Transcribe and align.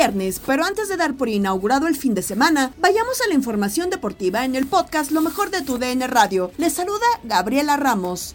Viernes, 0.00 0.40
pero 0.46 0.64
antes 0.64 0.88
de 0.88 0.96
dar 0.96 1.14
por 1.14 1.28
inaugurado 1.28 1.86
el 1.86 1.94
fin 1.94 2.14
de 2.14 2.22
semana, 2.22 2.72
vayamos 2.78 3.20
a 3.20 3.28
la 3.28 3.34
información 3.34 3.90
deportiva 3.90 4.46
en 4.46 4.54
el 4.54 4.66
podcast 4.66 5.10
Lo 5.10 5.20
mejor 5.20 5.50
de 5.50 5.60
tu 5.60 5.76
DN 5.76 6.06
Radio. 6.06 6.52
Les 6.56 6.72
saluda 6.72 7.04
Gabriela 7.22 7.76
Ramos. 7.76 8.34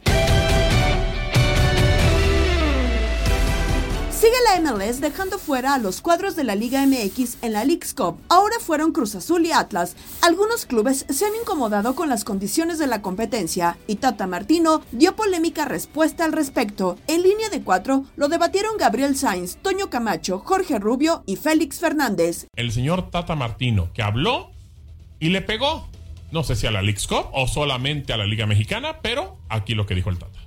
Sigue 4.16 4.32
la 4.46 4.62
MLS 4.62 5.02
dejando 5.02 5.38
fuera 5.38 5.74
a 5.74 5.78
los 5.78 6.00
cuadros 6.00 6.38
de 6.38 6.46
la 6.46 6.56
Liga 6.56 6.86
MX 6.88 7.44
en 7.44 7.52
la 7.52 7.66
League's 7.66 7.94
Cup. 7.94 8.18
Ahora 8.30 8.56
fueron 8.62 8.94
Cruz 8.94 9.14
Azul 9.14 9.46
y 9.46 9.52
Atlas. 9.52 9.98
Algunos 10.22 10.66
clubes 10.66 11.06
se 11.10 11.26
han 11.26 11.36
incomodado 11.36 11.96
con 11.96 12.08
las 12.08 12.24
condiciones 12.24 12.80
de 12.80 12.88
la 12.88 13.02
competencia 13.02 13.78
y 13.88 13.98
Tata 13.98 14.26
Martino 14.26 14.82
dio 14.94 15.18
polémica 15.18 15.66
respuesta 15.66 16.24
al 16.24 16.32
respecto. 16.32 16.98
En 17.08 17.24
línea 17.24 17.50
de 17.50 17.62
cuatro 17.62 18.06
lo 18.16 18.30
debatieron 18.30 18.78
Gabriel 18.78 19.18
Sainz, 19.18 19.58
Toño 19.58 19.90
Camacho, 19.90 20.40
Jorge 20.40 20.80
Rubio 20.80 21.24
y 21.26 21.36
Félix 21.36 21.80
Fernández. 21.80 22.48
El 22.56 22.72
señor 22.72 23.12
Tata 23.12 23.36
Martino 23.36 23.90
que 23.94 24.02
habló 24.02 24.50
y 25.20 25.28
le 25.28 25.42
pegó. 25.42 25.90
No 26.32 26.44
sé 26.44 26.56
si 26.56 26.66
a 26.68 26.72
la 26.72 26.82
League's 26.82 27.08
Cup 27.08 27.26
o 27.34 27.50
solamente 27.50 28.14
a 28.14 28.18
la 28.18 28.26
Liga 28.26 28.46
Mexicana, 28.46 29.02
pero 29.02 29.36
aquí 29.50 29.76
lo 29.76 29.86
que 29.86 29.94
dijo 29.94 30.10
el 30.10 30.18
Tata. 30.18 30.40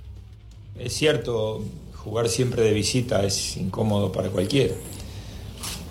Es 0.75 0.93
cierto, 0.93 1.63
jugar 2.03 2.29
siempre 2.29 2.63
de 2.63 2.73
visita 2.73 3.23
es 3.25 3.57
incómodo 3.57 4.11
para 4.11 4.29
cualquiera. 4.29 4.73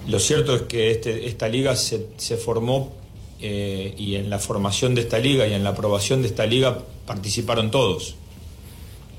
Lo 0.06 0.18
cierto 0.18 0.54
es 0.56 0.62
que 0.62 0.90
este, 0.90 1.28
esta 1.28 1.48
liga 1.48 1.76
se, 1.76 2.36
formó 2.36 2.92
eh, 3.40 3.94
y 3.98 4.14
en 4.16 4.30
la 4.30 4.38
formación 4.38 4.94
de 4.94 5.02
esta 5.02 5.18
liga 5.18 5.46
y 5.46 5.52
en 5.52 5.62
la 5.64 5.70
aprobación 5.70 6.22
de 6.22 6.28
esta 6.28 6.46
liga 6.46 6.78
participaron 7.06 7.70
todos. 7.70 8.14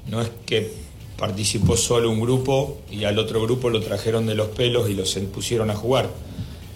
No 0.07 0.21
es 0.21 0.31
que 0.47 0.71
participó 1.17 1.77
solo 1.77 2.09
un 2.09 2.19
grupo 2.19 2.79
y 2.89 3.03
al 3.03 3.19
otro 3.19 3.41
grupo 3.41 3.69
lo 3.69 3.81
trajeron 3.81 4.25
de 4.25 4.33
los 4.33 4.47
pelos 4.47 4.89
y 4.89 4.95
los 4.95 5.13
pusieron 5.33 5.69
a 5.69 5.75
jugar. 5.75 6.09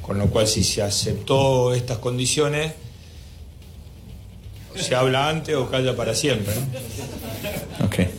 Con 0.03 0.19
lo 0.19 0.27
cual 0.27 0.47
si 0.47 0.63
se 0.63 0.83
aceptó 0.83 1.73
estas 1.73 1.97
condiciones, 1.97 2.73
se 4.75 4.93
habla 4.93 5.29
antes 5.29 5.55
o 5.55 5.69
calla 5.69 5.95
para 5.95 6.13
siempre. 6.13 6.53
Okay 7.85 8.12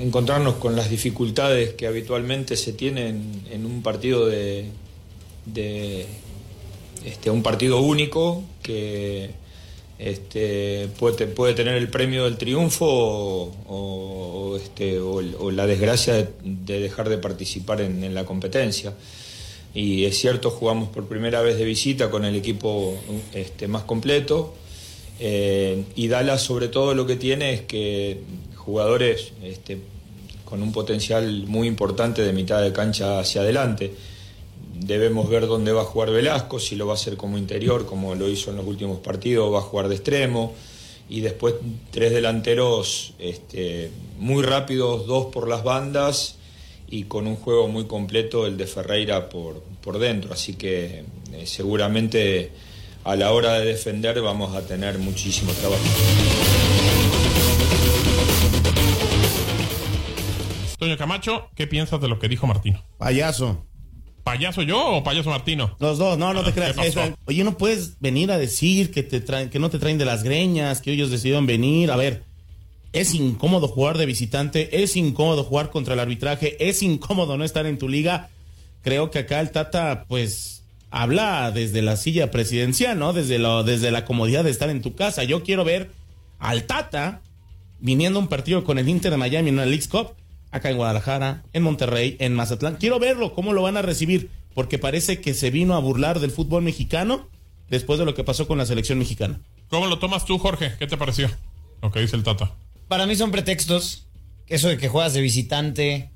encontrarnos 0.00 0.56
con 0.56 0.76
las 0.76 0.90
dificultades 0.90 1.74
que 1.74 1.86
habitualmente 1.86 2.56
se 2.56 2.72
tienen 2.72 3.42
en 3.50 3.66
un 3.66 3.82
partido 3.82 4.26
de, 4.26 4.66
este, 7.04 7.30
un 7.30 7.42
partido 7.42 7.80
único 7.80 8.44
que 8.62 9.30
este, 9.98 10.88
puede, 10.98 11.26
puede 11.26 11.54
tener 11.54 11.74
el 11.74 11.88
premio 11.88 12.24
del 12.24 12.36
triunfo 12.36 12.86
o, 12.86 14.56
este, 14.56 14.98
o, 14.98 15.50
la 15.50 15.66
desgracia 15.66 16.14
de, 16.14 16.28
de, 16.42 16.80
dejar 16.80 17.08
de 17.08 17.18
participar 17.18 17.80
en, 17.80 18.04
en, 18.04 18.14
la 18.14 18.24
competencia. 18.24 18.94
Y 19.74 20.04
es 20.04 20.18
cierto, 20.18 20.50
jugamos 20.50 20.88
por 20.88 21.06
primera 21.06 21.42
vez 21.42 21.58
de 21.58 21.64
visita 21.64 22.10
con 22.10 22.24
el 22.24 22.34
equipo 22.34 22.96
este, 23.34 23.68
más 23.68 23.84
completo. 23.84 24.54
Eh, 25.18 25.84
y 25.94 26.08
Dallas 26.08 26.42
sobre 26.42 26.68
todo 26.68 26.94
lo 26.94 27.06
que 27.06 27.16
tiene 27.16 27.54
es 27.54 27.60
que 27.62 28.20
jugadores 28.66 29.32
este, 29.44 29.78
con 30.44 30.60
un 30.60 30.72
potencial 30.72 31.44
muy 31.46 31.68
importante 31.68 32.22
de 32.22 32.32
mitad 32.32 32.60
de 32.60 32.72
cancha 32.72 33.20
hacia 33.20 33.42
adelante. 33.42 33.94
Debemos 34.74 35.30
ver 35.30 35.46
dónde 35.46 35.72
va 35.72 35.82
a 35.82 35.84
jugar 35.84 36.10
Velasco, 36.10 36.58
si 36.58 36.74
lo 36.74 36.86
va 36.86 36.94
a 36.94 36.96
hacer 36.96 37.16
como 37.16 37.38
interior, 37.38 37.86
como 37.86 38.16
lo 38.16 38.28
hizo 38.28 38.50
en 38.50 38.56
los 38.56 38.66
últimos 38.66 38.98
partidos, 38.98 39.54
va 39.54 39.58
a 39.58 39.62
jugar 39.62 39.88
de 39.88 39.94
extremo. 39.94 40.52
Y 41.08 41.20
después 41.20 41.54
tres 41.92 42.12
delanteros 42.12 43.14
este, 43.20 43.92
muy 44.18 44.42
rápidos, 44.42 45.06
dos 45.06 45.26
por 45.26 45.48
las 45.48 45.62
bandas 45.62 46.34
y 46.88 47.04
con 47.04 47.28
un 47.28 47.36
juego 47.36 47.68
muy 47.68 47.84
completo 47.84 48.46
el 48.46 48.56
de 48.56 48.66
Ferreira 48.66 49.28
por, 49.28 49.62
por 49.80 50.00
dentro. 50.00 50.32
Así 50.32 50.54
que 50.54 51.04
eh, 51.32 51.46
seguramente 51.46 52.50
a 53.04 53.14
la 53.14 53.32
hora 53.32 53.60
de 53.60 53.66
defender 53.66 54.20
vamos 54.20 54.56
a 54.56 54.62
tener 54.62 54.98
muchísimo 54.98 55.52
trabajo. 55.52 55.84
Toño 60.78 60.96
Camacho, 60.96 61.50
¿qué 61.54 61.66
piensas 61.66 62.00
de 62.00 62.08
lo 62.08 62.18
que 62.18 62.28
dijo 62.28 62.46
Martino? 62.46 62.82
Payaso. 62.98 63.64
¿Payaso 64.24 64.62
yo 64.62 64.84
o 64.84 65.04
payaso 65.04 65.30
Martino? 65.30 65.76
Los 65.78 65.98
dos, 65.98 66.18
no, 66.18 66.34
no 66.34 66.42
te 66.42 66.52
creas. 66.52 66.76
Esa, 66.78 67.16
oye, 67.26 67.44
no 67.44 67.56
puedes 67.56 68.00
venir 68.00 68.32
a 68.32 68.38
decir 68.38 68.90
que, 68.90 69.02
te 69.02 69.20
traen, 69.20 69.50
que 69.50 69.58
no 69.58 69.70
te 69.70 69.78
traen 69.78 69.98
de 69.98 70.04
las 70.04 70.24
greñas, 70.24 70.80
que 70.80 70.92
ellos 70.92 71.10
decidieron 71.10 71.46
venir. 71.46 71.90
A 71.92 71.96
ver, 71.96 72.24
es 72.92 73.14
incómodo 73.14 73.68
jugar 73.68 73.98
de 73.98 74.06
visitante, 74.06 74.82
es 74.82 74.96
incómodo 74.96 75.44
jugar 75.44 75.70
contra 75.70 75.94
el 75.94 76.00
arbitraje, 76.00 76.56
es 76.66 76.82
incómodo 76.82 77.36
no 77.36 77.44
estar 77.44 77.66
en 77.66 77.78
tu 77.78 77.88
liga. 77.88 78.28
Creo 78.82 79.10
que 79.10 79.20
acá 79.20 79.40
el 79.40 79.50
Tata, 79.50 80.06
pues, 80.08 80.64
habla 80.90 81.50
desde 81.50 81.82
la 81.82 81.96
silla 81.96 82.30
presidencial, 82.30 82.98
¿no? 82.98 83.12
Desde, 83.12 83.38
lo, 83.38 83.64
desde 83.64 83.90
la 83.90 84.04
comodidad 84.04 84.44
de 84.44 84.50
estar 84.50 84.70
en 84.70 84.82
tu 84.82 84.94
casa. 84.94 85.24
Yo 85.24 85.42
quiero 85.42 85.64
ver 85.64 85.90
al 86.38 86.64
Tata 86.64 87.20
viniendo 87.78 88.18
un 88.18 88.28
partido 88.28 88.64
con 88.64 88.78
el 88.78 88.88
Inter 88.88 89.10
de 89.10 89.16
Miami 89.16 89.50
en 89.50 89.54
una 89.54 89.66
League 89.66 89.88
Cup, 89.88 90.14
acá 90.56 90.70
en 90.70 90.76
Guadalajara, 90.76 91.44
en 91.52 91.62
Monterrey, 91.62 92.16
en 92.18 92.34
Mazatlán. 92.34 92.76
Quiero 92.76 92.98
verlo, 92.98 93.34
cómo 93.34 93.52
lo 93.52 93.62
van 93.62 93.76
a 93.76 93.82
recibir, 93.82 94.30
porque 94.54 94.78
parece 94.78 95.20
que 95.20 95.34
se 95.34 95.50
vino 95.50 95.74
a 95.74 95.78
burlar 95.78 96.20
del 96.20 96.30
fútbol 96.30 96.62
mexicano 96.62 97.28
después 97.68 97.98
de 97.98 98.04
lo 98.04 98.14
que 98.14 98.24
pasó 98.24 98.46
con 98.46 98.58
la 98.58 98.66
selección 98.66 98.98
mexicana. 98.98 99.40
¿Cómo 99.68 99.86
lo 99.86 99.98
tomas 99.98 100.24
tú, 100.24 100.38
Jorge? 100.38 100.74
¿Qué 100.78 100.86
te 100.86 100.96
pareció? 100.96 101.30
Lo 101.82 101.90
que 101.90 102.00
dice 102.00 102.16
el 102.16 102.22
Tata. 102.22 102.52
Para 102.88 103.06
mí 103.06 103.16
son 103.16 103.30
pretextos. 103.30 104.06
Eso 104.46 104.68
de 104.68 104.78
que 104.78 104.88
juegas 104.88 105.12
de 105.12 105.20
visitante 105.20 106.10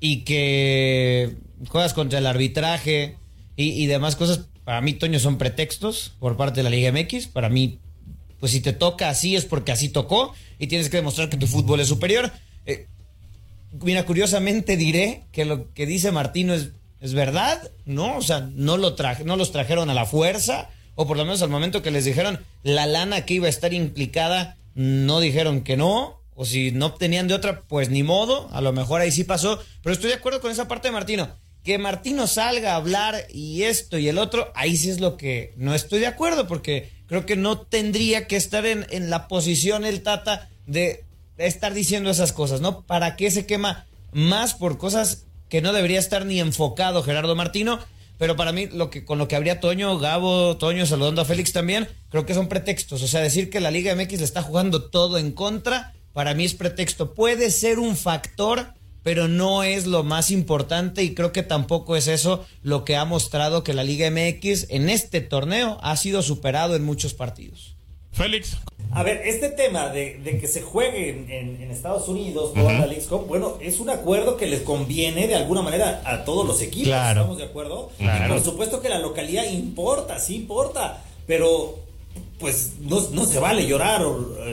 y 0.00 0.20
que 0.20 1.36
juegas 1.68 1.92
contra 1.92 2.18
el 2.18 2.26
arbitraje 2.26 3.18
y, 3.56 3.70
y 3.82 3.86
demás 3.86 4.16
cosas. 4.16 4.46
Para 4.64 4.80
mí, 4.80 4.94
Toño, 4.94 5.18
son 5.18 5.36
pretextos 5.36 6.14
por 6.18 6.38
parte 6.38 6.60
de 6.60 6.64
la 6.64 6.70
Liga 6.70 6.90
MX. 6.90 7.26
Para 7.26 7.50
mí, 7.50 7.78
pues 8.40 8.52
si 8.52 8.60
te 8.60 8.72
toca 8.72 9.10
así 9.10 9.36
es 9.36 9.44
porque 9.44 9.72
así 9.72 9.90
tocó 9.90 10.34
y 10.58 10.66
tienes 10.66 10.88
que 10.88 10.96
demostrar 10.96 11.28
que 11.28 11.36
tu 11.36 11.46
fútbol 11.46 11.80
es 11.80 11.88
superior. 11.88 12.32
Eh, 12.66 12.88
mira, 13.82 14.04
curiosamente 14.04 14.76
diré 14.76 15.24
que 15.32 15.44
lo 15.44 15.72
que 15.72 15.86
dice 15.86 16.12
Martino 16.12 16.54
es, 16.54 16.70
es 17.00 17.14
verdad, 17.14 17.70
¿no? 17.84 18.16
O 18.16 18.22
sea, 18.22 18.48
no, 18.54 18.76
lo 18.76 18.94
traje, 18.94 19.24
no 19.24 19.36
los 19.36 19.52
trajeron 19.52 19.90
a 19.90 19.94
la 19.94 20.06
fuerza, 20.06 20.70
o 20.94 21.06
por 21.06 21.16
lo 21.16 21.24
menos 21.24 21.42
al 21.42 21.50
momento 21.50 21.82
que 21.82 21.90
les 21.90 22.04
dijeron 22.04 22.40
la 22.62 22.86
lana 22.86 23.26
que 23.26 23.34
iba 23.34 23.46
a 23.46 23.50
estar 23.50 23.72
implicada, 23.72 24.56
no 24.74 25.20
dijeron 25.20 25.62
que 25.62 25.76
no, 25.76 26.20
o 26.34 26.44
si 26.44 26.72
no 26.72 26.94
tenían 26.94 27.28
de 27.28 27.34
otra, 27.34 27.62
pues 27.62 27.90
ni 27.90 28.02
modo, 28.02 28.48
a 28.52 28.60
lo 28.60 28.72
mejor 28.72 29.00
ahí 29.00 29.12
sí 29.12 29.24
pasó, 29.24 29.62
pero 29.82 29.92
estoy 29.92 30.10
de 30.10 30.16
acuerdo 30.16 30.40
con 30.40 30.50
esa 30.50 30.68
parte 30.68 30.88
de 30.88 30.92
Martino. 30.92 31.28
Que 31.62 31.78
Martino 31.78 32.26
salga 32.26 32.72
a 32.72 32.76
hablar 32.76 33.26
y 33.32 33.62
esto 33.62 33.98
y 33.98 34.08
el 34.08 34.18
otro, 34.18 34.52
ahí 34.54 34.76
sí 34.76 34.90
es 34.90 35.00
lo 35.00 35.16
que 35.16 35.54
no 35.56 35.74
estoy 35.74 36.00
de 36.00 36.06
acuerdo, 36.06 36.46
porque 36.46 36.90
creo 37.06 37.24
que 37.24 37.36
no 37.36 37.60
tendría 37.60 38.26
que 38.26 38.36
estar 38.36 38.66
en, 38.66 38.86
en 38.90 39.08
la 39.10 39.28
posición 39.28 39.84
el 39.84 40.02
Tata 40.02 40.50
de 40.66 41.03
estar 41.38 41.74
diciendo 41.74 42.10
esas 42.10 42.32
cosas, 42.32 42.60
¿no? 42.60 42.82
¿Para 42.82 43.16
qué 43.16 43.30
se 43.30 43.46
quema 43.46 43.86
más 44.12 44.54
por 44.54 44.78
cosas 44.78 45.26
que 45.48 45.62
no 45.62 45.72
debería 45.72 45.98
estar 45.98 46.26
ni 46.26 46.40
enfocado 46.40 47.02
Gerardo 47.02 47.34
Martino? 47.34 47.78
Pero 48.18 48.36
para 48.36 48.52
mí, 48.52 48.66
lo 48.66 48.90
que, 48.90 49.04
con 49.04 49.18
lo 49.18 49.26
que 49.26 49.36
habría 49.36 49.60
Toño, 49.60 49.98
Gabo, 49.98 50.56
Toño, 50.56 50.86
saludando 50.86 51.20
a 51.20 51.24
Félix 51.24 51.52
también, 51.52 51.88
creo 52.10 52.24
que 52.24 52.34
son 52.34 52.48
pretextos. 52.48 53.02
O 53.02 53.08
sea, 53.08 53.20
decir 53.20 53.50
que 53.50 53.60
la 53.60 53.70
Liga 53.70 53.94
MX 53.94 54.18
le 54.18 54.24
está 54.24 54.42
jugando 54.42 54.84
todo 54.84 55.18
en 55.18 55.32
contra, 55.32 55.94
para 56.12 56.34
mí 56.34 56.44
es 56.44 56.54
pretexto. 56.54 57.14
Puede 57.14 57.50
ser 57.50 57.80
un 57.80 57.96
factor, 57.96 58.72
pero 59.02 59.26
no 59.26 59.64
es 59.64 59.86
lo 59.86 60.04
más 60.04 60.30
importante 60.30 61.02
y 61.02 61.14
creo 61.14 61.32
que 61.32 61.42
tampoco 61.42 61.96
es 61.96 62.06
eso 62.06 62.46
lo 62.62 62.84
que 62.84 62.96
ha 62.96 63.04
mostrado 63.04 63.64
que 63.64 63.74
la 63.74 63.84
Liga 63.84 64.08
MX 64.10 64.66
en 64.70 64.88
este 64.88 65.20
torneo 65.20 65.78
ha 65.82 65.96
sido 65.96 66.22
superado 66.22 66.76
en 66.76 66.84
muchos 66.84 67.14
partidos. 67.14 67.76
Félix. 68.12 68.56
A 68.94 69.02
ver, 69.02 69.22
este 69.24 69.48
tema 69.48 69.88
de, 69.88 70.18
de 70.22 70.38
que 70.38 70.46
se 70.46 70.62
juegue 70.62 71.10
en, 71.10 71.30
en, 71.30 71.62
en 71.62 71.70
Estados 71.70 72.06
Unidos 72.08 72.54
toda 72.54 72.72
la 72.72 72.86
League 72.86 73.04
Cup, 73.08 73.26
bueno, 73.26 73.58
es 73.60 73.80
un 73.80 73.90
acuerdo 73.90 74.36
que 74.36 74.46
les 74.46 74.60
conviene 74.62 75.26
de 75.26 75.34
alguna 75.34 75.62
manera 75.62 76.00
a 76.04 76.24
todos 76.24 76.46
los 76.46 76.62
equipos, 76.62 76.88
Claro. 76.88 77.20
¿estamos 77.22 77.38
de 77.38 77.44
acuerdo? 77.44 77.90
Claro. 77.98 78.26
Y 78.26 78.28
por 78.38 78.44
supuesto 78.44 78.80
que 78.80 78.88
la 78.88 78.98
localidad 79.00 79.44
importa, 79.50 80.18
sí 80.20 80.36
importa, 80.36 81.02
pero 81.26 81.78
pues 82.38 82.72
no, 82.80 83.00
no 83.12 83.24
se 83.26 83.38
vale 83.38 83.66
llorar 83.66 84.02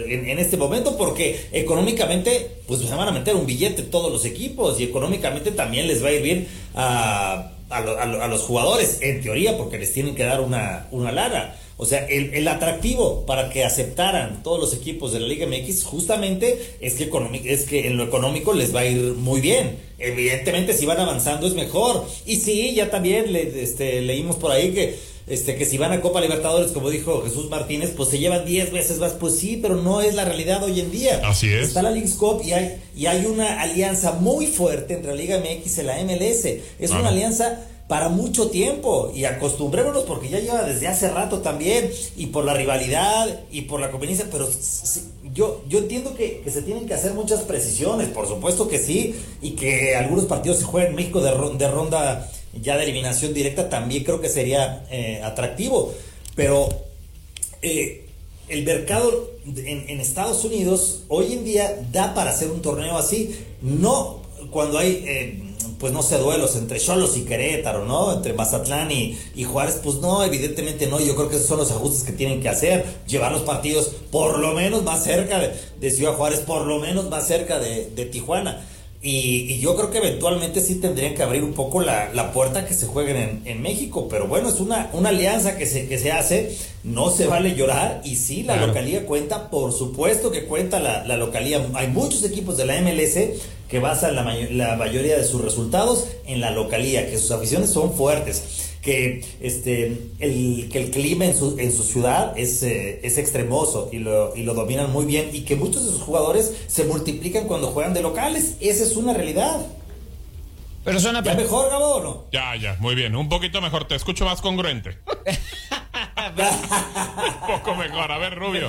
en, 0.07 0.27
en 0.29 0.39
este 0.39 0.55
momento 0.57 0.97
porque 0.97 1.47
económicamente 1.51 2.49
pues 2.67 2.79
se 2.79 2.95
van 2.95 3.07
a 3.07 3.11
meter 3.11 3.35
un 3.35 3.45
billete 3.45 3.83
todos 3.83 4.11
los 4.11 4.23
equipos 4.25 4.79
y 4.79 4.83
económicamente 4.85 5.51
también 5.51 5.87
les 5.87 6.03
va 6.03 6.07
a 6.09 6.11
ir 6.13 6.21
bien 6.21 6.47
a, 6.75 7.51
a, 7.69 7.81
lo- 7.81 7.99
a 7.99 8.05
lo- 8.05 8.21
a 8.23 8.27
los 8.27 8.41
jugadores, 8.41 8.99
en 9.01 9.21
teoría, 9.21 9.57
porque 9.57 9.77
les 9.77 9.91
tienen 9.93 10.15
que 10.15 10.23
dar 10.23 10.41
una, 10.41 10.87
una 10.91 11.11
lana. 11.11 11.55
O 11.81 11.85
sea, 11.87 12.05
el, 12.05 12.33
el 12.35 12.47
atractivo 12.47 13.25
para 13.25 13.49
que 13.49 13.63
aceptaran 13.65 14.43
todos 14.43 14.59
los 14.59 14.73
equipos 14.73 15.11
de 15.13 15.19
la 15.19 15.25
Liga 15.27 15.47
MX 15.47 15.83
justamente 15.83 16.75
es 16.79 16.93
que, 16.93 17.09
es 17.45 17.63
que 17.63 17.87
en 17.87 17.97
lo 17.97 18.03
económico 18.03 18.53
les 18.53 18.73
va 18.73 18.81
a 18.81 18.85
ir 18.85 19.01
muy 19.15 19.41
bien. 19.41 19.77
Evidentemente, 19.97 20.73
si 20.73 20.85
van 20.85 20.99
avanzando 20.99 21.47
es 21.47 21.53
mejor. 21.55 22.05
Y 22.27 22.37
sí, 22.37 22.73
ya 22.75 22.89
también 22.91 23.33
le- 23.33 23.63
este, 23.63 24.01
leímos 24.01 24.35
por 24.35 24.51
ahí 24.51 24.71
que, 24.73 24.95
este, 25.27 25.55
que 25.55 25.65
si 25.65 25.77
van 25.79 25.91
a 25.91 26.01
Copa 26.01 26.21
Libertadores, 26.21 26.71
como 26.71 26.89
dijo 26.91 27.23
Jesús 27.23 27.49
Martínez, 27.49 27.91
pues 27.97 28.09
se 28.09 28.19
llevan 28.19 28.45
10 28.45 28.71
veces 28.71 28.99
más. 28.99 29.13
Pues 29.13 29.37
sí, 29.39 29.57
pero 29.61 29.75
no 29.75 30.01
es 30.01 30.13
la 30.13 30.25
realidad 30.25 30.63
hoy 30.63 30.79
en 30.81 30.91
día. 30.91 31.19
Así 31.23 31.51
es. 31.51 31.69
Está 31.69 31.81
la 31.81 31.89
Leagues 31.91 32.13
Cup 32.13 32.41
y 32.45 32.51
hay, 32.53 32.77
y 32.95 33.07
hay 33.07 33.25
una 33.25 33.59
alianza 33.61 34.11
muy 34.13 34.45
fuerte 34.45 34.93
entre 34.93 35.11
la 35.15 35.17
Liga 35.17 35.39
MX 35.39 35.77
y 35.79 35.83
la 35.83 35.97
MLS. 36.03 36.45
Es 36.79 36.91
una 36.91 37.09
alianza 37.09 37.67
para 37.91 38.07
mucho 38.07 38.49
tiempo 38.49 39.11
y 39.13 39.25
acostumbrémonos 39.25 40.05
porque 40.05 40.29
ya 40.29 40.39
lleva 40.39 40.63
desde 40.63 40.87
hace 40.87 41.09
rato 41.09 41.39
también 41.39 41.91
y 42.15 42.27
por 42.27 42.45
la 42.45 42.53
rivalidad 42.53 43.41
y 43.51 43.63
por 43.63 43.81
la 43.81 43.91
conveniencia, 43.91 44.29
pero 44.31 44.49
yo, 45.33 45.61
yo 45.67 45.79
entiendo 45.79 46.15
que, 46.15 46.41
se 46.49 46.61
tienen 46.61 46.87
que 46.87 46.93
hacer 46.93 47.13
muchas 47.13 47.41
precisiones, 47.41 48.07
por 48.07 48.29
supuesto 48.29 48.69
que 48.69 48.79
sí, 48.79 49.13
y 49.41 49.51
que 49.57 49.97
algunos 49.97 50.23
partidos 50.23 50.59
se 50.59 50.63
jueguen 50.63 50.91
en 50.91 50.95
México 50.95 51.19
de, 51.19 51.31
ron- 51.33 51.57
de 51.57 51.67
ronda 51.69 52.31
ya 52.61 52.77
de 52.77 52.83
eliminación 52.85 53.33
directa 53.33 53.67
también 53.67 54.05
creo 54.05 54.21
que 54.21 54.29
sería 54.29 54.85
eh, 54.89 55.19
atractivo, 55.21 55.93
pero 56.33 56.69
eh, 57.61 58.05
el 58.47 58.63
mercado 58.63 59.31
en, 59.45 59.89
en 59.89 59.99
Estados 59.99 60.45
Unidos 60.45 61.03
hoy 61.09 61.33
en 61.33 61.43
día 61.43 61.77
da 61.91 62.13
para 62.13 62.29
hacer 62.31 62.51
un 62.51 62.61
torneo 62.61 62.97
así, 62.97 63.35
no 63.61 64.21
cuando 64.49 64.77
hay, 64.77 65.03
eh, 65.05 65.43
pues 65.79 65.93
no 65.93 66.01
sé, 66.03 66.17
duelos 66.17 66.55
entre 66.55 66.79
Cholos 66.79 67.17
y 67.17 67.21
Querétaro, 67.21 67.85
¿no? 67.85 68.13
Entre 68.13 68.33
Mazatlán 68.33 68.91
y, 68.91 69.17
y 69.35 69.43
Juárez, 69.43 69.79
pues 69.83 69.97
no, 69.97 70.23
evidentemente 70.23 70.87
no, 70.87 70.99
yo 70.99 71.15
creo 71.15 71.29
que 71.29 71.35
esos 71.35 71.47
son 71.47 71.57
los 71.57 71.71
ajustes 71.71 72.03
que 72.03 72.11
tienen 72.11 72.41
que 72.41 72.49
hacer, 72.49 72.85
llevar 73.07 73.31
los 73.31 73.41
partidos 73.41 73.91
por 74.11 74.39
lo 74.39 74.53
menos 74.53 74.83
más 74.83 75.03
cerca 75.03 75.39
de, 75.39 75.53
de 75.79 75.91
Ciudad 75.91 76.13
Juárez, 76.13 76.39
por 76.39 76.65
lo 76.65 76.79
menos 76.79 77.09
más 77.09 77.27
cerca 77.27 77.59
de, 77.59 77.89
de 77.89 78.05
Tijuana. 78.05 78.65
Y, 79.03 79.51
y 79.53 79.59
yo 79.59 79.75
creo 79.75 79.89
que 79.89 79.97
eventualmente 79.97 80.61
sí 80.61 80.75
tendrían 80.75 81.15
que 81.15 81.23
abrir 81.23 81.43
un 81.43 81.53
poco 81.53 81.81
la, 81.81 82.13
la 82.13 82.31
puerta 82.33 82.67
que 82.67 82.75
se 82.75 82.85
jueguen 82.85 83.17
en, 83.17 83.41
en 83.45 83.61
México. 83.61 84.07
Pero 84.07 84.27
bueno, 84.27 84.49
es 84.49 84.59
una, 84.59 84.89
una 84.93 85.09
alianza 85.09 85.57
que 85.57 85.65
se, 85.65 85.87
que 85.87 85.97
se 85.97 86.11
hace. 86.11 86.55
No 86.83 87.09
se 87.09 87.25
vale 87.25 87.55
llorar. 87.55 88.01
Y 88.03 88.15
sí, 88.15 88.43
la 88.43 88.53
Claro. 88.53 88.67
localía 88.67 89.05
cuenta. 89.07 89.49
Por 89.49 89.73
supuesto 89.73 90.31
que 90.31 90.45
cuenta 90.45 90.79
la, 90.79 91.03
la 91.05 91.17
localía. 91.17 91.65
Hay 91.73 91.87
muchos 91.87 92.23
equipos 92.23 92.57
de 92.57 92.65
la 92.65 92.79
MLS 92.79 93.17
que 93.67 93.79
basan 93.79 94.15
la, 94.15 94.23
la 94.51 94.75
mayoría 94.75 95.17
de 95.17 95.23
sus 95.25 95.41
resultados 95.41 96.05
en 96.27 96.39
la 96.41 96.51
localía, 96.51 97.09
que 97.09 97.17
sus 97.17 97.31
aficiones 97.31 97.69
son 97.71 97.93
fuertes 97.93 98.43
que 98.81 99.23
este 99.41 99.97
el 100.19 100.69
que 100.71 100.79
el 100.79 100.91
clima 100.91 101.25
en 101.25 101.35
su, 101.37 101.57
en 101.59 101.71
su 101.71 101.83
ciudad 101.83 102.37
es, 102.37 102.63
eh, 102.63 102.99
es 103.03 103.17
extremoso 103.17 103.89
y 103.91 103.99
lo, 103.99 104.35
y 104.35 104.43
lo 104.43 104.53
dominan 104.53 104.91
muy 104.91 105.05
bien 105.05 105.29
y 105.33 105.41
que 105.41 105.55
muchos 105.55 105.85
de 105.85 105.91
sus 105.91 106.01
jugadores 106.01 106.51
se 106.67 106.85
multiplican 106.85 107.47
cuando 107.47 107.67
juegan 107.67 107.93
de 107.93 108.01
locales 108.01 108.55
esa 108.59 108.83
es 108.83 108.95
una 108.95 109.13
realidad 109.13 109.65
Pero 110.83 110.99
suena 110.99 111.21
¿Ya 111.21 111.35
mejor 111.35 111.69
Gabo 111.69 111.95
o 111.95 112.03
no? 112.03 112.25
Ya, 112.31 112.55
ya, 112.55 112.75
muy 112.79 112.95
bien. 112.95 113.15
Un 113.15 113.29
poquito 113.29 113.61
mejor. 113.61 113.87
Te 113.87 113.93
escucho 113.95 114.25
más 114.25 114.41
congruente. 114.41 114.97
Un 117.41 117.47
poco 117.47 117.75
mejor. 117.75 118.11
A 118.11 118.17
ver, 118.17 118.35
Rubio. 118.35 118.67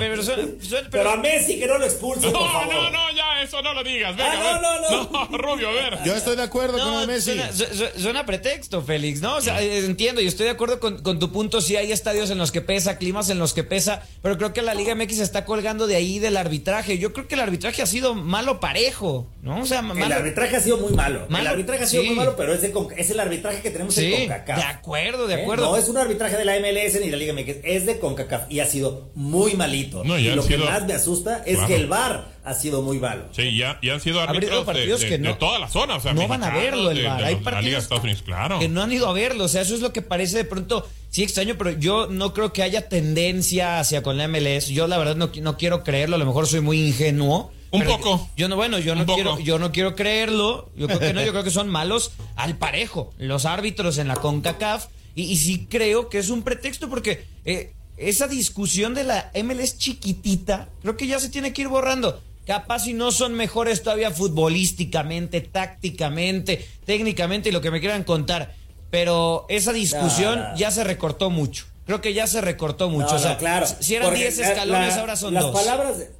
Pero, 0.91 1.09
a 1.11 1.17
Messi 1.17 1.59
que 1.59 1.67
no 1.67 1.77
lo 1.77 1.85
expulse 1.85 2.29
por 2.29 2.33
No, 2.41 2.51
favor 2.51 2.73
no, 2.73 2.89
no, 2.91 3.11
ya, 3.15 3.41
eso 3.41 3.61
no 3.61 3.73
lo 3.73 3.83
digas. 3.83 4.15
Venga, 4.15 4.31
Ah, 4.33 4.53
ver. 4.53 4.61
no, 4.61 5.03
no, 5.09 5.27
no. 5.29 5.37
Rubio, 5.37 5.69
a 5.69 5.71
ver. 5.71 5.99
Yo 6.05 6.15
estoy 6.15 6.35
de 6.35 6.43
acuerdo 6.43 6.77
con 6.77 6.87
No, 6.87 7.01
el 7.01 7.07
Messi. 7.07 7.33
Suena, 7.33 7.51
su- 7.51 7.65
su- 7.65 8.01
suena 8.01 8.25
pretexto, 8.25 8.81
Félix, 8.81 9.21
¿no? 9.21 9.35
O 9.35 9.41
sea, 9.41 9.61
eh, 9.61 9.79
entiendo 9.85 10.21
y 10.21 10.27
estoy 10.27 10.45
de 10.45 10.51
acuerdo 10.51 10.79
con, 10.79 11.01
con 11.01 11.19
tu 11.19 11.31
punto. 11.31 11.61
Sí 11.61 11.75
hay 11.75 11.91
estadios 11.91 12.29
en 12.29 12.37
los 12.37 12.51
que 12.51 12.61
pesa, 12.61 12.97
climas 12.97 13.29
en 13.29 13.39
los 13.39 13.53
que 13.53 13.63
pesa, 13.63 14.03
pero 14.21 14.37
creo 14.37 14.53
que 14.53 14.61
la 14.61 14.73
Liga 14.73 14.95
MX 14.95 15.17
se 15.17 15.23
está 15.23 15.45
colgando 15.45 15.87
de 15.87 15.95
ahí 15.95 16.19
del 16.19 16.37
arbitraje. 16.37 16.97
Yo 16.97 17.13
creo 17.13 17.27
que 17.27 17.35
el 17.35 17.41
arbitraje 17.41 17.81
ha 17.81 17.85
sido 17.85 18.15
malo 18.15 18.59
parejo, 18.59 19.27
¿no? 19.41 19.61
O 19.61 19.65
sea, 19.65 19.79
el 19.79 19.85
malo. 19.85 20.15
arbitraje 20.15 20.55
ha 20.57 20.61
sido 20.61 20.77
muy 20.77 20.93
malo. 20.93 21.25
Malo, 21.29 21.41
el 21.43 21.47
arbitraje 21.47 21.83
ha 21.83 21.87
sido 21.87 22.03
sí. 22.03 22.07
muy 22.09 22.17
malo, 22.17 22.35
pero 22.35 22.53
es, 22.53 22.63
Conca- 22.71 22.95
es 22.97 23.09
el 23.09 23.19
arbitraje 23.19 23.61
que 23.61 23.69
tenemos 23.71 23.93
Sí, 23.93 24.13
en 24.13 24.21
CONCACAF. 24.29 24.57
de 24.57 24.63
acuerdo, 24.63 25.27
de 25.27 25.35
¿Eh? 25.35 25.41
acuerdo. 25.41 25.71
No 25.71 25.77
es 25.77 25.87
un 25.89 25.97
arbitraje 25.97 26.37
de 26.37 26.45
la 26.45 26.55
MLS 26.59 26.99
ni 26.99 27.05
de 27.07 27.11
la 27.11 27.17
Liga 27.17 27.33
MX, 27.33 27.52
es 27.63 27.85
de 27.85 27.99
CONCACAF 27.99 28.51
y 28.51 28.59
ha 28.59 28.65
sido 28.65 29.09
muy 29.15 29.53
malito. 29.55 30.03
No, 30.03 30.17
y 30.17 30.23
lo 30.29 30.43
sido- 30.43 30.59
que 30.65 30.69
más 30.71 30.85
me 30.85 30.93
asusta 30.93 31.43
es 31.45 31.53
Claro. 31.55 31.67
que 31.67 31.75
el 31.75 31.87
VAR 31.87 32.27
ha 32.43 32.53
sido 32.53 32.81
muy 32.81 32.99
malo. 32.99 33.25
Sí, 33.31 33.55
ya, 33.57 33.79
ya 33.81 33.93
han 33.93 34.01
sido 34.01 34.19
Ha 34.19 34.23
habido 34.23 34.37
árbitros 34.37 34.59
de, 34.59 34.65
partidos 34.73 35.01
de- 35.01 35.07
que 35.07 35.17
de 35.17 35.27
no- 35.29 35.37
toda 35.37 35.59
la 35.59 35.69
zona. 35.69 35.95
O 35.95 35.99
sea, 36.01 36.13
no 36.13 36.27
van 36.27 36.43
a 36.43 36.49
verlo 36.53 36.91
el 36.91 36.97
de- 36.97 37.03
VAR. 37.03 37.19
de 37.21 37.25
Hay 37.25 37.35
de 37.35 37.41
partidos 37.41 37.83
Estados 37.83 38.03
Unidos, 38.03 38.21
claro. 38.23 38.59
que 38.59 38.67
no 38.67 38.81
han 38.81 38.91
ido 38.91 39.07
a 39.07 39.13
verlo. 39.13 39.43
O 39.45 39.47
sea, 39.47 39.61
eso 39.61 39.75
es 39.75 39.81
lo 39.81 39.93
que 39.93 40.01
parece 40.01 40.37
de 40.37 40.45
pronto, 40.45 40.87
sí 41.09 41.23
extraño, 41.23 41.55
pero 41.57 41.71
yo 41.71 42.07
no 42.07 42.33
creo 42.33 42.51
que 42.53 42.63
haya 42.63 42.89
tendencia 42.89 43.79
hacia 43.79 44.01
con 44.03 44.17
la 44.17 44.25
MLS. 44.27 44.73
Yo 44.73 44.87
la 44.87 44.97
verdad 44.97 45.15
no, 45.15 45.31
no 45.41 45.57
quiero 45.57 45.83
creerlo, 45.83 46.15
a 46.15 46.19
lo 46.19 46.25
mejor 46.25 46.47
soy 46.47 46.61
muy 46.61 46.79
ingenuo. 46.87 47.51
Un 47.71 47.83
poco. 47.85 48.29
Yo, 48.37 48.47
no, 48.49 48.55
bueno, 48.55 48.77
yo 48.77 48.93
no 48.93 49.03
poco. 49.03 49.15
quiero, 49.15 49.39
yo 49.39 49.57
no 49.57 49.71
quiero 49.71 49.95
creerlo. 49.95 50.69
Yo 50.75 50.85
creo 50.85 50.99
que 50.99 51.11
no, 51.13 51.23
yo 51.23 51.31
creo 51.31 51.43
que 51.43 51.49
son 51.49 51.69
malos 51.69 52.11
al 52.35 52.55
parejo. 52.57 53.11
Los 53.17 53.45
árbitros 53.45 53.97
en 53.97 54.07
la 54.09 54.15
CONCACAF. 54.15 54.85
Y, 55.15 55.23
y 55.23 55.37
sí 55.37 55.67
creo 55.69 56.09
que 56.09 56.17
es 56.19 56.29
un 56.29 56.41
pretexto 56.43 56.89
porque 56.89 57.25
eh, 57.45 57.73
esa 57.97 58.27
discusión 58.27 58.93
de 58.93 59.03
la 59.03 59.31
MLS 59.43 59.77
chiquitita, 59.77 60.69
creo 60.81 60.97
que 60.97 61.07
ya 61.07 61.19
se 61.19 61.29
tiene 61.29 61.53
que 61.53 61.61
ir 61.63 61.67
borrando. 61.67 62.21
Capaz 62.45 62.79
si 62.79 62.93
no 62.93 63.11
son 63.11 63.33
mejores 63.35 63.83
todavía 63.83 64.11
futbolísticamente, 64.11 65.41
tácticamente, 65.41 66.65
técnicamente 66.85 67.49
y 67.49 67.51
lo 67.51 67.61
que 67.61 67.71
me 67.71 67.79
quieran 67.79 68.03
contar. 68.03 68.53
Pero 68.89 69.45
esa 69.49 69.73
discusión 69.73 70.39
No, 70.39 70.49
no. 70.51 70.57
ya 70.57 70.69
se 70.71 70.83
recortó 70.83 71.29
mucho. 71.29 71.65
Creo 71.85 71.99
que 72.01 72.13
ya 72.13 72.27
se 72.27 72.41
recortó 72.41 72.89
mucho. 72.89 73.09
No, 73.09 73.15
o 73.15 73.19
sea, 73.19 73.31
no, 73.33 73.37
claro. 73.37 73.65
si 73.79 73.95
eran 73.95 74.07
Porque 74.09 74.21
10 74.21 74.37
la- 74.39 74.47
escalones, 74.49 74.95
la- 74.95 74.99
ahora 75.01 75.15
son 75.15 75.33
las 75.33 75.43
dos. 75.43 75.53
Palabras 75.53 75.99
de, 75.99 76.11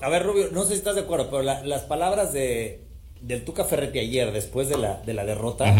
A 0.00 0.08
ver, 0.08 0.22
Rubio, 0.22 0.48
no 0.52 0.62
sé 0.62 0.70
si 0.70 0.74
estás 0.74 0.94
de 0.94 1.02
acuerdo, 1.02 1.28
pero 1.30 1.42
las 1.42 1.82
palabras 1.82 2.32
de 2.32 2.80
del 3.20 3.42
Tuca 3.44 3.64
Ferretti 3.64 3.98
ayer, 4.00 4.32
después 4.32 4.68
de 4.68 4.76
la, 4.76 5.00
de 5.00 5.14
la 5.14 5.24
derrota, 5.24 5.74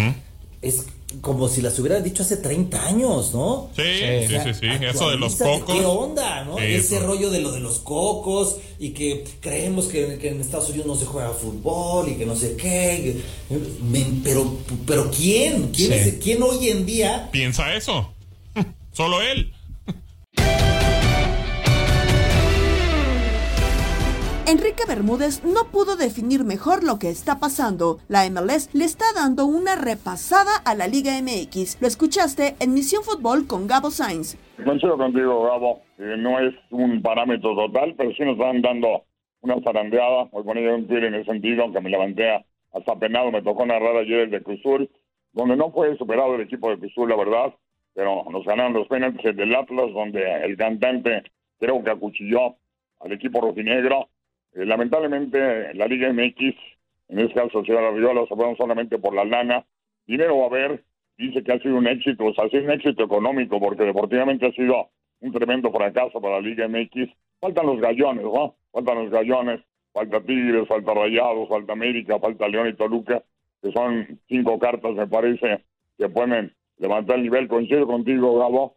es 0.65 0.87
como 1.21 1.49
si 1.49 1.63
las 1.63 1.79
hubieran 1.79 2.03
dicho 2.03 2.23
hace 2.23 2.37
30 2.37 2.87
años, 2.87 3.33
¿no? 3.33 3.71
Sí, 3.77 3.83
sí, 4.29 4.37
sí, 4.45 4.55
sí, 4.55 4.67
Eso 4.85 5.11
de 5.11 5.17
los 5.17 5.37
cocos. 5.37 5.75
¿Qué 5.75 5.85
onda, 5.85 6.45
no? 6.45 6.59
Ese 6.59 6.99
rollo 6.99 7.31
de 7.31 7.41
lo 7.41 7.53
de 7.53 7.61
los 7.61 7.79
cocos 7.79 8.57
y 8.79 8.91
que 8.91 9.25
creemos 9.41 9.87
que, 9.87 10.19
en 10.21 10.41
Estados 10.41 10.71
Unidos 10.71 10.87
no 10.87 10.97
se 10.97 11.07
juega 11.07 11.31
fútbol 11.31 12.09
y 12.09 12.17
que 12.17 12.27
no 12.27 12.35
sé 12.35 12.57
qué. 12.57 13.23
pero, 14.23 14.57
pero 14.87 15.11
¿quién? 15.11 15.69
¿Quién, 15.69 15.93
es, 15.93 16.15
¿Quién 16.15 16.43
hoy 16.43 16.69
en 16.69 16.87
día 16.87 17.29
piensa 17.31 17.75
eso? 17.75 18.13
Solo 18.93 19.23
él. 19.23 19.53
Enrique 24.47 24.85
Bermúdez 24.87 25.43
no 25.43 25.71
pudo 25.73 25.97
definir 25.97 26.45
mejor 26.45 26.85
lo 26.85 26.99
que 26.99 27.09
está 27.09 27.41
pasando. 27.41 27.97
La 28.09 28.29
MLS 28.29 28.69
le 28.75 28.85
está 28.85 29.07
dando 29.17 29.47
una 29.47 29.75
repasada 29.75 30.53
a 30.67 30.75
la 30.75 30.87
Liga 30.87 31.13
MX. 31.17 31.81
Lo 31.81 31.89
escuchaste 31.89 32.55
en 32.61 32.75
Misión 32.75 33.03
Fútbol 33.05 33.47
con 33.47 33.67
Gabo 33.67 33.89
Sainz. 33.91 34.37
Coincido 34.63 34.99
contigo, 34.99 35.45
Gabo. 35.45 35.81
Eh, 35.97 36.17
no 36.19 36.39
es 36.41 36.55
un 36.71 37.01
parámetro 37.01 37.57
total, 37.57 37.95
pero 37.97 38.13
sí 38.13 38.23
nos 38.23 38.37
están 38.37 38.61
dando 38.61 39.05
una 39.41 39.57
zarandeada. 39.63 40.29
Hoy 40.33 40.45
ponía 40.45 40.75
un 40.75 40.87
tweet 40.87 41.07
en 41.07 41.15
ese 41.15 41.25
sentido, 41.25 41.63
aunque 41.63 41.81
me 41.81 41.89
levanté 41.89 42.45
hasta 42.75 42.97
penado. 42.97 43.33
Me 43.33 43.41
tocó 43.41 43.65
narrar 43.65 43.97
ayer 43.97 44.21
el 44.21 44.31
de 44.31 44.43
Cruzul, 44.43 44.91
donde 45.33 45.57
no 45.57 45.71
fue 45.71 45.97
superado 45.97 46.35
el 46.35 46.43
equipo 46.43 46.69
de 46.69 46.79
Cruzul, 46.79 47.09
la 47.09 47.17
verdad. 47.17 47.55
Pero 47.95 48.27
nos 48.31 48.45
ganaron 48.45 48.75
los 48.75 48.89
penaltis 48.89 49.35
del 49.35 49.55
Atlas, 49.55 49.91
donde 49.95 50.23
el 50.45 50.55
cantante 50.59 51.23
creo 51.59 51.83
que 51.83 51.91
acuchilló 51.91 52.57
al 53.01 53.13
equipo 53.13 53.41
rojinegro 53.41 54.11
eh, 54.55 54.65
lamentablemente, 54.65 55.75
la 55.75 55.87
Liga 55.87 56.13
MX, 56.13 56.55
en 57.09 57.19
este 57.19 57.35
caso 57.35 57.65
Ciudad 57.65 57.87
Arriola, 57.87 58.25
se 58.29 58.37
fueron 58.37 58.57
solamente 58.57 58.99
por 58.99 59.15
la 59.15 59.25
lana. 59.25 59.65
Dinero 60.07 60.39
va 60.39 60.45
a 60.45 60.47
haber, 60.47 60.85
dice 61.19 61.43
que 61.43 61.53
ha 61.53 61.59
sido 61.59 61.77
un 61.77 61.89
éxito, 61.89 62.25
o 62.25 62.35
sea, 62.35 62.45
ha 62.45 62.49
sido 62.49 62.65
un 62.65 62.71
éxito 62.71 63.03
económico, 63.03 63.59
porque 63.59 63.85
deportivamente 63.85 64.47
ha 64.47 64.53
sido 64.53 64.91
un 65.21 65.33
tremendo 65.33 65.73
fracaso 65.73 66.21
para 66.21 66.41
la 66.41 66.41
Liga 66.41 66.69
MX. 66.69 67.11
Faltan 67.41 67.67
los 67.67 67.81
gallones, 67.81 68.25
¿no? 68.25 68.55
Faltan 68.71 69.03
los 69.03 69.11
gallones, 69.11 69.61
falta 69.93 70.21
Tigres, 70.21 70.69
falta 70.69 70.95
Rayados, 70.95 71.49
falta 71.49 71.73
América, 71.73 72.19
falta 72.21 72.49
León 72.49 72.69
y 72.69 72.75
Toluca, 72.75 73.23
que 73.61 73.73
son 73.73 74.21
cinco 74.29 74.59
cartas, 74.59 74.95
me 74.95 75.07
parece, 75.07 75.65
que 75.99 76.09
pueden 76.09 76.55
levantar 76.79 77.17
el 77.17 77.25
nivel. 77.25 77.49
Coincido 77.49 77.87
contigo, 77.87 78.39
Gabo. 78.39 78.77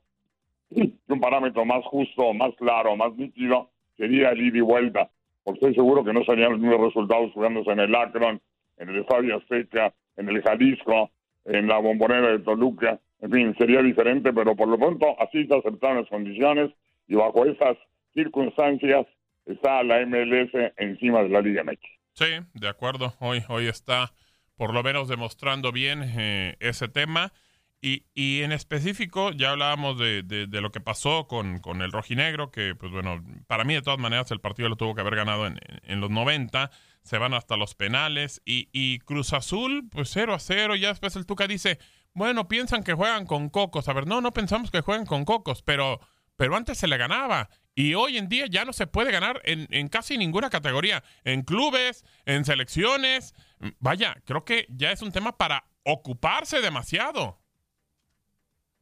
Un 0.72 1.20
parámetro 1.22 1.66
más 1.66 1.86
justo, 1.86 2.34
más 2.34 2.54
claro, 2.56 2.96
más 2.96 3.16
nítido 3.16 3.70
sería 3.96 4.30
el 4.30 4.42
ida 4.42 4.58
y 4.58 4.62
vuelta 4.62 5.10
porque 5.48 5.60
estoy 5.60 5.75
seguro 5.75 6.04
que 6.04 6.12
no 6.12 6.25
serían 6.25 6.51
los 6.51 6.60
mismos 6.60 6.88
resultados 6.88 7.32
jugándose 7.32 7.72
en 7.72 7.80
el 7.80 7.96
Akron, 7.96 8.42
en 8.75 8.89
el 8.89 9.00
Estadio 9.00 9.38
Azteca, 9.38 9.94
en 10.18 10.27
el 10.27 10.44
Jalisco, 10.44 11.10
en 11.46 11.70
la 11.70 11.77
Bombonera 11.77 12.34
de 12.34 12.39
Toluca, 12.39 13.00
en 13.22 13.32
fin, 13.32 13.56
sería 13.58 13.82
diferente, 13.82 14.34
pero 14.34 14.58
por 14.58 14.68
lo 14.68 14.77
pronto 14.77 15.16
así 15.22 15.48
se 15.48 15.56
aceptaron 15.56 16.00
las 16.00 16.10
condiciones 16.10 16.72
y 17.08 17.16
bajo 17.16 17.46
esas 17.46 17.77
circunstancias 18.13 19.08
está 19.46 19.84
la 19.84 20.06
MLS 20.06 20.51
encima 20.75 21.24
de 21.24 21.30
la 21.30 21.39
Liga 21.39 21.63
MX. 21.63 21.80
Sí, 22.12 22.25
de 22.54 22.68
acuerdo, 22.68 23.13
hoy, 23.22 23.42
hoy 23.48 23.68
está 23.68 24.12
por 24.58 24.74
lo 24.74 24.84
menos 24.84 25.08
demostrando 25.08 25.72
bien 25.72 26.04
eh, 26.04 26.58
ese 26.60 26.89
tema. 26.89 27.32
Y, 27.80 28.06
y, 28.16 28.42
en 28.42 28.52
específico, 28.52 29.32
ya 29.32 29.52
hablábamos 29.52 30.00
de, 30.00 30.24
de, 30.24 30.62
lo 30.62 30.72
que 30.72 30.82
pasó 30.82 31.28
con, 31.28 31.60
con, 31.60 31.84
el 31.84 31.92
rojinegro, 31.92 32.50
que, 32.50 32.74
pues 32.74 32.92
bueno, 32.92 33.24
para 33.46 33.66
mí 33.66 33.76
de 33.76 33.84
todas 33.84 34.00
maneras 34.00 34.32
el 34.32 34.42
partido 34.42 34.68
lo 34.68 34.78
tuvo 34.78 34.96
que 34.96 35.02
haber 35.02 35.16
ganado 35.16 35.46
en, 35.46 35.60
en 35.84 36.02
los 36.02 36.10
90, 36.10 36.72
se 37.04 37.20
van 37.20 37.36
hasta 37.36 37.56
los 37.56 37.76
penales, 37.76 38.42
y, 38.46 38.70
y, 38.72 38.98
Cruz 39.00 39.32
Azul, 39.34 39.88
pues 39.92 40.10
0 40.12 40.34
a 40.34 40.40
0, 40.40 40.76
y 40.76 40.80
ya 40.80 40.88
después 40.90 41.16
el 41.16 41.28
Tuca 41.28 41.48
dice, 41.48 41.78
bueno, 42.14 42.48
piensan 42.48 42.84
que 42.84 42.94
juegan 42.94 43.28
con 43.28 43.50
cocos, 43.50 43.88
a 43.88 43.94
ver, 43.94 44.08
no, 44.08 44.22
no 44.22 44.34
pensamos 44.34 44.72
que 44.72 44.82
jueguen 44.82 45.06
con 45.06 45.24
cocos, 45.24 45.62
pero, 45.62 46.00
pero 46.36 46.56
antes 46.56 46.80
se 46.80 46.88
le 46.88 46.98
ganaba, 46.98 47.50
y 47.76 47.94
hoy 47.94 48.18
en 48.18 48.28
día 48.28 48.48
ya 48.50 48.66
no 48.66 48.74
se 48.74 48.88
puede 48.88 49.12
ganar 49.12 49.40
en, 49.44 49.68
en 49.70 49.88
casi 49.88 50.18
ninguna 50.18 50.50
categoría, 50.50 51.04
en 51.24 51.44
clubes, 51.44 52.04
en 52.26 52.44
selecciones, 52.44 53.36
vaya, 53.78 54.18
creo 54.26 54.46
que 54.46 54.66
ya 54.70 54.92
es 54.92 55.04
un 55.04 55.12
tema 55.12 55.38
para 55.38 55.66
ocuparse 55.84 56.60
demasiado. 56.60 57.40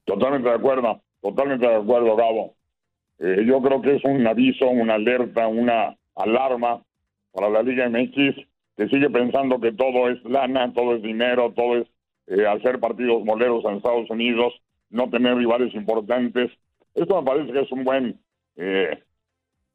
Totalmente 0.06 0.48
de 0.48 0.56
acuerdo, 0.56 1.02
totalmente 1.22 1.68
de 1.68 1.76
acuerdo, 1.76 2.16
Gabo. 2.16 2.54
Eh, 3.20 3.44
yo 3.46 3.62
creo 3.62 3.82
que 3.82 3.96
es 3.96 4.04
un 4.04 4.26
aviso, 4.28 4.68
una 4.68 4.96
alerta, 4.96 5.48
una 5.48 5.98
alarma 6.16 6.84
para 7.32 7.50
la 7.50 7.64
Liga 7.64 7.90
MX 7.90 8.36
que 8.78 8.88
sigue 8.90 9.10
pensando 9.10 9.60
que 9.60 9.72
todo 9.72 10.10
es 10.10 10.24
lana, 10.26 10.74
todo 10.74 10.96
es 10.96 11.02
dinero, 11.02 11.54
todo 11.56 11.78
es 11.78 11.88
eh, 12.28 12.46
hacer 12.46 12.80
partidos 12.80 13.24
moleros 13.24 13.64
en 13.66 13.78
Estados 13.78 14.10
Unidos, 14.10 14.54
no 14.90 15.10
tener 15.10 15.36
rivales 15.36 15.74
importantes. 15.74 16.52
Esto 16.94 17.22
me 17.22 17.26
parece 17.26 17.52
que 17.52 17.62
es 17.62 17.72
un 17.72 17.84
buen 17.84 18.20
eh, 18.58 19.02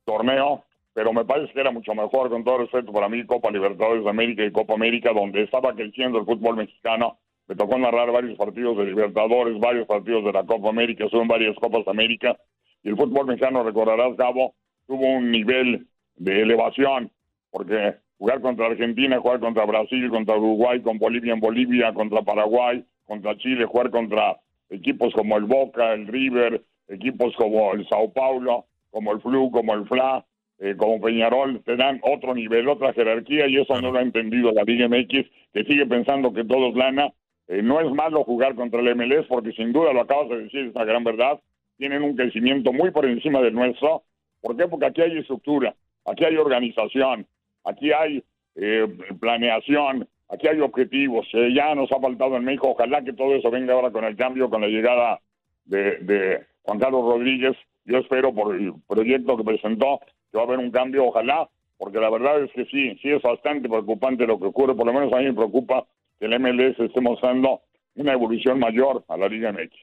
torneo, 0.05 0.65
pero 0.93 1.13
me 1.13 1.25
parece 1.25 1.53
que 1.53 1.61
era 1.61 1.71
mucho 1.71 1.95
mejor, 1.95 2.29
con 2.29 2.45
todo 2.45 2.59
respeto 2.59 2.93
para 2.93 3.09
mí, 3.09 3.25
Copa 3.25 3.51
Libertadores 3.51 4.05
de 4.05 4.11
América 4.11 4.45
y 4.45 4.53
Copa 4.53 4.75
América, 4.75 5.13
donde 5.13 5.43
estaba 5.43 5.75
creciendo 5.75 6.19
el 6.19 6.27
fútbol 6.27 6.57
mexicano 6.57 7.19
me 7.51 7.57
tocó 7.57 7.77
narrar 7.77 8.13
varios 8.13 8.39
partidos 8.39 8.77
de 8.77 8.85
Libertadores, 8.85 9.59
varios 9.59 9.85
partidos 9.89 10.25
de 10.25 10.33
la 10.33 10.45
Copa 10.45 10.69
América, 10.69 11.09
son 11.11 11.27
varias 11.27 11.57
Copas 11.57 11.83
América, 11.89 12.39
y 12.85 12.91
el 12.91 12.97
fútbol 12.97 13.27
mexicano, 13.27 13.65
recordarás, 13.65 14.17
Gabo, 14.17 14.55
tuvo 14.87 15.05
un 15.05 15.33
nivel 15.33 15.89
de 16.15 16.43
elevación, 16.43 17.11
porque 17.51 17.97
jugar 18.19 18.41
contra 18.41 18.67
Argentina, 18.67 19.19
jugar 19.19 19.41
contra 19.41 19.65
Brasil, 19.65 20.09
contra 20.11 20.37
Uruguay, 20.37 20.81
con 20.81 21.01
Bolivia 21.01 21.33
en 21.33 21.41
Bolivia, 21.41 21.93
contra 21.93 22.23
Paraguay, 22.23 22.85
contra 23.05 23.37
Chile, 23.39 23.65
jugar 23.65 23.91
contra 23.91 24.39
equipos 24.69 25.13
como 25.13 25.37
el 25.37 25.47
Boca, 25.47 25.93
el 25.93 26.07
River, 26.07 26.63
equipos 26.87 27.35
como 27.35 27.73
el 27.73 27.85
Sao 27.89 28.13
Paulo, 28.13 28.67
como 28.91 29.11
el 29.11 29.21
Flu, 29.23 29.51
como 29.51 29.75
el 29.75 29.89
Fla, 29.89 30.25
eh, 30.61 30.77
como 30.77 31.01
Peñarol, 31.01 31.65
te 31.65 31.75
dan 31.75 31.99
otro 32.05 32.33
nivel, 32.33 32.69
otra 32.69 32.93
jerarquía, 32.93 33.49
y 33.49 33.57
eso 33.57 33.81
no 33.81 33.91
lo 33.91 33.99
ha 33.99 34.03
entendido 34.03 34.53
la 34.53 34.63
Liga 34.63 34.87
MX, 34.87 35.29
que 35.53 35.65
sigue 35.65 35.87
pensando 35.87 36.33
que 36.33 36.45
todo 36.45 36.69
es 36.69 36.77
lana, 36.77 37.13
eh, 37.51 37.63
no 37.63 37.81
es 37.81 37.91
malo 37.91 38.23
jugar 38.23 38.55
contra 38.55 38.79
el 38.79 38.95
MLS 38.95 39.27
porque 39.27 39.51
sin 39.53 39.73
duda 39.73 39.93
lo 39.93 40.03
acabas 40.03 40.29
de 40.29 40.45
decir, 40.45 40.67
es 40.67 40.75
una 40.75 40.85
gran 40.85 41.03
verdad. 41.03 41.41
Tienen 41.79 42.05
un 42.05 42.15
crecimiento 42.15 42.73
muy 42.73 42.93
por 42.93 43.05
encima 43.07 43.41
del 43.41 43.55
nuestro. 43.55 44.05
¿Por 44.41 44.57
qué? 44.57 44.69
Porque 44.69 44.87
aquí 44.87 45.01
hay 45.01 45.19
estructura, 45.19 45.75
aquí 46.07 46.25
hay 46.25 46.37
organización, 46.37 47.27
aquí 47.65 47.91
hay 47.91 48.23
eh, 48.55 48.87
planeación, 49.19 50.07
aquí 50.29 50.47
hay 50.47 50.61
objetivos. 50.61 51.27
Eh, 51.33 51.53
ya 51.53 51.75
nos 51.75 51.91
ha 51.91 51.99
faltado 51.99 52.37
en 52.37 52.45
México. 52.45 52.71
Ojalá 52.71 53.03
que 53.03 53.15
todo 53.15 53.35
eso 53.35 53.51
venga 53.51 53.75
ahora 53.75 53.91
con 53.91 54.05
el 54.05 54.15
cambio, 54.15 54.49
con 54.49 54.61
la 54.61 54.69
llegada 54.69 55.19
de, 55.65 55.97
de 56.03 56.45
Juan 56.63 56.79
Carlos 56.79 57.03
Rodríguez. 57.03 57.57
Yo 57.85 57.99
espero 57.99 58.33
por 58.33 58.55
el 58.55 58.75
proyecto 58.87 59.37
que 59.37 59.43
presentó 59.43 59.99
que 60.31 60.39
va 60.39 60.45
a 60.45 60.47
haber 60.47 60.61
un 60.61 60.71
cambio, 60.71 61.07
ojalá, 61.07 61.49
porque 61.79 61.99
la 61.99 62.11
verdad 62.11 62.45
es 62.45 62.53
que 62.53 62.65
sí, 62.67 62.97
sí 63.03 63.11
es 63.11 63.21
bastante 63.23 63.69
preocupante 63.69 64.25
lo 64.25 64.39
que 64.39 64.47
ocurre, 64.47 64.77
por 64.77 64.87
lo 64.87 64.93
menos 64.93 65.13
a 65.13 65.17
mí 65.17 65.25
me 65.25 65.35
preocupa 65.35 65.85
el 66.21 66.39
MLS 66.39 66.79
esté 66.79 67.01
mostrando 67.01 67.63
una 67.95 68.13
evolución 68.13 68.59
mayor 68.59 69.05
a 69.09 69.17
la 69.17 69.29
Liga 69.29 69.53
MX. 69.53 69.75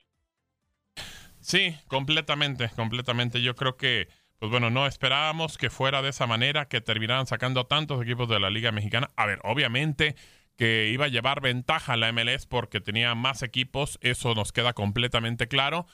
Sí, 1.39 1.75
completamente, 1.88 2.70
completamente. 2.75 3.41
Yo 3.41 3.56
creo 3.56 3.77
que, 3.77 4.08
pues 4.39 4.51
bueno, 4.51 4.70
no 4.70 4.86
esperábamos 4.86 5.58
que 5.58 5.70
fuera 5.70 6.01
de 6.01 6.10
esa 6.10 6.27
manera, 6.27 6.67
que 6.67 6.82
terminaran 6.82 7.25
sacando 7.25 7.65
tantos 7.65 8.01
equipos 8.01 8.29
de 8.29 8.39
la 8.39 8.50
Liga 8.50 8.72
Mexicana. 8.72 9.10
A 9.15 9.25
ver, 9.25 9.39
obviamente 9.44 10.15
que 10.58 10.89
iba 10.89 11.06
a 11.06 11.10
llevar 11.10 11.39
ventaja 11.39 11.94
a 11.94 11.98
la 11.98 12.12
MLS 12.12 12.48
porque 12.48 12.82
tenía 12.82 13.13
más 13.15 13.44
equipos, 13.44 14.00
eso 14.01 14.34
nos 14.34 14.51
queda 14.51 14.74
completamente 14.74 15.48
claro 15.48 15.86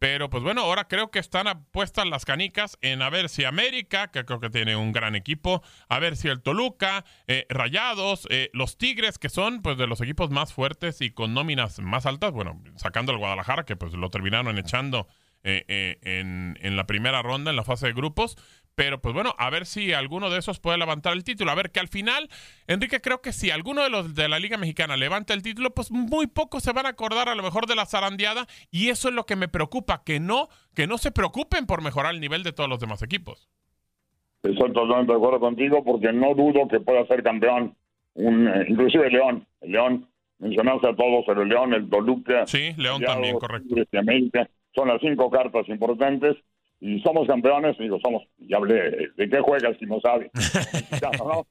pero 0.00 0.30
pues 0.30 0.42
bueno, 0.42 0.62
ahora 0.62 0.88
creo 0.88 1.10
que 1.10 1.18
están 1.18 1.66
puestas 1.72 2.06
las 2.06 2.24
canicas 2.24 2.78
en 2.80 3.02
a 3.02 3.10
ver 3.10 3.28
si 3.28 3.44
América, 3.44 4.10
que 4.10 4.24
creo 4.24 4.40
que 4.40 4.48
tiene 4.48 4.74
un 4.74 4.92
gran 4.92 5.14
equipo, 5.14 5.62
a 5.90 5.98
ver 5.98 6.16
si 6.16 6.28
el 6.28 6.40
Toluca, 6.40 7.04
eh, 7.26 7.44
Rayados, 7.50 8.26
eh, 8.30 8.48
los 8.54 8.78
Tigres, 8.78 9.18
que 9.18 9.28
son 9.28 9.60
pues 9.60 9.76
de 9.76 9.86
los 9.86 10.00
equipos 10.00 10.30
más 10.30 10.54
fuertes 10.54 11.02
y 11.02 11.10
con 11.10 11.34
nóminas 11.34 11.80
más 11.80 12.06
altas, 12.06 12.32
bueno, 12.32 12.62
sacando 12.76 13.12
el 13.12 13.18
Guadalajara, 13.18 13.66
que 13.66 13.76
pues 13.76 13.92
lo 13.92 14.08
terminaron 14.08 14.56
echando 14.58 15.06
eh, 15.42 15.98
en, 16.00 16.58
en 16.62 16.76
la 16.76 16.86
primera 16.86 17.20
ronda, 17.20 17.50
en 17.50 17.56
la 17.56 17.64
fase 17.64 17.88
de 17.88 17.92
grupos, 17.92 18.38
pero 18.80 18.98
pues 18.98 19.12
bueno, 19.12 19.34
a 19.36 19.50
ver 19.50 19.66
si 19.66 19.92
alguno 19.92 20.30
de 20.30 20.38
esos 20.38 20.58
puede 20.58 20.78
levantar 20.78 21.12
el 21.12 21.22
título. 21.22 21.50
A 21.50 21.54
ver 21.54 21.70
que 21.70 21.80
al 21.80 21.88
final, 21.88 22.30
Enrique, 22.66 23.02
creo 23.02 23.20
que 23.20 23.30
si 23.30 23.50
alguno 23.50 23.82
de 23.82 23.90
los 23.90 24.14
de 24.14 24.26
la 24.26 24.38
Liga 24.38 24.56
Mexicana 24.56 24.96
levanta 24.96 25.34
el 25.34 25.42
título, 25.42 25.68
pues 25.74 25.92
muy 25.92 26.26
pocos 26.26 26.62
se 26.62 26.72
van 26.72 26.86
a 26.86 26.88
acordar 26.88 27.28
a 27.28 27.34
lo 27.34 27.42
mejor 27.42 27.66
de 27.66 27.74
la 27.74 27.84
zarandeada. 27.84 28.46
Y 28.70 28.88
eso 28.88 29.10
es 29.10 29.14
lo 29.14 29.24
que 29.24 29.36
me 29.36 29.48
preocupa, 29.48 30.02
que 30.02 30.18
no, 30.18 30.48
que 30.74 30.86
no 30.86 30.96
se 30.96 31.12
preocupen 31.12 31.66
por 31.66 31.82
mejorar 31.82 32.14
el 32.14 32.22
nivel 32.22 32.42
de 32.42 32.54
todos 32.54 32.70
los 32.70 32.80
demás 32.80 33.02
equipos. 33.02 33.50
Estoy 34.42 34.72
totalmente 34.72 35.12
de 35.12 35.18
acuerdo 35.18 35.40
contigo 35.40 35.84
porque 35.84 36.10
no 36.14 36.34
dudo 36.34 36.66
que 36.66 36.80
pueda 36.80 37.06
ser 37.06 37.22
campeón. 37.22 37.76
Un, 38.14 38.48
eh, 38.48 38.64
inclusive 38.66 39.10
León, 39.10 39.46
el 39.60 39.72
León, 39.72 40.08
mencionaste 40.38 40.88
a 40.88 40.96
todos, 40.96 41.28
el 41.28 41.48
León, 41.50 41.74
el 41.74 41.90
Toluca. 41.90 42.46
Sí, 42.46 42.72
León 42.78 43.02
también, 43.02 43.38
correcto. 43.38 43.74
América, 43.98 44.48
son 44.74 44.88
las 44.88 45.02
cinco 45.02 45.30
cartas 45.30 45.68
importantes 45.68 46.38
y 46.80 47.00
somos 47.00 47.26
campeones, 47.26 47.76
digo, 47.78 47.98
somos, 48.00 48.22
ya 48.38 48.56
hablé, 48.56 49.10
¿de 49.16 49.28
qué 49.28 49.40
juegas 49.40 49.76
si 49.78 49.86
no 49.86 50.00
sabes? 50.00 50.30
¿no? 51.18 51.46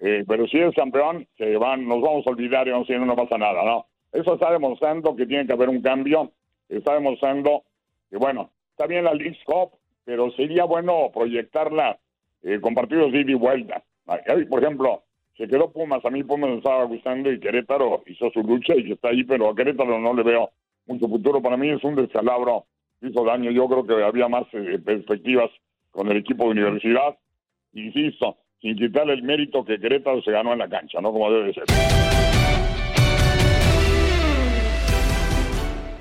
Eh, 0.00 0.24
pero 0.26 0.46
si 0.48 0.58
es 0.58 0.74
campeón, 0.74 1.28
se 1.36 1.56
van, 1.56 1.86
nos 1.86 2.00
vamos 2.00 2.26
a 2.26 2.30
olvidar 2.30 2.66
y 2.66 2.70
vamos 2.70 2.88
a 2.88 2.92
decir, 2.92 3.06
no 3.06 3.16
pasa 3.16 3.38
nada, 3.38 3.62
¿no? 3.64 3.86
Eso 4.12 4.34
está 4.34 4.50
demostrando 4.50 5.14
que 5.14 5.26
tiene 5.26 5.46
que 5.46 5.52
haber 5.52 5.68
un 5.68 5.82
cambio, 5.82 6.32
está 6.68 6.94
demostrando 6.94 7.64
que, 8.08 8.16
bueno, 8.16 8.50
está 8.72 8.86
bien 8.86 9.04
la 9.04 9.14
League 9.14 9.38
Cup, 9.44 9.78
pero 10.04 10.30
sería 10.32 10.64
bueno 10.64 11.10
proyectarla 11.12 11.98
eh, 12.42 12.60
con 12.60 12.74
partidos 12.74 13.12
de 13.12 13.20
ida 13.20 13.30
y 13.30 13.34
vuelta. 13.34 13.84
Por 14.48 14.64
ejemplo, 14.64 15.04
se 15.36 15.46
quedó 15.46 15.70
Pumas, 15.70 16.04
a 16.04 16.10
mí 16.10 16.24
Pumas 16.24 16.50
me 16.50 16.56
estaba 16.56 16.84
gustando 16.84 17.30
y 17.30 17.38
Querétaro 17.38 18.02
hizo 18.06 18.30
su 18.30 18.42
lucha 18.42 18.74
y 18.76 18.90
está 18.90 19.10
ahí, 19.10 19.22
pero 19.22 19.50
a 19.50 19.54
Querétaro 19.54 20.00
no 20.00 20.14
le 20.14 20.22
veo 20.22 20.50
mucho 20.90 21.08
futuro. 21.08 21.40
Para 21.40 21.56
mí 21.56 21.70
es 21.70 21.82
un 21.84 21.94
descalabro, 21.94 22.66
hizo 23.00 23.24
daño. 23.24 23.50
Yo 23.50 23.68
creo 23.68 23.86
que 23.86 24.04
había 24.04 24.28
más 24.28 24.44
eh, 24.52 24.78
perspectivas 24.84 25.50
con 25.90 26.08
el 26.08 26.18
equipo 26.18 26.44
de 26.44 26.50
universidad. 26.50 27.16
Insisto, 27.72 28.36
sin 28.60 28.76
quitarle 28.76 29.14
el 29.14 29.22
mérito 29.22 29.64
que 29.64 29.78
Querétaro 29.78 30.20
se 30.22 30.32
ganó 30.32 30.52
en 30.52 30.58
la 30.58 30.68
cancha, 30.68 31.00
¿no? 31.00 31.12
Como 31.12 31.30
debe 31.30 31.54
ser. 31.54 31.64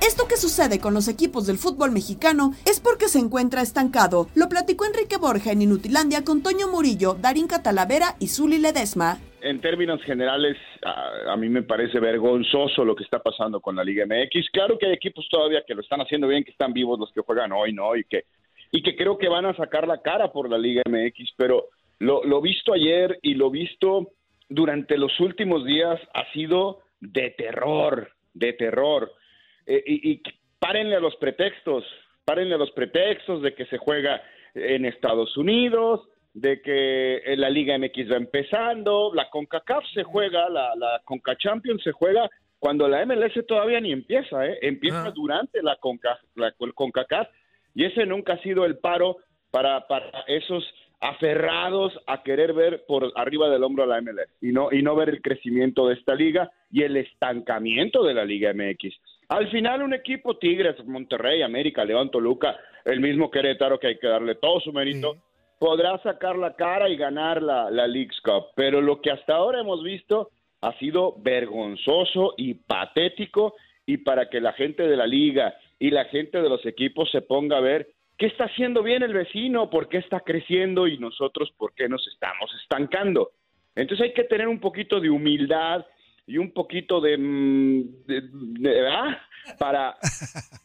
Esto 0.02 0.28
que 0.28 0.38
sucede 0.38 0.80
con 0.80 0.94
los 0.94 1.08
equipos 1.08 1.46
del 1.46 1.58
fútbol 1.58 1.92
mexicano 1.92 2.52
es 2.66 2.80
porque 2.80 3.08
se 3.08 3.20
encuentra 3.20 3.62
estancado. 3.62 4.28
Lo 4.34 4.50
platicó 4.50 4.86
Enrique 4.86 5.18
Borja 5.18 5.52
en 5.52 5.62
Inutilandia 5.62 6.24
con 6.24 6.42
Toño 6.42 6.68
Murillo, 6.68 7.14
Darín 7.14 7.48
Catalavera 7.48 8.16
y 8.20 8.28
Zuli 8.28 8.58
Ledesma. 8.58 9.20
En 9.42 9.62
términos 9.62 10.02
generales, 10.04 10.58
a, 10.84 11.34
a, 11.34 11.38
mí 11.38 11.50
me 11.50 11.64
parece 11.64 12.00
vergonzoso 12.00 12.84
lo 12.84 12.96
que 12.96 13.04
está 13.04 13.20
pasando 13.20 13.60
con 13.62 13.76
la 13.76 13.84
Liga 13.84 14.06
MX. 14.06 14.50
Claro 14.52 14.78
que 14.78 14.88
hay 14.88 14.94
equipos 14.94 15.28
todavía 15.30 15.64
que 15.66 15.76
lo 15.76 15.82
están 15.82 16.02
haciendo 16.02 16.28
bien, 16.28 16.44
que 16.44 16.52
están 16.52 16.74
vivos 16.74 17.00
los 17.00 17.12
que 17.12 17.22
juegan 17.22 17.52
hoy, 17.52 17.74
¿no? 17.74 17.96
Y 17.96 18.04
que, 18.04 18.26
y 18.72 18.82
que 18.82 18.96
creo 18.96 19.18
que 19.18 19.30
van 19.30 19.46
a 19.46 19.56
sacar 19.56 19.88
la 19.88 20.02
cara 20.02 20.32
por 20.32 20.50
la 20.50 20.58
Liga 20.58 20.84
MX, 20.88 21.34
pero 21.38 21.68
lo, 22.00 22.42
visto 22.42 22.74
ayer 22.74 23.20
y 23.22 23.34
lo 23.34 23.50
visto 23.50 24.12
durante 24.48 24.98
los 24.98 25.20
últimos 25.20 25.66
días 25.66 26.00
ha 26.14 26.32
sido 26.32 26.80
de 27.00 27.32
terror, 27.32 28.12
de 28.34 28.54
terror. 28.54 29.12
Eh, 29.66 29.84
y, 29.86 30.12
y 30.12 30.22
párenle 30.60 30.96
a 30.96 31.00
los 31.00 31.16
pretextos, 31.18 31.84
párenle 32.26 32.56
a 32.56 32.60
los 32.60 32.72
pretextos 32.72 33.42
de 33.42 33.54
que 33.54 33.66
se 33.66 33.78
juega 33.78 34.22
en 34.54 34.86
Estados 34.86 35.36
Unidos, 35.38 36.08
de 36.42 36.62
que 36.62 37.18
eh, 37.18 37.36
la 37.36 37.50
Liga 37.50 37.78
MX 37.78 38.12
va 38.12 38.18
empezando, 38.18 39.12
la 39.14 39.30
CONCACAF 39.30 39.84
se 39.94 40.04
juega, 40.04 40.50
la, 40.50 40.74
la 40.76 41.02
CONCA 41.04 41.36
Champions 41.36 41.84
se 41.84 41.92
juega 41.92 42.30
cuando 42.60 42.88
la 42.88 43.06
MLS 43.06 43.34
todavía 43.48 43.80
ni 43.80 43.92
empieza, 43.92 44.46
¿eh? 44.46 44.60
empieza 44.62 45.08
ah. 45.08 45.12
durante 45.12 45.64
la, 45.64 45.78
Conca, 45.78 46.20
la 46.36 46.52
CONCACAF 46.52 47.28
y 47.74 47.86
ese 47.86 48.06
nunca 48.06 48.34
ha 48.34 48.42
sido 48.42 48.66
el 48.66 48.78
paro 48.78 49.18
para, 49.52 49.88
para 49.88 50.24
esos 50.28 50.64
aferrados 51.02 51.98
a 52.08 52.24
querer 52.24 52.54
ver 52.54 52.84
por 52.86 53.14
arriba 53.16 53.50
del 53.50 53.64
hombro 53.64 53.86
a 53.86 53.88
la 53.88 54.02
MLS 54.02 54.30
y 54.42 54.52
no, 54.52 54.70
y 54.72 54.82
no 54.82 54.96
ver 54.96 55.10
el 55.10 55.22
crecimiento 55.22 55.88
de 55.88 55.96
esta 55.96 56.14
liga 56.14 56.52
y 56.70 56.84
el 56.84 56.98
estancamiento 56.98 58.04
de 58.04 58.14
la 58.14 58.26
Liga 58.26 58.54
MX. 58.54 58.94
Al 59.30 59.50
final 59.50 59.82
un 59.82 59.94
equipo 59.94 60.38
Tigres, 60.38 60.84
Monterrey, 60.86 61.42
América, 61.42 61.86
León, 61.86 62.12
Toluca, 62.12 62.58
el 62.84 63.00
mismo 63.00 63.32
Querétaro 63.32 63.80
que 63.80 63.88
hay 63.88 63.98
que 63.98 64.08
darle 64.08 64.36
todo 64.36 64.60
su 64.60 64.74
mérito, 64.74 65.16
podrá 65.60 66.02
sacar 66.02 66.38
la 66.38 66.56
cara 66.56 66.90
y 66.90 66.96
ganar 66.96 67.42
la, 67.44 67.70
la 67.70 67.88
League's 67.88 68.20
Cup. 68.22 68.48
Pero 68.56 68.82
lo 68.82 69.02
que 69.02 69.12
hasta 69.12 69.36
ahora 69.36 69.60
hemos 69.60 69.84
visto 69.84 70.32
ha 70.62 70.78
sido 70.80 71.16
vergonzoso 71.20 72.34
y 72.38 72.56
patético 72.56 73.56
y 73.86 73.98
para 73.98 74.30
que 74.30 74.42
la 74.42 74.54
gente 74.54 74.84
de 74.84 74.98
la 74.98 75.06
liga 75.06 75.56
y 75.78 75.92
la 75.92 76.06
gente 76.06 76.42
de 76.42 76.50
los 76.50 76.66
equipos 76.66 77.10
se 77.12 77.22
ponga 77.22 77.58
a 77.58 77.62
ver 77.62 77.90
qué 78.18 78.28
está 78.28 78.46
haciendo 78.46 78.84
bien 78.84 79.02
el 79.04 79.14
vecino, 79.14 79.70
por 79.70 79.88
qué 79.88 79.98
está 79.98 80.20
creciendo 80.20 80.88
y 80.88 80.98
nosotros 80.98 81.52
por 81.58 81.74
qué 81.74 81.88
nos 81.88 82.06
estamos 82.08 82.52
estancando. 82.62 83.32
Entonces 83.76 84.08
hay 84.08 84.14
que 84.14 84.26
tener 84.26 84.48
un 84.48 84.60
poquito 84.60 85.00
de 85.00 85.10
humildad 85.10 85.86
y 86.28 86.38
un 86.38 86.52
poquito 86.52 87.02
de, 87.02 87.18
mm, 87.18 88.06
de 88.06 88.24
para, 89.58 89.96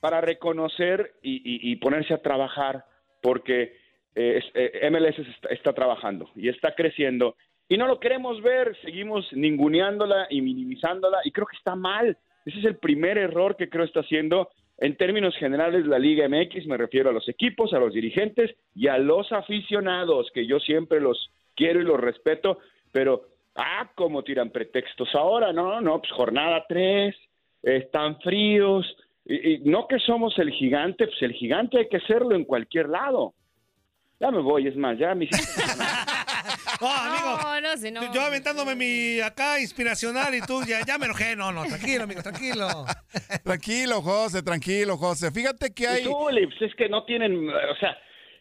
para 0.01 0.21
reconocer 0.21 1.14
y, 1.23 1.71
y, 1.71 1.77
ponerse 1.77 2.12
a 2.12 2.21
trabajar, 2.21 2.85
porque 3.23 3.77
eh, 4.14 4.42
eh, 4.55 4.90
MLS 4.90 5.18
está, 5.18 5.48
está, 5.48 5.72
trabajando 5.72 6.31
y 6.37 6.48
está 6.48 6.74
creciendo 6.74 7.37
y 7.68 7.77
no 7.77 7.87
lo 7.87 7.98
queremos 7.98 8.42
ver, 8.42 8.77
seguimos 8.83 9.27
ninguneándola 9.33 10.27
y 10.31 10.40
minimizándola 10.42 11.18
y 11.24 11.33
creo 11.33 11.46
que 11.46 11.57
está 11.57 11.74
mal. 11.74 12.16
Ese 12.44 12.59
es 12.59 12.64
el 12.66 12.77
primer 12.77 13.16
error 13.16 13.57
que 13.57 13.70
creo 13.70 13.85
está 13.85 14.00
haciendo 14.00 14.50
en 14.79 14.96
términos 14.96 15.35
generales 15.37 15.87
la 15.87 15.98
Liga 15.98 16.29
MX, 16.29 16.66
me 16.66 16.77
refiero 16.77 17.11
a 17.11 17.12
los 17.12 17.29
equipos, 17.29 17.72
a 17.72 17.79
los 17.79 17.94
dirigentes 17.94 18.55
y 18.74 18.88
a 18.88 18.98
los 18.98 19.33
aficionados, 19.33 20.31
que 20.35 20.46
yo 20.46 20.61
siempre 20.61 21.00
los 21.00 21.31
quiero 21.55 21.81
y 21.81 21.85
los 21.85 21.98
respeto, 21.98 22.59
pero 22.92 23.22
Ah, 23.57 23.88
como 23.94 24.24
tiran 24.24 24.50
pretextos 24.50 25.14
ahora, 25.14 25.53
no, 25.53 25.81
no, 25.81 26.00
pues 26.00 26.11
jornada 26.12 26.64
3, 26.68 27.14
están 27.62 28.18
fríos, 28.20 28.85
y, 29.24 29.55
y, 29.55 29.59
no 29.61 29.87
que 29.87 30.00
somos 30.00 30.37
el 30.38 30.50
gigante, 30.50 31.07
pues 31.07 31.22
el 31.22 31.33
gigante 31.33 31.79
hay 31.79 31.88
que 31.88 32.00
serlo 32.00 32.35
en 32.35 32.44
cualquier 32.44 32.88
lado. 32.88 33.35
Ya 34.25 34.31
me 34.31 34.41
voy, 34.41 34.67
es 34.67 34.75
más, 34.77 34.99
ya 34.99 35.15
hiciste... 35.21 35.63
Oh, 36.81 36.89
amigo. 36.89 37.39
No, 37.43 37.61
no 37.61 37.77
sé, 37.77 37.91
no. 37.91 38.13
Yo 38.13 38.21
aventándome 38.21 38.75
mi 38.75 39.21
acá 39.21 39.61
inspiracional 39.61 40.35
y 40.35 40.41
tú 40.41 40.63
ya, 40.65 40.85
ya 40.85 40.99
me 40.99 41.07
enojé. 41.07 41.37
No, 41.37 41.53
no, 41.53 41.65
tranquilo, 41.65 42.05
amigo, 42.05 42.23
tranquilo. 42.23 42.85
tranquilo, 43.45 44.03
José, 44.03 44.43
tranquilo, 44.43 44.97
José. 44.97 45.31
Fíjate 45.31 45.73
que 45.73 45.87
hay. 45.87 46.03
Y 46.03 46.05
tú, 46.05 46.29
Lips, 46.31 46.57
es 46.61 46.75
que 46.75 46.89
no 46.89 47.05
tienen. 47.05 47.49
O 47.49 47.77
sea, 47.79 47.97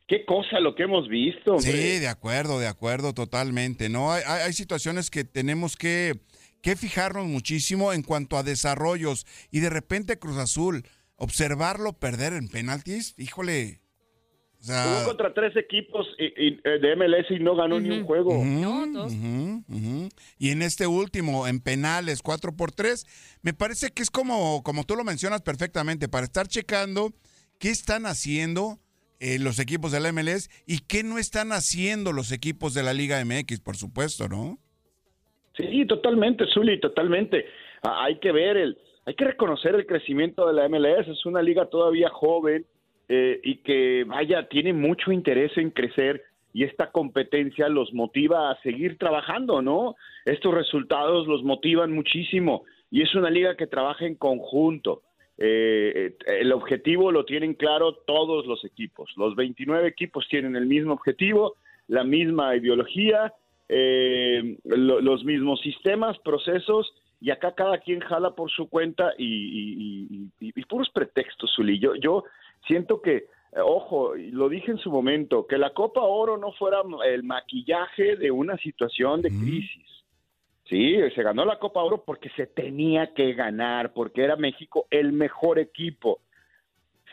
qué 0.08 0.26
cosa 0.26 0.60
lo 0.60 0.74
que 0.74 0.84
hemos 0.84 1.08
visto. 1.08 1.52
Hombre. 1.52 1.72
Sí, 1.72 2.00
de 2.00 2.08
acuerdo, 2.08 2.60
de 2.60 2.68
acuerdo, 2.68 3.14
totalmente. 3.14 3.88
No, 3.88 4.12
hay, 4.12 4.24
hay, 4.26 4.42
hay 4.42 4.54
situaciones 4.54 5.12
que 5.12 5.24
tenemos 5.24 5.78
que, 5.78 6.14
que 6.62 6.76
fijarnos 6.76 7.28
muchísimo 7.28 7.94
en 7.94 8.02
cuanto 8.02 8.38
a 8.38 8.44
desarrollos 8.44 9.26
y 9.52 9.60
de 9.60 9.70
repente 9.70 10.18
Cruz 10.18 10.38
Azul 10.38 10.84
observarlo 11.18 11.94
perder 11.94 12.34
en 12.34 12.50
penaltis, 12.50 13.14
híjole. 13.18 13.83
O 14.64 14.66
sea, 14.66 14.84
Jugó 14.86 15.10
contra 15.10 15.34
tres 15.34 15.58
equipos 15.58 16.08
y, 16.18 16.48
y, 16.48 16.56
de 16.56 16.96
MLS 16.96 17.30
y 17.32 17.40
no 17.40 17.54
ganó 17.54 17.76
uh 17.76 17.80
-huh. 17.80 17.82
ni 17.82 17.90
un 17.98 18.06
juego. 18.06 18.30
Uh 18.30 18.44
-huh, 18.46 18.90
no, 18.90 19.04
uh 19.04 19.10
-huh, 19.10 20.10
y 20.40 20.52
en 20.52 20.62
este 20.62 20.88
último, 20.88 21.48
en 21.48 21.60
penales, 21.60 22.22
4 22.22 22.56
por 22.56 22.72
3, 22.72 23.06
me 23.42 23.54
parece 23.54 23.92
que 23.92 24.02
es 24.02 24.10
como, 24.10 24.64
como 24.64 24.86
tú 24.86 24.96
lo 24.96 25.04
mencionas 25.04 25.42
perfectamente, 25.42 26.08
para 26.08 26.24
estar 26.24 26.48
checando 26.48 27.12
qué 27.60 27.72
están 27.72 28.06
haciendo 28.06 28.80
eh, 29.20 29.38
los 29.38 29.60
equipos 29.60 29.92
de 29.92 30.00
la 30.00 30.14
MLS 30.14 30.50
y 30.66 30.80
qué 30.80 31.04
no 31.04 31.18
están 31.18 31.52
haciendo 31.52 32.14
los 32.14 32.32
equipos 32.32 32.74
de 32.74 32.84
la 32.84 32.94
Liga 32.94 33.22
MX, 33.26 33.60
por 33.60 33.76
supuesto, 33.76 34.30
¿no? 34.30 34.60
Sí, 35.58 35.86
totalmente, 35.88 36.46
Zuli, 36.54 36.80
totalmente. 36.80 37.46
Ah, 37.82 38.06
hay 38.06 38.18
que 38.20 38.32
ver 38.32 38.56
el, 38.56 38.78
hay 39.06 39.16
que 39.16 39.26
reconocer 39.26 39.76
el 39.76 39.86
crecimiento 39.86 40.48
de 40.48 40.54
la 40.54 40.70
MLS. 40.70 41.10
Es 41.10 41.26
una 41.26 41.42
liga 41.42 41.66
todavía 41.66 42.10
joven 42.10 42.66
eh, 43.10 43.40
y 43.44 43.58
que, 43.58 44.06
vaya, 44.08 44.48
tiene 44.48 44.74
mucho 44.74 45.12
interés 45.12 45.58
en 45.58 45.72
crecer 45.72 46.24
y 46.54 46.64
esta 46.64 46.92
competencia 46.92 47.68
los 47.68 47.94
motiva 47.94 48.52
a 48.52 48.62
seguir 48.62 48.98
trabajando, 48.98 49.62
¿no? 49.62 49.96
Estos 50.24 50.54
resultados 50.54 51.28
los 51.28 51.44
motivan 51.44 51.92
muchísimo 51.92 52.64
y 52.92 53.02
es 53.02 53.14
una 53.16 53.30
liga 53.30 53.58
que 53.58 53.68
trabaja 53.68 54.06
en 54.06 54.16
conjunto. 54.16 55.02
Eh, 55.38 56.16
el 56.28 56.52
objetivo 56.52 57.12
lo 57.12 57.26
tienen 57.26 57.56
claro 57.56 57.96
todos 58.06 58.46
los 58.46 58.64
equipos. 58.64 59.12
Los 59.18 59.36
29 59.36 59.88
equipos 59.88 60.28
tienen 60.30 60.56
el 60.56 60.68
mismo 60.68 60.94
objetivo, 60.94 61.56
la 61.88 62.04
misma 62.04 62.56
ideología, 62.56 63.34
eh, 63.68 64.58
lo, 64.64 65.02
los 65.02 65.26
mismos 65.26 65.60
sistemas, 65.62 66.20
procesos, 66.20 66.94
y 67.20 67.32
acá 67.32 67.56
cada 67.56 67.80
quien 67.80 68.00
jala 68.02 68.36
por 68.36 68.52
su 68.52 68.70
cuenta 68.70 69.14
y, 69.18 70.30
y 70.40 70.66
puros 70.66 70.90
pretextos, 70.90 71.52
Zuli. 71.56 71.80
Yo, 71.80 71.96
yo 71.96 72.26
siento 72.68 73.02
que, 73.02 73.26
ojo, 73.64 74.14
lo 74.16 74.50
dije 74.50 74.72
en 74.72 74.78
su 74.78 74.92
momento, 74.92 75.48
que 75.48 75.58
la 75.58 75.74
Copa 75.74 76.02
Oro 76.02 76.38
no 76.38 76.52
fuera 76.54 76.82
el 77.06 77.24
maquillaje 77.24 78.16
de 78.16 78.32
una 78.32 78.58
situación 78.58 79.22
de 79.22 79.30
crisis. 79.30 79.84
Sí, 80.66 80.96
se 81.14 81.24
ganó 81.24 81.46
la 81.46 81.60
Copa 81.60 81.84
Oro 81.84 82.04
porque 82.06 82.30
se 82.36 82.48
tenía 82.48 83.14
que 83.14 83.34
ganar, 83.34 83.94
porque 83.94 84.24
era 84.24 84.36
México 84.36 84.88
el 84.90 85.12
mejor 85.12 85.60
equipo. 85.60 86.22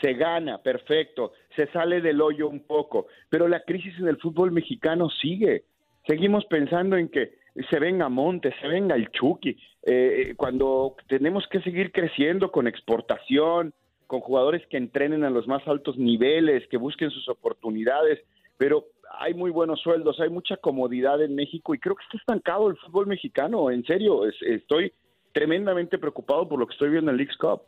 Se 0.00 0.14
gana, 0.14 0.62
perfecto, 0.62 1.32
se 1.56 1.66
sale 1.72 2.00
del 2.00 2.22
hoyo 2.22 2.48
un 2.48 2.60
poco, 2.60 3.08
pero 3.28 3.48
la 3.48 3.60
crisis 3.64 3.92
en 3.98 4.08
el 4.08 4.16
fútbol 4.16 4.50
mexicano 4.50 5.10
sigue. 5.10 5.64
Seguimos 6.06 6.46
pensando 6.46 6.96
en 6.96 7.08
que 7.08 7.40
se 7.68 7.78
venga 7.78 8.08
Montes, 8.08 8.54
se 8.60 8.68
venga 8.68 8.94
el 8.94 9.10
Chucky, 9.10 9.56
eh, 9.82 10.34
cuando 10.36 10.96
tenemos 11.08 11.46
que 11.48 11.60
seguir 11.60 11.92
creciendo 11.92 12.50
con 12.50 12.66
exportación, 12.66 13.74
con 14.10 14.22
jugadores 14.22 14.66
que 14.68 14.76
entrenen 14.76 15.22
a 15.22 15.30
los 15.30 15.46
más 15.46 15.62
altos 15.68 15.96
niveles, 15.96 16.66
que 16.68 16.76
busquen 16.76 17.10
sus 17.10 17.28
oportunidades, 17.28 18.18
pero 18.58 18.86
hay 19.20 19.34
muy 19.34 19.52
buenos 19.52 19.80
sueldos, 19.80 20.18
hay 20.18 20.28
mucha 20.28 20.56
comodidad 20.56 21.22
en 21.22 21.36
México 21.36 21.76
y 21.76 21.78
creo 21.78 21.94
que 21.94 22.02
está 22.02 22.18
estancado 22.18 22.68
el 22.68 22.76
fútbol 22.78 23.06
mexicano, 23.06 23.70
en 23.70 23.84
serio, 23.84 24.26
es, 24.26 24.34
estoy 24.42 24.92
tremendamente 25.32 25.96
preocupado 25.96 26.48
por 26.48 26.58
lo 26.58 26.66
que 26.66 26.72
estoy 26.72 26.90
viendo 26.90 27.12
en 27.12 27.18
Leagues 27.18 27.36
Cup. 27.36 27.62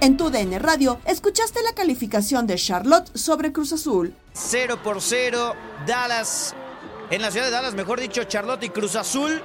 En 0.00 0.16
tu 0.16 0.30
DN 0.30 0.60
Radio, 0.60 0.98
escuchaste 1.08 1.58
la 1.64 1.74
calificación 1.74 2.46
de 2.46 2.54
Charlotte 2.54 3.08
sobre 3.16 3.52
Cruz 3.52 3.72
Azul. 3.72 4.14
0 4.30 4.76
por 4.84 5.00
0, 5.00 5.54
Dallas. 5.88 6.54
En 7.10 7.20
la 7.20 7.32
ciudad 7.32 7.46
de 7.46 7.52
Dallas, 7.52 7.74
mejor 7.74 7.98
dicho, 7.98 8.22
Charlotte 8.22 8.62
y 8.62 8.68
Cruz 8.68 8.94
Azul. 8.94 9.42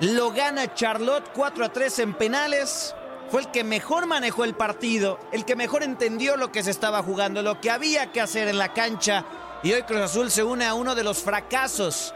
Lo 0.00 0.30
gana 0.30 0.74
Charlotte 0.74 1.30
4 1.34 1.64
a 1.64 1.68
3 1.70 1.98
en 2.00 2.14
penales. 2.14 2.94
Fue 3.30 3.40
el 3.40 3.50
que 3.50 3.64
mejor 3.64 4.06
manejó 4.06 4.44
el 4.44 4.54
partido, 4.54 5.18
el 5.32 5.44
que 5.44 5.56
mejor 5.56 5.82
entendió 5.82 6.36
lo 6.36 6.52
que 6.52 6.62
se 6.62 6.70
estaba 6.70 7.02
jugando, 7.02 7.42
lo 7.42 7.60
que 7.60 7.70
había 7.70 8.12
que 8.12 8.20
hacer 8.20 8.46
en 8.46 8.58
la 8.58 8.72
cancha. 8.72 9.24
Y 9.62 9.72
hoy 9.72 9.82
Cruz 9.82 10.02
Azul 10.02 10.30
se 10.30 10.44
une 10.44 10.66
a 10.66 10.74
uno 10.74 10.94
de 10.94 11.02
los 11.02 11.22
fracasos 11.22 12.14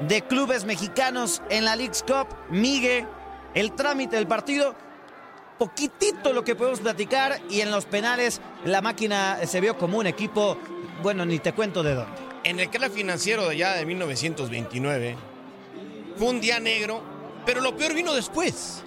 de 0.00 0.22
clubes 0.22 0.64
mexicanos 0.64 1.42
en 1.50 1.64
la 1.64 1.74
League's 1.74 2.02
Cup. 2.02 2.28
Migue, 2.50 3.04
el 3.52 3.72
trámite 3.72 4.16
del 4.16 4.28
partido, 4.28 4.76
poquitito 5.58 6.32
lo 6.32 6.44
que 6.44 6.54
podemos 6.54 6.80
platicar. 6.80 7.40
Y 7.50 7.62
en 7.62 7.72
los 7.72 7.84
penales, 7.84 8.40
la 8.64 8.80
máquina 8.80 9.40
se 9.44 9.60
vio 9.60 9.76
como 9.76 9.98
un 9.98 10.06
equipo, 10.06 10.56
bueno, 11.02 11.26
ni 11.26 11.40
te 11.40 11.52
cuento 11.52 11.82
de 11.82 11.94
dónde. 11.94 12.28
En 12.44 12.60
el 12.60 12.70
era 12.72 12.88
financiero 12.88 13.42
de 13.42 13.50
allá 13.50 13.72
de 13.74 13.84
1929, 13.84 15.16
fue 16.18 16.28
un 16.28 16.40
día 16.40 16.58
negro, 16.58 17.00
pero 17.46 17.60
lo 17.60 17.76
peor 17.76 17.94
vino 17.94 18.12
después. 18.12 18.82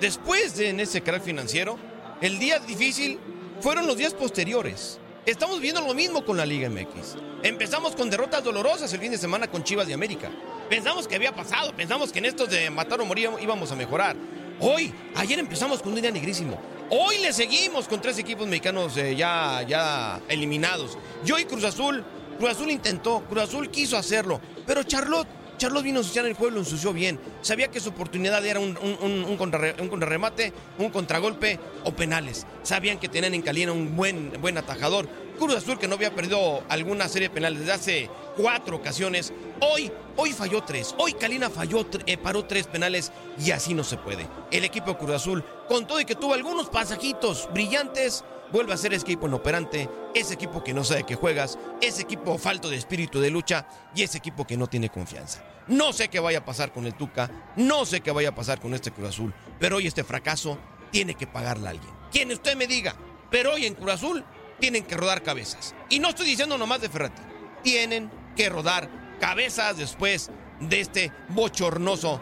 Después 0.00 0.56
de 0.56 0.70
en 0.70 0.80
ese 0.80 1.00
canal 1.00 1.20
financiero, 1.20 1.76
el 2.20 2.38
día 2.38 2.60
difícil 2.60 3.18
fueron 3.60 3.86
los 3.86 3.96
días 3.96 4.14
posteriores. 4.14 5.00
Estamos 5.26 5.60
viendo 5.60 5.80
lo 5.80 5.92
mismo 5.92 6.24
con 6.24 6.36
la 6.36 6.46
Liga 6.46 6.70
MX. 6.70 7.16
Empezamos 7.42 7.96
con 7.96 8.08
derrotas 8.08 8.44
dolorosas 8.44 8.92
el 8.92 9.00
fin 9.00 9.10
de 9.10 9.18
semana 9.18 9.48
con 9.48 9.64
Chivas 9.64 9.88
de 9.88 9.94
América. 9.94 10.30
Pensamos 10.70 11.08
que 11.08 11.16
había 11.16 11.34
pasado, 11.34 11.74
pensamos 11.74 12.12
que 12.12 12.20
en 12.20 12.26
estos 12.26 12.48
de 12.48 12.70
matar 12.70 13.00
o 13.00 13.04
morir 13.04 13.28
íbamos 13.40 13.72
a 13.72 13.76
mejorar. 13.76 14.16
Hoy, 14.60 14.92
ayer 15.16 15.38
empezamos 15.38 15.82
con 15.82 15.92
un 15.92 16.00
día 16.00 16.10
negrísimo. 16.10 16.58
Hoy 16.90 17.18
le 17.18 17.32
seguimos 17.32 17.88
con 17.88 18.00
tres 18.00 18.18
equipos 18.18 18.46
mexicanos 18.46 18.96
eh, 18.96 19.14
ya, 19.14 19.62
ya 19.68 20.20
eliminados. 20.28 20.96
Yo 21.24 21.38
y 21.38 21.44
Cruz 21.44 21.64
Azul, 21.64 22.04
Cruz 22.38 22.50
Azul 22.50 22.70
intentó, 22.70 23.20
Cruz 23.28 23.42
Azul 23.42 23.70
quiso 23.70 23.96
hacerlo, 23.96 24.40
pero 24.66 24.84
Charlotte 24.84 25.28
Charlos 25.58 25.82
vino 25.82 25.98
a 25.98 26.02
ensuciar 26.02 26.24
el 26.24 26.34
juego, 26.34 26.54
lo 26.54 26.60
ensució 26.60 26.92
bien. 26.92 27.18
Sabía 27.42 27.68
que 27.68 27.80
su 27.80 27.90
oportunidad 27.90 28.44
era 28.46 28.60
un, 28.60 28.78
un, 28.78 29.36
contrarremate, 29.36 30.52
un 30.78 30.90
contragolpe 30.90 31.58
o 31.84 31.92
penales. 31.92 32.46
Sabían 32.62 32.98
que 32.98 33.08
tenían 33.08 33.34
en 33.34 33.42
Calina 33.42 33.72
un 33.72 33.96
buen, 33.96 34.32
buen 34.40 34.56
atajador. 34.56 35.08
Cruz 35.38 35.56
Azul, 35.56 35.78
que 35.78 35.88
no 35.88 35.96
había 35.96 36.14
perdido 36.14 36.62
alguna 36.68 37.08
serie 37.08 37.28
de 37.28 37.34
penales 37.34 37.60
desde 37.60 37.72
hace 37.72 38.10
cuatro 38.36 38.76
ocasiones, 38.76 39.32
hoy, 39.60 39.90
hoy 40.16 40.32
falló 40.32 40.62
tres. 40.62 40.94
Hoy 40.96 41.12
Calina 41.12 41.50
falló, 41.50 41.84
eh, 42.06 42.16
paró 42.16 42.44
tres 42.44 42.66
penales 42.66 43.12
y 43.38 43.50
así 43.50 43.74
no 43.74 43.82
se 43.82 43.96
puede. 43.96 44.28
El 44.50 44.64
equipo 44.64 44.96
Cruz 44.96 45.10
Azul, 45.10 45.44
con 45.68 45.86
todo 45.86 46.00
y 46.00 46.04
que 46.04 46.14
tuvo 46.14 46.34
algunos 46.34 46.68
pasajitos 46.68 47.48
brillantes, 47.52 48.24
vuelve 48.52 48.72
a 48.72 48.76
ser 48.76 48.94
ese 48.94 49.02
equipo 49.02 49.26
inoperante, 49.26 49.88
ese 50.14 50.34
equipo 50.34 50.62
que 50.62 50.74
no 50.74 50.84
sabe 50.84 51.04
que 51.04 51.14
juegas, 51.14 51.58
ese 51.80 52.02
equipo 52.02 52.38
falto 52.38 52.68
de 52.68 52.76
espíritu 52.76 53.20
de 53.20 53.30
lucha 53.30 53.66
y 53.94 54.02
ese 54.02 54.18
equipo 54.18 54.46
que 54.46 54.56
no 54.56 54.66
tiene 54.66 54.88
confianza. 54.88 55.42
No 55.68 55.92
sé 55.92 56.08
qué 56.08 56.20
vaya 56.20 56.38
a 56.38 56.44
pasar 56.44 56.72
con 56.72 56.86
el 56.86 56.94
Tuca, 56.94 57.30
no 57.56 57.84
sé 57.84 58.00
qué 58.00 58.10
vaya 58.10 58.30
a 58.30 58.34
pasar 58.34 58.60
con 58.60 58.74
este 58.74 58.90
Cruz 58.90 59.10
Azul, 59.10 59.34
pero 59.58 59.76
hoy 59.76 59.86
este 59.86 60.04
fracaso 60.04 60.58
tiene 60.90 61.14
que 61.14 61.26
pagarle 61.26 61.66
a 61.66 61.70
alguien. 61.70 61.92
Quien 62.10 62.32
usted 62.32 62.56
me 62.56 62.66
diga, 62.66 62.94
pero 63.30 63.52
hoy 63.52 63.66
en 63.66 63.74
Cruz 63.74 63.92
Azul 63.92 64.24
tienen 64.58 64.84
que 64.84 64.96
rodar 64.96 65.22
cabezas. 65.22 65.74
Y 65.90 65.98
no 65.98 66.08
estoy 66.08 66.26
diciendo 66.26 66.56
nomás 66.56 66.80
de 66.80 66.88
Ferretti, 66.88 67.22
tienen 67.62 68.10
que 68.34 68.48
rodar 68.48 68.88
cabezas 69.20 69.76
después 69.76 70.30
de 70.60 70.80
este 70.80 71.12
bochornoso 71.28 72.20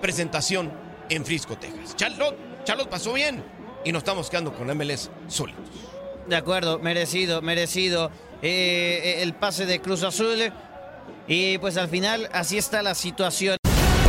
presentación 0.00 0.72
en 1.08 1.24
Frisco, 1.24 1.56
Texas. 1.58 1.94
Charlotte, 1.96 2.64
Charlotte 2.64 2.88
pasó 2.88 3.12
bien, 3.12 3.44
y 3.84 3.92
nos 3.92 4.00
estamos 4.00 4.28
quedando 4.28 4.54
con 4.54 4.66
MLS 4.76 5.10
sólidos. 5.28 5.68
De 6.26 6.36
acuerdo, 6.36 6.78
merecido, 6.78 7.42
merecido. 7.42 8.10
Eh, 8.42 9.00
eh, 9.02 9.22
el 9.22 9.34
pase 9.34 9.66
de 9.66 9.80
Cruz 9.80 10.02
Azul. 10.02 10.52
Y 11.32 11.58
pues 11.58 11.76
al 11.76 11.86
final 11.86 12.28
así 12.32 12.58
está 12.58 12.82
la 12.82 12.96
situación. 12.96 13.59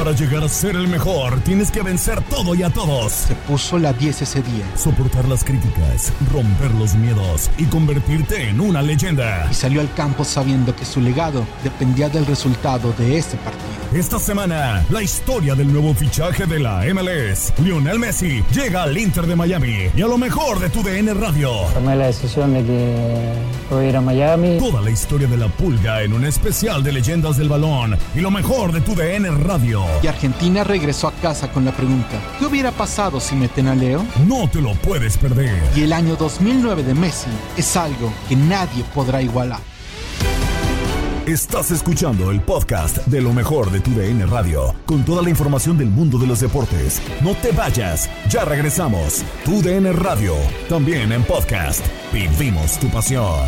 Para 0.01 0.13
llegar 0.13 0.43
a 0.43 0.49
ser 0.49 0.75
el 0.75 0.87
mejor, 0.87 1.41
tienes 1.41 1.69
que 1.69 1.83
vencer 1.83 2.23
todo 2.23 2.55
y 2.55 2.63
a 2.63 2.71
todos. 2.71 3.11
Se 3.11 3.35
puso 3.35 3.77
la 3.77 3.93
10 3.93 4.23
ese 4.23 4.41
día. 4.41 4.65
Soportar 4.75 5.27
las 5.27 5.43
críticas, 5.43 6.11
romper 6.33 6.71
los 6.71 6.95
miedos 6.95 7.51
y 7.59 7.65
convertirte 7.65 8.49
en 8.49 8.61
una 8.61 8.81
leyenda. 8.81 9.47
Y 9.51 9.53
salió 9.53 9.79
al 9.79 9.93
campo 9.93 10.23
sabiendo 10.23 10.75
que 10.75 10.85
su 10.85 11.01
legado 11.01 11.45
dependía 11.63 12.09
del 12.09 12.25
resultado 12.25 12.91
de 12.97 13.19
ese 13.19 13.37
partido. 13.37 13.69
Esta 13.93 14.17
semana, 14.17 14.83
la 14.89 15.03
historia 15.03 15.53
del 15.53 15.71
nuevo 15.71 15.93
fichaje 15.93 16.47
de 16.47 16.59
la 16.59 16.83
MLS. 16.93 17.53
Lionel 17.59 17.99
Messi 17.99 18.41
llega 18.53 18.83
al 18.83 18.97
Inter 18.97 19.27
de 19.27 19.35
Miami 19.35 19.89
y 19.95 20.01
a 20.01 20.07
lo 20.07 20.17
mejor 20.17 20.59
de 20.59 20.69
tu 20.69 20.81
DN 20.81 21.13
Radio. 21.13 21.51
Tomé 21.73 21.95
la 21.95 22.07
decisión 22.07 22.53
de 22.53 22.63
que 22.63 23.33
voy 23.69 23.85
a 23.85 23.89
ir 23.89 23.97
a 23.97 24.01
Miami. 24.01 24.57
Toda 24.57 24.81
la 24.81 24.89
historia 24.89 25.27
de 25.27 25.37
la 25.37 25.49
pulga 25.49 26.01
en 26.01 26.13
un 26.13 26.25
especial 26.25 26.83
de 26.83 26.93
leyendas 26.93 27.37
del 27.37 27.49
balón 27.49 27.97
y 28.15 28.21
lo 28.21 28.31
mejor 28.31 28.71
de 28.71 28.79
tu 28.81 28.95
DN 28.95 29.29
Radio 29.29 29.90
y 30.01 30.07
Argentina 30.07 30.63
regresó 30.63 31.07
a 31.07 31.11
casa 31.13 31.51
con 31.51 31.65
la 31.65 31.71
pregunta, 31.71 32.19
¿qué 32.39 32.45
hubiera 32.45 32.71
pasado 32.71 33.19
si 33.19 33.35
meten 33.35 33.67
a 33.67 33.75
Leo? 33.75 34.05
No 34.27 34.49
te 34.49 34.61
lo 34.61 34.73
puedes 34.75 35.17
perder. 35.17 35.61
Y 35.75 35.83
el 35.83 35.93
año 35.93 36.15
2009 36.15 36.83
de 36.83 36.93
Messi 36.93 37.29
es 37.57 37.75
algo 37.75 38.11
que 38.27 38.35
nadie 38.35 38.83
podrá 38.93 39.21
igualar. 39.21 39.59
Estás 41.27 41.69
escuchando 41.69 42.31
el 42.31 42.41
podcast 42.41 42.97
de 43.05 43.21
lo 43.21 43.31
mejor 43.31 43.69
de 43.71 43.79
tu 43.79 43.91
DN 43.91 44.25
Radio, 44.25 44.73
con 44.85 45.05
toda 45.05 45.21
la 45.21 45.29
información 45.29 45.77
del 45.77 45.87
mundo 45.87 46.17
de 46.17 46.25
los 46.25 46.39
deportes. 46.39 46.99
No 47.21 47.35
te 47.35 47.51
vayas, 47.51 48.09
ya 48.27 48.43
regresamos. 48.43 49.23
Tu 49.45 49.61
DN 49.61 49.93
Radio, 49.93 50.33
también 50.67 51.11
en 51.11 51.23
podcast. 51.23 51.85
Vivimos 52.11 52.79
tu 52.79 52.89
pasión. 52.89 53.47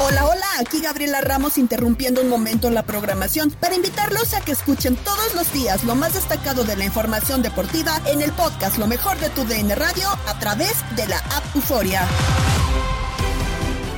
Hola, 0.00 0.26
hola, 0.26 0.46
aquí 0.60 0.80
Gabriela 0.80 1.20
Ramos 1.20 1.58
interrumpiendo 1.58 2.20
un 2.20 2.28
momento 2.28 2.70
la 2.70 2.84
programación 2.84 3.50
para 3.50 3.74
invitarlos 3.74 4.32
a 4.32 4.40
que 4.40 4.52
escuchen 4.52 4.94
todos 4.94 5.34
los 5.34 5.52
días 5.52 5.82
lo 5.82 5.96
más 5.96 6.14
destacado 6.14 6.62
de 6.62 6.76
la 6.76 6.84
información 6.84 7.42
deportiva 7.42 8.00
en 8.06 8.22
el 8.22 8.30
podcast 8.30 8.78
Lo 8.78 8.86
mejor 8.86 9.18
de 9.18 9.28
tu 9.30 9.44
DN 9.44 9.74
Radio 9.74 10.08
a 10.28 10.38
través 10.38 10.72
de 10.94 11.08
la 11.08 11.18
app 11.18 11.44
Euforia. 11.56 12.06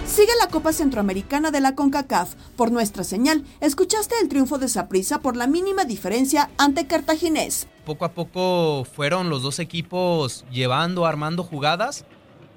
Sigue 0.07 0.33
la 0.41 0.49
Copa 0.49 0.73
Centroamericana 0.73 1.51
de 1.51 1.61
la 1.61 1.75
CONCACAF. 1.75 2.35
Por 2.57 2.73
nuestra 2.73 3.05
señal, 3.05 3.45
escuchaste 3.61 4.15
el 4.23 4.29
triunfo 4.29 4.57
de 4.57 4.71
Saprissa 4.71 5.21
por 5.21 5.37
la 5.37 5.47
mínima 5.47 5.85
diferencia 5.85 6.49
ante 6.57 6.87
Cartaginés. 6.87 7.69
Poco 7.85 8.07
a 8.07 8.13
poco 8.13 8.85
fueron 8.85 9.29
los 9.29 9.43
dos 9.43 9.59
equipos 9.59 10.47
llevando, 10.51 11.05
armando 11.05 11.45
jugadas 11.45 12.07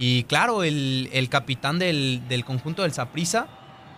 y 0.06 0.26
claro, 0.26 0.66
el, 0.66 1.28
capitán 1.30 1.80
del, 1.80 2.44
conjunto 2.46 2.82
del 2.82 2.92
Saprisa 2.92 3.48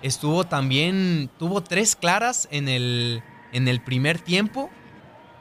estuvo 0.03 0.43
también, 0.43 1.31
tuvo 1.39 1.61
tres 1.61 1.95
claras 1.95 2.47
en 2.51 2.69
el, 2.69 3.23
en 3.53 3.67
el 3.67 3.81
primer 3.81 4.19
tiempo 4.19 4.69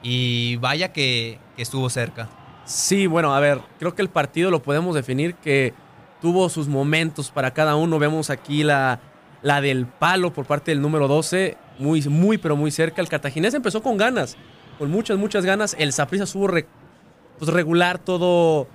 y 0.02 0.56
vaya 0.56 0.90
que, 0.90 1.38
estuvo 1.58 1.90
cerca. 1.90 2.30
Sí, 2.64 3.06
bueno, 3.06 3.34
a 3.34 3.40
ver, 3.40 3.60
creo 3.78 3.94
que 3.94 4.00
el 4.00 4.08
partido 4.08 4.50
lo 4.50 4.62
podemos 4.62 4.94
definir 4.94 5.34
que 5.34 5.74
tuvo 6.22 6.48
sus 6.48 6.66
momentos 6.66 7.30
para 7.30 7.52
cada 7.52 7.76
uno. 7.76 7.98
Vemos 7.98 8.30
aquí 8.30 8.62
la, 8.62 9.02
la 9.42 9.60
del 9.60 9.84
palo 9.84 10.32
por 10.32 10.46
parte 10.46 10.70
del 10.70 10.80
número 10.80 11.08
12, 11.08 11.58
muy, 11.78 12.00
muy, 12.08 12.38
pero 12.38 12.56
muy 12.56 12.70
cerca. 12.70 13.02
El 13.02 13.10
cartaginés 13.10 13.52
empezó 13.52 13.82
con 13.82 13.98
ganas, 13.98 14.38
con 14.78 14.90
muchas, 14.90 15.18
muchas 15.18 15.44
ganas. 15.44 15.76
El 15.78 15.92
Saprissa 15.92 16.24
supo 16.24 16.48
pues, 17.38 17.52
regular 17.52 17.98
todo 17.98 18.66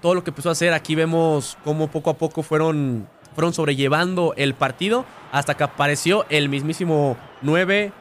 todo 0.00 0.14
lo 0.14 0.24
que 0.24 0.30
empezó 0.30 0.48
a 0.48 0.52
hacer. 0.52 0.72
Aquí 0.72 0.94
vemos 0.94 1.58
cómo 1.64 1.88
poco 1.88 2.10
a 2.10 2.14
poco 2.14 2.42
fueron, 2.42 3.08
fueron 3.34 3.52
sobrellevando 3.52 4.34
el 4.36 4.54
partido 4.54 5.04
hasta 5.32 5.56
que 5.56 5.64
apareció 5.64 6.26
el 6.28 6.48
mismísimo 6.48 7.16
9 7.42 7.92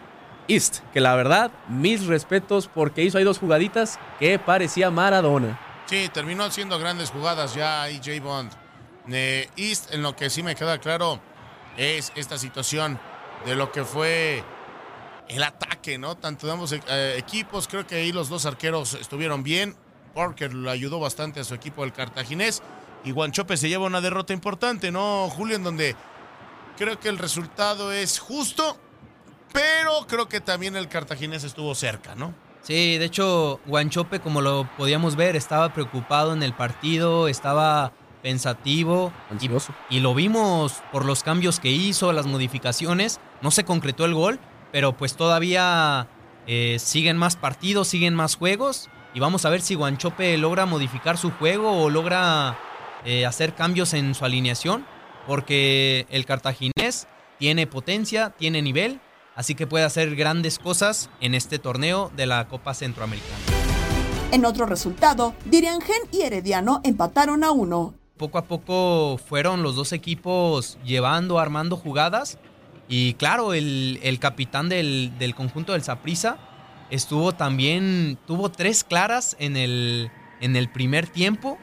East, 0.47 0.79
que 0.93 1.01
la 1.01 1.15
verdad, 1.15 1.51
mis 1.67 2.05
respetos 2.05 2.69
porque 2.73 3.03
hizo 3.03 3.17
ahí 3.17 3.23
dos 3.23 3.39
jugaditas 3.39 3.99
que 4.19 4.39
parecía 4.39 4.89
Maradona. 4.91 5.60
Sí, 5.88 6.10
terminó 6.13 6.43
haciendo 6.43 6.79
grandes 6.79 7.12
jugadas 7.12 7.53
ya 7.53 7.89
EJ 7.89 8.21
Bond. 8.21 8.51
East, 9.10 9.93
en 9.93 10.01
lo 10.01 10.15
que 10.15 10.29
sí 10.29 10.43
me 10.43 10.55
queda 10.55 10.79
claro, 10.79 11.19
es 11.77 12.12
esta 12.15 12.38
situación 12.38 12.99
de 13.45 13.55
lo 13.55 13.71
que 13.71 13.86
fue 13.86 14.43
el 15.29 15.43
ataque, 15.43 15.97
¿no? 15.97 16.15
Tanto 16.15 16.47
de 16.47 16.53
ambos 16.53 16.73
eh, 16.73 17.15
equipos, 17.17 17.67
creo 17.67 17.86
que 17.86 17.95
ahí 17.95 18.12
los 18.12 18.29
dos 18.29 18.45
arqueros 18.45 18.95
estuvieron 18.95 19.43
bien. 19.43 19.75
Parker 20.13 20.54
lo 20.54 20.70
ayudó 20.70 21.00
bastante 21.00 21.39
a 21.39 21.43
su 21.43 21.54
equipo 21.54 21.84
del 21.84 21.93
cartaginés. 21.93 22.62
Y 23.04 23.12
Guanchope 23.12 23.58
se 23.58 23.70
lleva 23.70 23.86
una 23.86 24.02
derrota 24.02 24.34
importante, 24.34 24.91
¿no, 24.91 25.30
Julio? 25.30 25.56
En 25.56 25.63
donde 25.63 25.96
creo 26.78 27.00
que 27.00 27.10
el 27.10 27.17
resultado 27.17 27.91
es 27.91 28.20
justo, 28.20 28.78
pero 29.54 30.06
creo 30.08 30.28
que 30.28 30.41
también 30.41 30.76
el 30.76 30.88
cartaginés 30.88 31.43
estuvo 31.43 31.74
cerca, 31.76 32.15
¿no? 32.15 32.34
Sí, 32.62 32.98
de 32.98 33.06
hecho, 33.06 33.62
Guanchope, 33.65 34.20
como 34.20 34.41
lo 34.41 34.70
podíamos 34.78 35.15
ver, 35.15 35.36
estaba 35.36 35.74
preocupado 35.74 36.34
en 36.34 36.43
el 36.43 36.54
partido, 36.54 37.28
estaba 37.28 37.93
pensativo. 38.22 39.13
Ansioso. 39.32 39.74
Y, 39.89 40.02
lo 40.02 40.13
vimos 40.13 40.82
por 40.91 41.06
los 41.06 41.24
cambios 41.24 41.60
que 41.60 41.70
hizo, 41.70 42.12
las 42.12 42.26
modificaciones. 42.26 43.22
No 43.41 43.52
se 43.52 43.63
concretó 43.63 44.04
el 44.04 44.13
gol, 44.13 44.39
pero 44.72 44.98
pues 44.98 45.15
todavía 45.15 46.08
eh, 46.46 46.78
siguen 46.80 47.17
más 47.17 47.38
partidos, 47.38 47.88
siguen 47.88 48.15
más 48.15 48.36
juegos. 48.36 48.89
Y 49.13 49.20
vamos 49.20 49.46
a 49.46 49.50
ver 49.50 49.62
si 49.62 49.76
Guanchope 49.76 50.38
logra 50.38 50.65
modificar 50.65 51.17
su 51.17 51.32
juego 51.32 51.84
o 51.84 51.89
logra 51.89 52.58
eh, 53.06 53.26
hacer 53.26 53.56
cambios 53.56 53.93
en 53.93 54.13
su 54.13 54.26
alineación. 54.26 54.86
Porque 55.26 56.06
el 56.10 56.26
cartaginés 56.26 57.08
tiene 57.38 57.67
potencia, 57.67 58.32
tiene 58.32 58.62
nivel. 58.62 59.00
Así 59.36 59.56
que 59.56 59.67
puede 59.67 59.86
hacer 59.86 60.15
grandes 60.15 60.58
cosas 60.58 61.10
en 61.22 61.36
este 61.36 61.60
torneo 61.60 62.12
de 62.15 62.26
la 62.26 62.48
Copa 62.48 62.74
Centroamericana. 62.74 63.38
En 64.32 64.46
otro 64.46 64.65
resultado, 64.65 65.36
Diriangen 65.46 66.02
y 66.12 66.24
Herediano 66.24 66.82
empataron 66.84 67.43
a 67.43 67.52
uno. 67.52 67.93
Poco 68.17 68.39
a 68.39 68.46
poco 68.46 69.17
fueron 69.17 69.63
los 69.63 69.76
dos 69.76 69.93
equipos 69.93 70.78
llevando, 70.84 71.39
armando 71.39 71.78
jugadas. 71.78 72.39
Y 72.89 73.13
claro, 73.13 73.54
el, 73.54 74.17
capitán 74.20 74.70
del, 74.70 75.34
conjunto 75.36 75.74
del 75.74 75.84
Saprissa 75.84 76.38
estuvo 76.89 77.34
también, 77.34 78.17
tuvo 78.26 78.50
tres 78.50 78.84
claras 78.84 79.36
en 79.39 79.58
el, 79.58 80.12
en 80.41 80.56
el 80.56 80.69
primer 80.69 81.08
tiempo. 81.08 81.58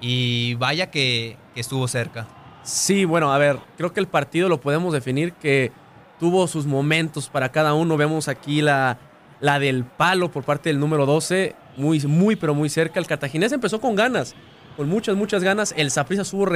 Y 0.00 0.54
vaya 0.54 0.90
que, 0.90 1.38
que 1.54 1.60
estuvo 1.60 1.88
cerca. 1.88 2.28
Sí, 2.62 3.04
bueno, 3.04 3.32
a 3.32 3.38
ver, 3.38 3.58
creo 3.76 3.92
que 3.92 4.00
el 4.00 4.08
partido 4.08 4.48
lo 4.48 4.60
podemos 4.60 4.92
definir 4.92 5.32
que 5.32 5.72
tuvo 6.20 6.46
sus 6.48 6.66
momentos 6.66 7.28
para 7.28 7.50
cada 7.50 7.72
uno. 7.74 7.96
Vemos 7.96 8.28
aquí 8.28 8.60
la, 8.60 8.98
la 9.40 9.58
del 9.58 9.84
palo 9.84 10.30
por 10.30 10.44
parte 10.44 10.68
del 10.68 10.80
número 10.80 11.06
12, 11.06 11.54
muy, 11.76 12.00
muy, 12.00 12.36
pero 12.36 12.54
muy 12.54 12.68
cerca. 12.68 13.00
El 13.00 13.06
cartaginés 13.06 13.52
empezó 13.52 13.80
con 13.80 13.94
ganas 13.94 14.34
con 14.76 14.88
muchas, 14.88 15.16
muchas 15.16 15.42
ganas. 15.42 15.74
El 15.76 15.90
Saprissa 15.90 16.24
supo 16.24 16.46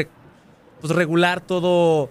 pues, 0.80 0.94
regular 0.94 1.40
todo, 1.40 2.10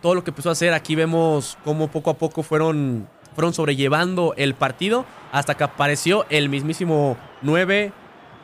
todo 0.00 0.14
lo 0.14 0.24
que 0.24 0.30
empezó 0.30 0.48
a 0.48 0.52
hacer. 0.52 0.72
Aquí 0.72 0.94
vemos 0.94 1.58
cómo 1.64 1.88
poco 1.88 2.10
a 2.10 2.14
poco 2.14 2.42
fueron, 2.42 3.08
fueron 3.34 3.54
sobrellevando 3.54 4.34
el 4.36 4.54
partido 4.54 5.04
hasta 5.32 5.56
que 5.56 5.64
apareció 5.64 6.26
el 6.30 6.48
mismísimo 6.48 7.16
9 7.42 7.92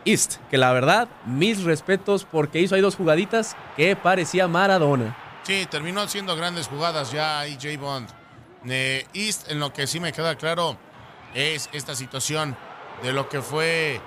East. 0.05 0.37
Que 0.51 0.59
la 0.59 0.73
verdad, 0.73 1.09
mis 1.27 1.63
respetos 1.63 2.25
porque 2.25 2.61
hizo 2.61 2.75
ahí 2.75 2.81
dos 2.81 2.97
jugaditas 2.97 3.57
que 3.77 3.95
parecía 3.97 4.49
Maradona. 4.49 5.17
Sí, 5.43 5.67
terminó 5.71 6.01
haciendo 6.01 6.37
grandes 6.37 6.69
jugadas 6.69 7.13
ya 7.13 7.41
ahí 7.41 7.55
J. 7.55 7.79
Bond. 7.79 8.09
Eh, 8.69 9.07
East, 9.15 9.51
en 9.51 9.61
lo 9.61 9.73
que 9.73 9.87
sí 9.87 10.01
me 10.01 10.13
queda 10.13 10.37
claro, 10.37 10.77
es 11.35 11.69
esta 11.73 11.95
situación 11.95 12.57
de 13.03 13.13
lo 13.13 13.29
que 13.29 13.41
fue 13.41 14.01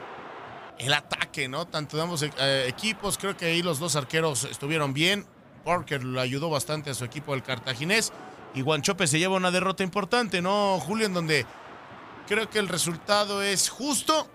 el 0.78 0.94
ataque, 0.94 1.48
¿no? 1.48 1.66
Tanto 1.68 1.98
de 1.98 2.04
ambos 2.04 2.24
eh, 2.24 2.66
equipos, 2.68 3.18
creo 3.18 3.38
que 3.38 3.46
ahí 3.46 3.62
los 3.62 3.80
dos 3.80 3.96
arqueros 3.96 4.44
estuvieron 4.46 4.94
bien. 4.94 5.26
Parker 5.64 6.04
lo 6.04 6.20
ayudó 6.20 6.50
bastante 6.50 6.90
a 6.90 6.94
su 6.94 7.06
equipo 7.06 7.34
del 7.34 7.44
cartaginés. 7.44 8.12
Y 8.54 8.62
Guanchope 8.62 9.08
se 9.08 9.20
lleva 9.20 9.38
una 9.38 9.52
derrota 9.52 9.84
importante, 9.84 10.42
¿no, 10.42 10.80
Julio? 10.80 11.06
En 11.06 11.14
donde 11.14 11.46
creo 12.28 12.50
que 12.50 12.60
el 12.60 12.68
resultado 12.68 13.42
es 13.42 13.70
justo, 13.70 14.28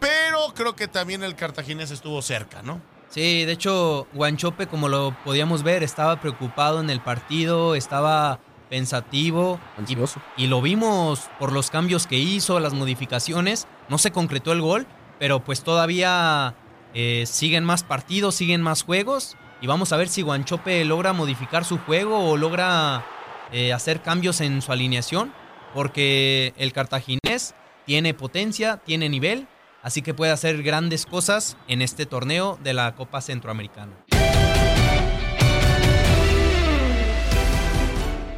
pero 0.00 0.52
creo 0.54 0.76
que 0.76 0.88
también 0.88 1.22
el 1.22 1.34
cartaginés 1.34 1.90
estuvo 1.90 2.20
cerca, 2.22 2.62
¿no? 2.62 2.80
Sí, 3.08 3.44
de 3.44 3.52
hecho, 3.52 4.06
Guanchope, 4.12 4.66
como 4.66 4.88
lo 4.88 5.16
podíamos 5.24 5.62
ver, 5.62 5.82
estaba 5.82 6.20
preocupado 6.20 6.80
en 6.80 6.90
el 6.90 7.00
partido, 7.00 7.74
estaba 7.74 8.38
pensativo. 8.68 9.58
Ansioso. 9.78 10.20
y 10.36 10.46
lo 10.46 10.60
vimos 10.60 11.28
por 11.38 11.52
los 11.52 11.70
cambios 11.70 12.06
que 12.06 12.16
hizo, 12.16 12.60
las 12.60 12.74
modificaciones. 12.74 13.66
No 13.88 13.96
se 13.96 14.10
concretó 14.10 14.52
el 14.52 14.60
gol, 14.60 14.86
pero 15.18 15.42
pues 15.42 15.62
todavía 15.62 16.54
eh, 16.94 17.24
siguen 17.26 17.64
más 17.64 17.82
partidos, 17.82 18.34
siguen 18.34 18.60
más 18.60 18.82
juegos. 18.82 19.36
Y 19.60 19.66
vamos 19.66 19.92
a 19.92 19.96
ver 19.96 20.08
si 20.08 20.22
Guanchope 20.22 20.84
logra 20.84 21.12
modificar 21.12 21.64
su 21.64 21.78
juego 21.78 22.30
o 22.30 22.36
logra 22.36 23.04
eh, 23.52 23.72
hacer 23.72 24.02
cambios 24.02 24.40
en 24.40 24.62
su 24.62 24.72
alineación. 24.72 25.32
Porque 25.74 26.54
el 26.56 26.72
cartaginés 26.72 27.54
tiene 27.84 28.14
potencia, 28.14 28.78
tiene 28.78 29.08
nivel. 29.08 29.46
Así 29.82 30.02
que 30.02 30.14
puede 30.14 30.32
hacer 30.32 30.62
grandes 30.62 31.06
cosas 31.06 31.56
en 31.68 31.82
este 31.82 32.06
torneo 32.06 32.58
de 32.62 32.74
la 32.74 32.94
Copa 32.94 33.20
Centroamericana. 33.20 33.92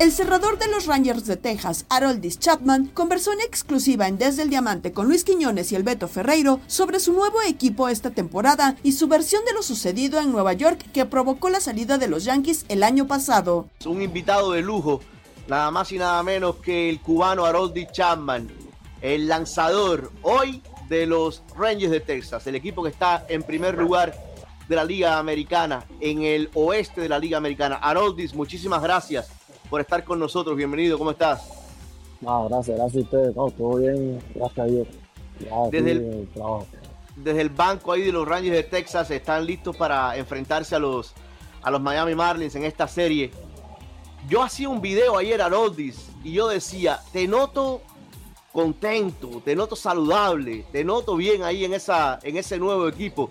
El 0.01 0.13
cerrador 0.13 0.59
de 0.59 0.67
los 0.67 0.87
Rangers 0.87 1.27
de 1.27 1.37
Texas, 1.37 1.85
Haroldis 1.91 2.39
Chapman, 2.39 2.87
conversó 2.87 3.35
en 3.35 3.41
exclusiva 3.41 4.09
en 4.09 4.17
Desde 4.17 4.43
el 4.43 4.49
Diamante 4.49 4.95
con 4.95 5.07
Luis 5.07 5.25
Quiñones 5.25 5.73
y 5.73 5.77
el 5.77 5.83
Beto 5.83 6.09
Ferreiro 6.09 6.59
sobre 6.69 7.01
su 7.01 7.13
nuevo 7.13 7.43
equipo 7.43 7.87
esta 7.87 8.11
temporada 8.11 8.77
y 8.83 8.93
su 8.93 9.09
versión 9.09 9.45
de 9.45 9.53
lo 9.53 9.63
sucedido 9.63 10.19
en 10.19 10.33
Nueva 10.33 10.55
York 10.55 10.87
que 10.95 11.05
provocó 11.05 11.51
la 11.51 11.61
salida 11.61 11.99
de 11.99 12.09
los 12.09 12.25
Yankees 12.25 12.65
el 12.71 12.83
año 12.83 13.07
pasado. 13.07 13.69
Un 13.85 14.01
invitado 14.01 14.53
de 14.53 14.63
lujo, 14.63 15.03
nada 15.49 15.71
más 15.71 15.93
y 15.93 15.99
nada 15.99 16.23
menos 16.23 16.57
que 16.57 16.89
el 16.89 16.99
cubano 17.01 17.45
Haroldis 17.45 17.93
Chapman, 17.93 18.49
el 19.03 19.29
lanzador 19.29 20.13
hoy 20.23 20.63
de 20.89 21.05
los 21.05 21.43
Rangers 21.55 21.93
de 21.93 22.01
Texas, 22.01 22.47
el 22.47 22.55
equipo 22.55 22.83
que 22.83 22.89
está 22.89 23.27
en 23.29 23.43
primer 23.43 23.77
lugar 23.77 24.15
de 24.67 24.77
la 24.77 24.85
Liga 24.87 25.19
Americana, 25.19 25.85
en 26.01 26.23
el 26.23 26.49
oeste 26.55 27.03
de 27.03 27.11
la 27.11 27.19
Liga 27.19 27.37
Americana. 27.37 27.77
Haroldis, 27.77 28.35
muchísimas 28.35 28.83
gracias 28.83 29.39
por 29.71 29.81
estar 29.81 30.03
con 30.05 30.19
nosotros. 30.19 30.57
Bienvenido, 30.57 30.99
¿cómo 30.99 31.13
estás? 31.13 31.49
No, 32.21 32.49
gracias, 32.49 32.77
gracias 32.77 33.05
a 33.05 33.05
ustedes. 33.05 33.35
todo 33.35 33.77
bien, 33.77 34.21
gracias 34.35 34.59
a 34.59 34.65
Dios. 34.65 34.89
desde, 35.71 35.93
el, 35.93 36.29
desde 37.17 37.41
el 37.41 37.49
banco 37.49 37.93
ahí 37.93 38.03
de 38.03 38.13
los 38.13 38.27
Rangers 38.27 38.57
de 38.57 38.63
Texas 38.65 39.11
están 39.13 39.47
listos 39.47 39.77
para 39.77 40.17
enfrentarse 40.17 40.75
a 40.75 40.81
los, 40.81 41.15
a 41.63 41.71
los 41.71 41.81
Miami 41.81 42.17
Marlins 42.17 42.57
en 42.57 42.65
esta 42.65 42.89
serie. 42.89 43.31
Yo 44.29 44.43
hacía 44.43 44.69
un 44.69 44.81
video 44.81 45.17
ayer 45.17 45.41
a 45.41 45.49
Rodis 45.49 46.11
y 46.25 46.33
yo 46.33 46.49
decía, 46.49 47.01
te 47.13 47.27
noto 47.29 47.81
contento, 48.53 49.41
te 49.45 49.55
noto 49.55 49.77
saludable, 49.77 50.67
te 50.73 50.85
noto 50.85 51.15
bien 51.15 51.45
ahí 51.45 51.65
en, 51.65 51.73
esa, 51.73 52.19
en 52.25 52.37
ese 52.37 52.59
nuevo 52.59 52.89
equipo. 52.89 53.31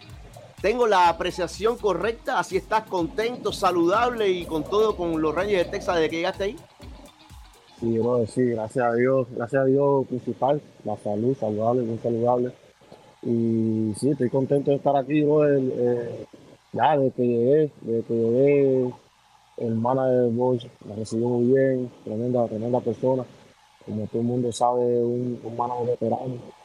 Tengo 0.61 0.87
la 0.87 1.07
apreciación 1.07 1.77
correcta, 1.77 2.37
así 2.37 2.57
estás 2.57 2.83
contento, 2.83 3.53
saludable 3.53 4.29
y 4.29 4.45
con 4.45 4.65
todo 4.65 4.97
con 4.97 5.21
los 5.21 5.33
Rangers 5.33 5.65
de 5.65 5.71
Texas 5.71 5.95
desde 5.95 6.09
que 6.09 6.15
llegaste 6.17 6.43
ahí. 6.43 6.55
Sí, 8.27 8.43
gracias 8.43 8.85
a 8.85 8.93
Dios, 8.93 9.27
gracias 9.31 9.61
a 9.61 9.65
Dios 9.65 10.05
principal, 10.07 10.61
la 10.83 10.97
salud, 10.97 11.33
saludable, 11.39 11.83
muy 11.83 11.97
saludable. 11.99 12.51
Y 13.21 13.93
sí, 13.95 14.09
estoy 14.09 14.29
contento 14.29 14.71
de 14.71 14.77
estar 14.77 14.97
aquí, 14.97 15.21
bro, 15.23 15.47
eh, 15.47 16.25
ya 16.73 16.97
desde 16.97 17.11
que 17.11 17.25
llegué, 17.25 17.71
desde 17.79 18.03
que 18.03 18.13
llegué, 18.13 18.93
el 19.57 19.75
manager 19.75 20.29
Bosch 20.31 20.67
me 20.83 20.95
recibió 20.95 21.29
muy 21.29 21.53
bien, 21.53 21.89
tremenda, 22.03 22.47
tremenda 22.47 22.81
persona. 22.81 23.23
Como 23.85 24.07
todo 24.07 24.21
el 24.21 24.27
mundo 24.27 24.51
sabe, 24.51 25.01
un, 25.01 25.39
un 25.41 25.57
manager 25.57 25.87
veterano 25.87 26.58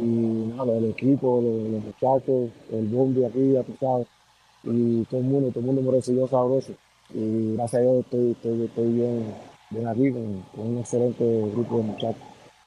y 0.00 0.52
nada, 0.56 0.76
el 0.76 0.90
equipo, 0.90 1.40
los, 1.42 1.82
muchachos, 1.82 2.50
el 2.72 2.86
bombi 2.88 3.24
aquí, 3.24 3.52
ya 3.52 3.62
tú 3.62 3.74
sabes, 3.80 4.06
y 4.64 5.04
todo 5.04 5.20
el 5.20 5.26
mundo, 5.26 5.48
todo 5.50 5.60
el 5.60 5.66
mundo 5.66 5.82
me 5.82 5.96
recibió 5.96 6.26
sabroso. 6.28 6.72
Y 7.12 7.54
gracias 7.54 7.80
a 7.80 7.82
Dios 7.82 8.04
estoy, 8.04 8.36
estoy, 8.64 8.92
bien, 8.92 9.34
bien 9.70 9.88
aquí 9.88 10.10
con, 10.10 10.44
un 10.54 10.78
excelente 10.78 11.24
grupo 11.52 11.78
de 11.78 11.82
muchachos. 11.84 12.22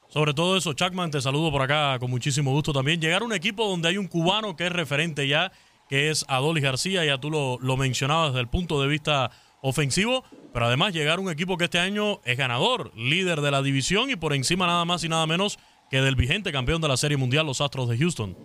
Sobre 0.08 0.32
todo 0.32 0.56
eso, 0.56 0.72
Chacman, 0.72 1.10
te 1.10 1.20
saludo 1.20 1.50
por 1.50 1.62
acá 1.62 1.98
con 1.98 2.10
muchísimo 2.10 2.52
gusto 2.52 2.72
también. 2.72 3.00
Llegar 3.00 3.22
a 3.22 3.24
un 3.24 3.34
equipo 3.34 3.68
donde 3.68 3.88
hay 3.88 3.98
un 3.98 4.06
cubano 4.06 4.56
que 4.56 4.66
es 4.66 4.72
referente 4.72 5.28
ya, 5.28 5.52
que 5.88 6.08
es 6.10 6.24
Adolis 6.28 6.62
García, 6.62 7.04
ya 7.04 7.18
tú 7.18 7.30
lo, 7.30 7.58
lo 7.60 7.76
mencionabas 7.76 8.30
desde 8.30 8.40
el 8.40 8.48
punto 8.48 8.80
de 8.80 8.88
vista 8.88 9.30
ofensivo, 9.60 10.24
pero 10.52 10.66
además 10.66 10.94
llegar 10.94 11.18
a 11.18 11.20
un 11.20 11.30
equipo 11.30 11.56
que 11.56 11.64
este 11.64 11.78
año 11.78 12.20
es 12.24 12.38
ganador, 12.38 12.92
líder 12.96 13.40
de 13.40 13.50
la 13.50 13.60
división 13.60 14.08
y 14.10 14.16
por 14.16 14.32
encima 14.32 14.66
nada 14.66 14.84
más 14.84 15.04
y 15.04 15.08
nada 15.08 15.26
menos 15.26 15.58
que 15.90 16.00
del 16.00 16.16
vigente 16.16 16.52
campeón 16.52 16.80
de 16.80 16.88
la 16.88 16.96
Serie 16.96 17.16
Mundial, 17.16 17.46
los 17.46 17.60
Astros 17.60 17.88
de 17.88 17.98
Houston. 17.98 18.36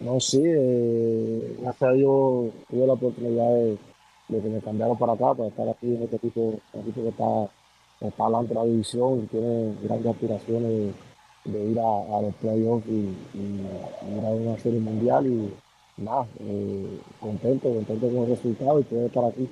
No, 0.00 0.20
sí, 0.20 0.42
eh, 0.44 1.56
gracias 1.60 1.90
a 1.90 1.92
Dios 1.92 2.52
tuve 2.68 2.86
la 2.86 2.92
oportunidad 2.92 3.50
de, 3.54 3.78
que 4.28 4.48
me 4.48 4.60
cambiaron 4.60 4.98
para 4.98 5.12
acá, 5.12 5.34
para 5.34 5.48
estar 5.48 5.68
aquí 5.68 5.86
en 5.86 6.02
este 6.02 6.16
equipo, 6.16 6.60
equipo 6.74 7.02
que 7.02 7.08
está, 7.08 8.06
está 8.06 8.24
adelante 8.24 8.48
de 8.48 8.54
la 8.54 8.64
división 8.66 9.24
y 9.24 9.26
tiene 9.26 9.74
grandes 9.82 10.12
aspiraciones 10.12 10.94
de, 11.44 11.70
ir 11.70 11.78
a, 11.78 12.20
los 12.22 12.34
playoffs 12.34 12.86
y, 12.86 13.16
ir 13.34 14.24
a 14.24 14.30
una 14.30 14.58
Serie 14.58 14.80
Mundial 14.80 15.26
y 15.26 15.54
nada, 15.96 16.26
eh, 16.40 16.98
contento, 17.20 17.72
contento 17.72 18.08
con 18.08 18.16
el 18.24 18.28
resultado 18.28 18.80
y 18.80 18.82
poder 18.82 19.06
estar 19.06 19.24
aquí. 19.24 19.48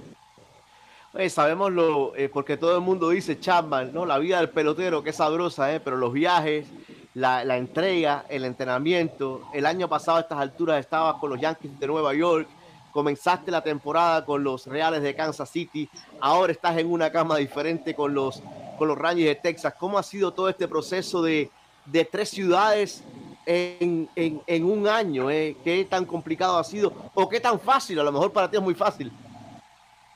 Sabemos 1.28 1.72
lo, 1.72 2.16
eh, 2.16 2.28
porque 2.28 2.56
todo 2.56 2.74
el 2.74 2.80
mundo 2.80 3.10
dice 3.10 3.38
Chapman, 3.38 3.92
¿no? 3.92 4.06
La 4.06 4.18
vida 4.18 4.38
del 4.38 4.48
pelotero, 4.50 5.02
que 5.02 5.12
sabrosa, 5.12 5.74
¿eh? 5.74 5.80
Pero 5.80 5.96
los 5.96 6.12
viajes, 6.12 6.66
la, 7.14 7.44
la, 7.44 7.58
entrega, 7.58 8.24
el 8.28 8.44
entrenamiento. 8.44 9.42
El 9.52 9.66
año 9.66 9.88
pasado 9.88 10.18
a 10.18 10.20
estas 10.22 10.38
alturas 10.38 10.80
estabas 10.80 11.16
con 11.16 11.30
los 11.30 11.40
Yankees 11.40 11.78
de 11.78 11.86
Nueva 11.86 12.14
York, 12.14 12.48
comenzaste 12.92 13.50
la 13.50 13.62
temporada 13.62 14.24
con 14.24 14.42
los 14.42 14.66
Reales 14.66 15.02
de 15.02 15.14
Kansas 15.14 15.50
City, 15.50 15.88
ahora 16.20 16.52
estás 16.52 16.78
en 16.78 16.90
una 16.90 17.10
cama 17.10 17.36
diferente 17.36 17.94
con 17.94 18.14
los, 18.14 18.42
con 18.78 18.88
los 18.88 18.96
Rangers 18.96 19.28
de 19.28 19.34
Texas. 19.34 19.74
¿Cómo 19.78 19.98
ha 19.98 20.02
sido 20.02 20.32
todo 20.32 20.48
este 20.48 20.66
proceso 20.66 21.22
de, 21.22 21.50
de 21.86 22.04
tres 22.04 22.30
ciudades 22.30 23.04
en, 23.44 24.08
en, 24.16 24.40
en 24.46 24.64
un 24.64 24.88
año? 24.88 25.30
Eh? 25.30 25.56
¿Qué 25.62 25.84
tan 25.84 26.06
complicado 26.06 26.58
ha 26.58 26.64
sido 26.64 26.92
o 27.14 27.28
qué 27.28 27.38
tan 27.40 27.60
fácil? 27.60 28.00
A 28.00 28.02
lo 28.02 28.12
mejor 28.12 28.32
para 28.32 28.50
ti 28.50 28.56
es 28.56 28.62
muy 28.62 28.74
fácil. 28.74 29.12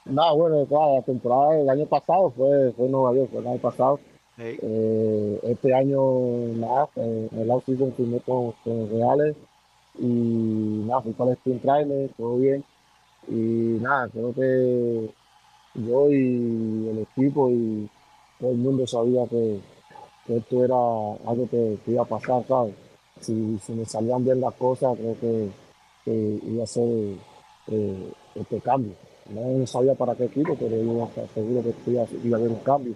No, 0.06 0.36
bueno, 0.36 0.66
la 0.70 1.02
temporada 1.02 1.54
del 1.54 1.68
año 1.68 1.86
pasado 1.86 2.30
fue, 2.30 2.72
fue 2.72 2.86
en 2.86 2.92
Nueva 2.92 3.12
York, 3.14 3.28
fue 3.30 3.40
el 3.40 3.46
año 3.48 3.58
pasado. 3.58 3.98
Eh, 4.38 5.40
este 5.42 5.74
año, 5.74 5.98
nada, 6.54 6.88
eh, 6.96 7.28
el 7.32 7.50
off-season 7.50 7.92
firmé 7.94 8.20
con, 8.20 8.52
con 8.62 8.88
Reales 8.90 9.34
y 9.98 10.04
nada, 10.86 11.02
fui 11.02 11.12
para 11.12 11.30
el 11.30 11.36
sprint 11.38 11.62
trailer, 11.62 12.10
todo 12.16 12.36
bien. 12.36 12.64
Y 13.28 13.80
nada, 13.80 14.08
creo 14.08 14.32
que 14.32 15.10
yo 15.74 16.10
y 16.10 16.88
el 16.88 16.98
equipo 16.98 17.50
y 17.50 17.88
todo 18.38 18.50
el 18.52 18.58
mundo 18.58 18.86
sabía 18.86 19.26
que, 19.26 19.60
esto 20.28 20.64
era 20.64 20.76
algo 21.30 21.48
que, 21.50 21.78
iba 21.86 22.02
a 22.02 22.06
pasar, 22.06 22.44
¿sabes? 22.46 22.74
Si, 23.20 23.58
si, 23.58 23.72
me 23.72 23.84
salían 23.84 24.24
bien 24.24 24.40
las 24.40 24.54
cosas, 24.54 24.96
creo 24.96 25.16
que, 25.20 25.50
iba 26.06 26.62
a 26.62 26.66
ser 26.66 26.88
eh, 27.68 28.12
este 28.36 28.60
cambio. 28.60 28.94
No 29.30 29.66
sabía 29.66 29.94
para 29.94 30.14
qué 30.14 30.24
equipo, 30.24 30.56
pero 30.58 30.76
yo 30.76 31.10
seguro 31.34 31.62
que 31.62 31.90
iba, 31.90 32.02
a 32.02 32.38
haber 32.38 32.50
un 32.50 32.60
cambio. 32.60 32.94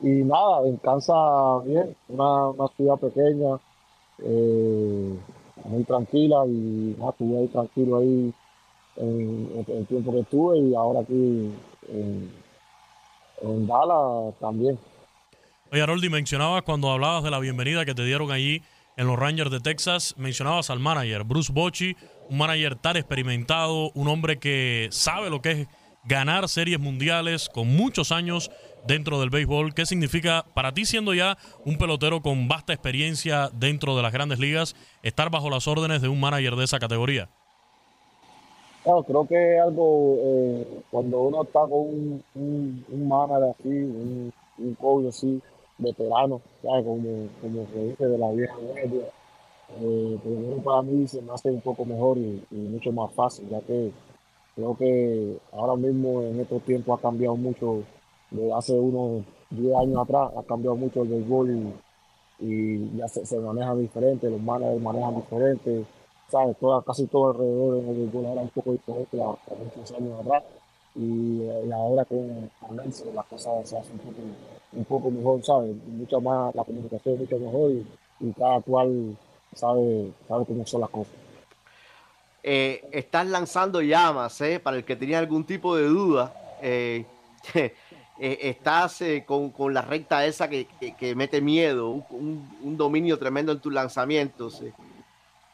Y 0.00 0.08
nada, 0.08 0.66
en 0.66 0.76
Kansas 0.78 1.64
bien, 1.64 1.94
una, 2.08 2.48
una 2.48 2.68
ciudad 2.76 2.96
pequeña, 2.96 3.58
eh, 4.22 5.14
muy 5.64 5.84
tranquila 5.84 6.44
y 6.46 6.96
estuve 7.08 7.38
ahí 7.38 7.48
tranquilo 7.48 7.98
ahí 7.98 8.32
en, 8.96 9.64
el 9.66 9.86
tiempo 9.86 10.12
que 10.12 10.20
estuve 10.20 10.58
y 10.58 10.74
ahora 10.74 11.00
aquí 11.00 11.52
en, 11.88 12.30
en 13.42 13.66
Dallas 13.66 14.34
también. 14.40 14.78
Oye, 15.72 15.82
Aroldi, 15.82 16.08
mencionabas 16.08 16.62
cuando 16.62 16.90
hablabas 16.90 17.24
de 17.24 17.30
la 17.30 17.38
bienvenida 17.38 17.84
que 17.84 17.94
te 17.94 18.04
dieron 18.04 18.30
allí 18.30 18.62
en 18.96 19.06
los 19.06 19.18
Rangers 19.18 19.50
de 19.50 19.60
Texas, 19.60 20.14
mencionabas 20.16 20.70
al 20.70 20.78
manager, 20.78 21.24
Bruce 21.24 21.52
Bochy, 21.52 21.96
un 22.28 22.38
manager 22.38 22.76
tan 22.76 22.96
experimentado, 22.96 23.90
un 23.94 24.08
hombre 24.08 24.38
que 24.38 24.88
sabe 24.90 25.30
lo 25.30 25.42
que 25.42 25.50
es 25.50 25.68
ganar 26.04 26.48
series 26.48 26.78
mundiales 26.78 27.48
con 27.48 27.68
muchos 27.68 28.12
años 28.12 28.50
dentro 28.86 29.20
del 29.20 29.30
béisbol. 29.30 29.74
¿Qué 29.74 29.86
significa 29.86 30.44
para 30.54 30.72
ti 30.72 30.84
siendo 30.84 31.14
ya 31.14 31.38
un 31.64 31.78
pelotero 31.78 32.22
con 32.22 32.48
vasta 32.48 32.72
experiencia 32.72 33.50
dentro 33.52 33.96
de 33.96 34.02
las 34.02 34.12
grandes 34.12 34.38
ligas 34.38 34.76
estar 35.02 35.30
bajo 35.30 35.50
las 35.50 35.66
órdenes 35.66 36.02
de 36.02 36.08
un 36.08 36.20
manager 36.20 36.56
de 36.56 36.64
esa 36.64 36.78
categoría? 36.78 37.28
creo 39.06 39.26
que 39.26 39.58
algo, 39.58 40.18
eh, 40.20 40.82
cuando 40.90 41.22
uno 41.22 41.42
está 41.44 41.60
con 41.60 42.22
un, 42.34 42.84
manager 43.08 43.54
así, 43.58 43.68
un, 43.68 44.32
un 44.58 44.74
coach 44.74 45.06
así, 45.08 45.40
veterano, 45.78 46.40
Como, 46.62 47.28
como 47.40 47.66
se 47.72 47.84
dice 47.84 48.06
de 48.06 48.18
la 48.18 48.30
vieja 48.32 48.54
media, 48.74 49.04
eh, 49.70 50.60
para 50.64 50.82
mí 50.82 51.06
se 51.08 51.20
me 51.22 51.32
hace 51.32 51.50
un 51.50 51.60
poco 51.60 51.84
mejor 51.84 52.18
y, 52.18 52.42
mucho 52.50 52.92
más 52.92 53.12
fácil, 53.12 53.48
ya 53.48 53.60
que 53.60 53.92
creo 54.54 54.76
que 54.76 55.38
ahora 55.52 55.76
mismo 55.76 56.22
en 56.22 56.40
estos 56.40 56.62
tiempos 56.62 56.98
ha 56.98 57.02
cambiado 57.02 57.36
mucho, 57.36 57.82
de 58.30 58.52
hace 58.52 58.72
unos 58.72 59.24
10 59.50 59.76
años 59.76 59.98
atrás 60.02 60.30
ha 60.36 60.42
cambiado 60.44 60.76
mucho 60.76 61.02
el 61.02 61.08
béisbol 61.08 61.50
y, 61.50 62.46
y 62.46 62.96
ya 62.96 63.08
se, 63.08 63.38
maneja 63.38 63.74
diferente, 63.74 64.30
los 64.30 64.40
managers 64.40 64.80
manejan 64.80 65.16
diferente, 65.16 65.84
¿sabes? 66.28 66.56
casi 66.86 67.06
todo 67.06 67.30
alrededor 67.30 67.78
en 67.78 67.88
el 67.88 67.96
béisbol 67.96 68.26
ahora 68.26 68.42
un 68.42 68.48
poco 68.50 68.72
diferente 68.72 69.22
a, 69.22 69.26
muchos 69.26 69.92
años 69.92 70.20
atrás 70.20 70.44
y, 70.94 71.48
ahora 71.72 72.04
con, 72.04 72.50
con 72.60 72.76
las 72.76 73.26
cosas 73.26 73.68
se 73.68 73.78
hacen 73.78 73.92
un 73.94 73.98
poco, 73.98 74.22
un 74.72 74.84
poco 74.84 75.10
mejor, 75.10 75.42
¿sabes? 75.44 75.74
Mucha 75.88 76.20
más, 76.20 76.54
la 76.54 76.64
comunicación 76.64 77.14
es 77.14 77.20
mucho 77.22 77.38
mejor 77.38 77.70
y, 77.72 77.86
y 78.20 78.32
cada 78.32 78.60
cual 78.60 79.16
sabe, 79.54 80.12
sabe 80.28 80.66
son 80.66 80.80
las 80.80 80.90
cosas. 80.90 81.14
Eh, 82.42 82.86
estás 82.92 83.26
lanzando 83.26 83.80
llamas, 83.80 84.38
¿eh? 84.42 84.60
Para 84.60 84.76
el 84.76 84.84
que 84.84 84.96
tenía 84.96 85.18
algún 85.18 85.44
tipo 85.44 85.76
de 85.76 85.84
duda, 85.84 86.34
eh, 86.60 87.06
eh, 87.54 87.72
estás 88.18 89.02
con, 89.24 89.50
con, 89.50 89.72
la 89.72 89.80
recta 89.80 90.26
esa 90.26 90.48
que, 90.48 90.66
que, 90.98 91.14
mete 91.14 91.40
miedo, 91.40 91.88
un, 91.88 92.58
un, 92.62 92.76
dominio 92.76 93.18
tremendo 93.18 93.50
en 93.52 93.60
tus 93.60 93.72
lanzamientos. 93.72 94.62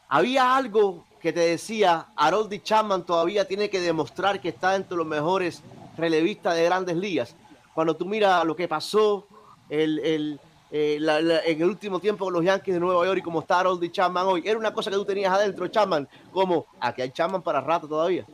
Había 0.09 0.53
algo 0.53 1.05
que 1.21 1.31
te 1.31 1.39
decía, 1.39 2.07
Haroldi 2.15 2.59
Chapman 2.59 3.05
todavía 3.05 3.47
tiene 3.47 3.69
que 3.69 3.79
demostrar 3.79 4.41
que 4.41 4.49
está 4.49 4.75
entre 4.75 4.97
los 4.97 5.07
mejores 5.07 5.61
relevistas 5.97 6.55
de 6.55 6.65
grandes 6.65 6.97
ligas. 6.97 7.35
Cuando 7.73 7.95
tú 7.95 8.05
miras 8.05 8.43
lo 8.43 8.55
que 8.55 8.67
pasó, 8.67 9.25
el, 9.69 9.99
el 9.99 10.39
eh, 10.71 10.99
en 11.45 11.61
el 11.61 11.67
último 11.67 11.99
tiempo 11.99 12.25
con 12.25 12.33
los 12.33 12.45
Yankees 12.45 12.73
de 12.73 12.79
Nueva 12.79 13.05
York 13.05 13.19
y 13.19 13.21
como 13.21 13.41
está 13.41 13.59
Harold 13.59 13.83
y 13.83 13.91
Chapman 13.91 14.25
hoy, 14.25 14.43
¿era 14.45 14.57
una 14.57 14.73
cosa 14.73 14.89
que 14.89 14.95
tú 14.95 15.03
tenías 15.03 15.33
adentro, 15.33 15.67
Chapman? 15.67 16.07
Como, 16.31 16.65
aquí 16.79 17.01
hay 17.01 17.11
Chapman 17.11 17.41
para 17.41 17.59
rato 17.59 17.89
todavía. 17.89 18.25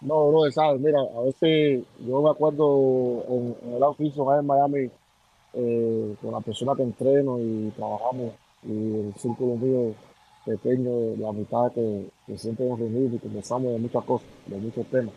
No, 0.00 0.32
no, 0.32 0.50
sabes, 0.50 0.80
mira, 0.80 0.98
a 1.00 1.20
veces 1.22 1.84
yo 2.00 2.22
me 2.22 2.30
acuerdo 2.30 3.24
en, 3.28 3.56
el 3.74 3.82
oficio 3.82 4.38
en 4.38 4.46
Miami 4.46 4.90
eh, 5.54 6.14
con 6.20 6.32
la 6.32 6.40
persona 6.40 6.74
que 6.74 6.82
entreno 6.82 7.38
y 7.38 7.72
trabajamos 7.76 8.32
y 8.64 8.70
el 8.70 9.14
círculo 9.16 9.56
mío 9.56 9.94
pequeño, 10.44 11.16
la 11.18 11.32
mitad 11.32 11.70
que, 11.72 12.06
siempre 12.36 12.66
nos 12.66 12.78
reunimos 12.78 13.14
y 13.14 13.18
conversamos 13.18 13.72
de 13.72 13.78
muchas 13.78 14.04
cosas, 14.04 14.28
de 14.46 14.56
muchos 14.56 14.86
temas. 14.86 15.14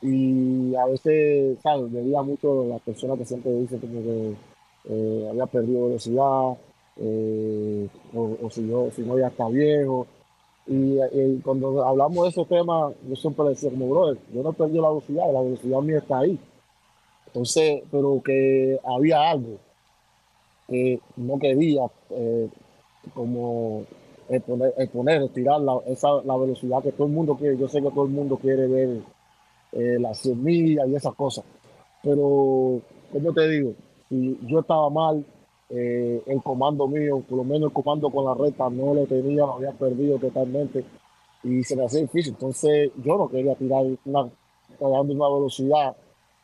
Y 0.00 0.74
a 0.74 0.86
veces, 0.86 1.58
¿sabes? 1.62 1.92
Veía 1.92 2.22
mucho 2.22 2.64
las 2.64 2.80
personas 2.82 3.18
que 3.18 3.24
siempre 3.24 3.52
dicen 3.52 3.80
como 3.80 4.02
que 4.02 4.34
eh, 4.88 5.28
había 5.30 5.46
perdido 5.46 5.86
velocidad, 5.86 6.56
eh, 6.96 7.88
o, 8.14 8.50
si, 8.50 8.68
yo, 8.68 8.90
si 8.90 9.02
no 9.02 9.18
ya 9.18 9.28
está 9.28 9.48
viejo. 9.48 10.06
Y, 10.66 10.98
cuando 11.42 11.84
hablamos 11.84 12.24
de 12.24 12.30
esos 12.30 12.48
temas, 12.48 12.94
yo 13.06 13.16
siempre 13.16 13.48
decía 13.50 13.70
como, 13.70 13.88
brother, 13.90 14.18
yo 14.32 14.42
no 14.42 14.52
perdido 14.52 14.82
la 14.82 14.88
velocidad, 14.88 15.32
la 15.32 15.40
velocidad 15.40 15.80
mía 15.80 15.98
está 15.98 16.18
ahí. 16.20 16.38
Entonces, 17.26 17.82
pero 17.90 18.22
que 18.24 18.78
había 18.84 19.30
algo 19.30 19.58
que 20.68 21.00
no 21.16 21.38
quería 21.38 21.82
eh, 22.10 22.48
como 23.14 23.84
exponer, 24.28 24.72
exponer 24.78 25.22
estirar 25.22 25.60
la, 25.60 25.78
esa, 25.86 26.22
la 26.24 26.36
velocidad 26.36 26.82
que 26.82 26.92
todo 26.92 27.06
el 27.08 27.12
mundo 27.12 27.36
quiere. 27.36 27.58
Yo 27.58 27.68
sé 27.68 27.82
que 27.82 27.90
todo 27.90 28.04
el 28.04 28.10
mundo 28.10 28.36
quiere 28.36 28.66
ver 28.66 29.00
las 30.00 30.18
semillas 30.18 30.88
y 30.88 30.94
esas 30.94 31.14
cosas. 31.14 31.44
Pero, 32.02 32.80
como 33.12 33.32
te 33.34 33.48
digo, 33.48 33.74
si 34.14 34.38
yo 34.46 34.60
estaba 34.60 34.88
mal, 34.90 35.24
eh, 35.70 36.22
el 36.26 36.42
comando 36.42 36.86
mío, 36.86 37.22
por 37.28 37.38
lo 37.38 37.44
menos 37.44 37.68
el 37.68 37.72
comando 37.72 38.10
con 38.10 38.24
la 38.24 38.34
recta 38.34 38.68
no 38.70 38.94
lo 38.94 39.06
tenía, 39.06 39.46
lo 39.46 39.54
había 39.54 39.72
perdido 39.72 40.18
totalmente 40.18 40.84
y 41.42 41.62
se 41.64 41.76
me 41.76 41.84
hacía 41.84 42.02
difícil. 42.02 42.32
Entonces 42.32 42.90
yo 43.02 43.16
no 43.16 43.28
quería 43.28 43.54
tirar 43.54 43.84
una, 44.04 44.30
dando 44.80 45.14
una 45.14 45.28
velocidad 45.28 45.96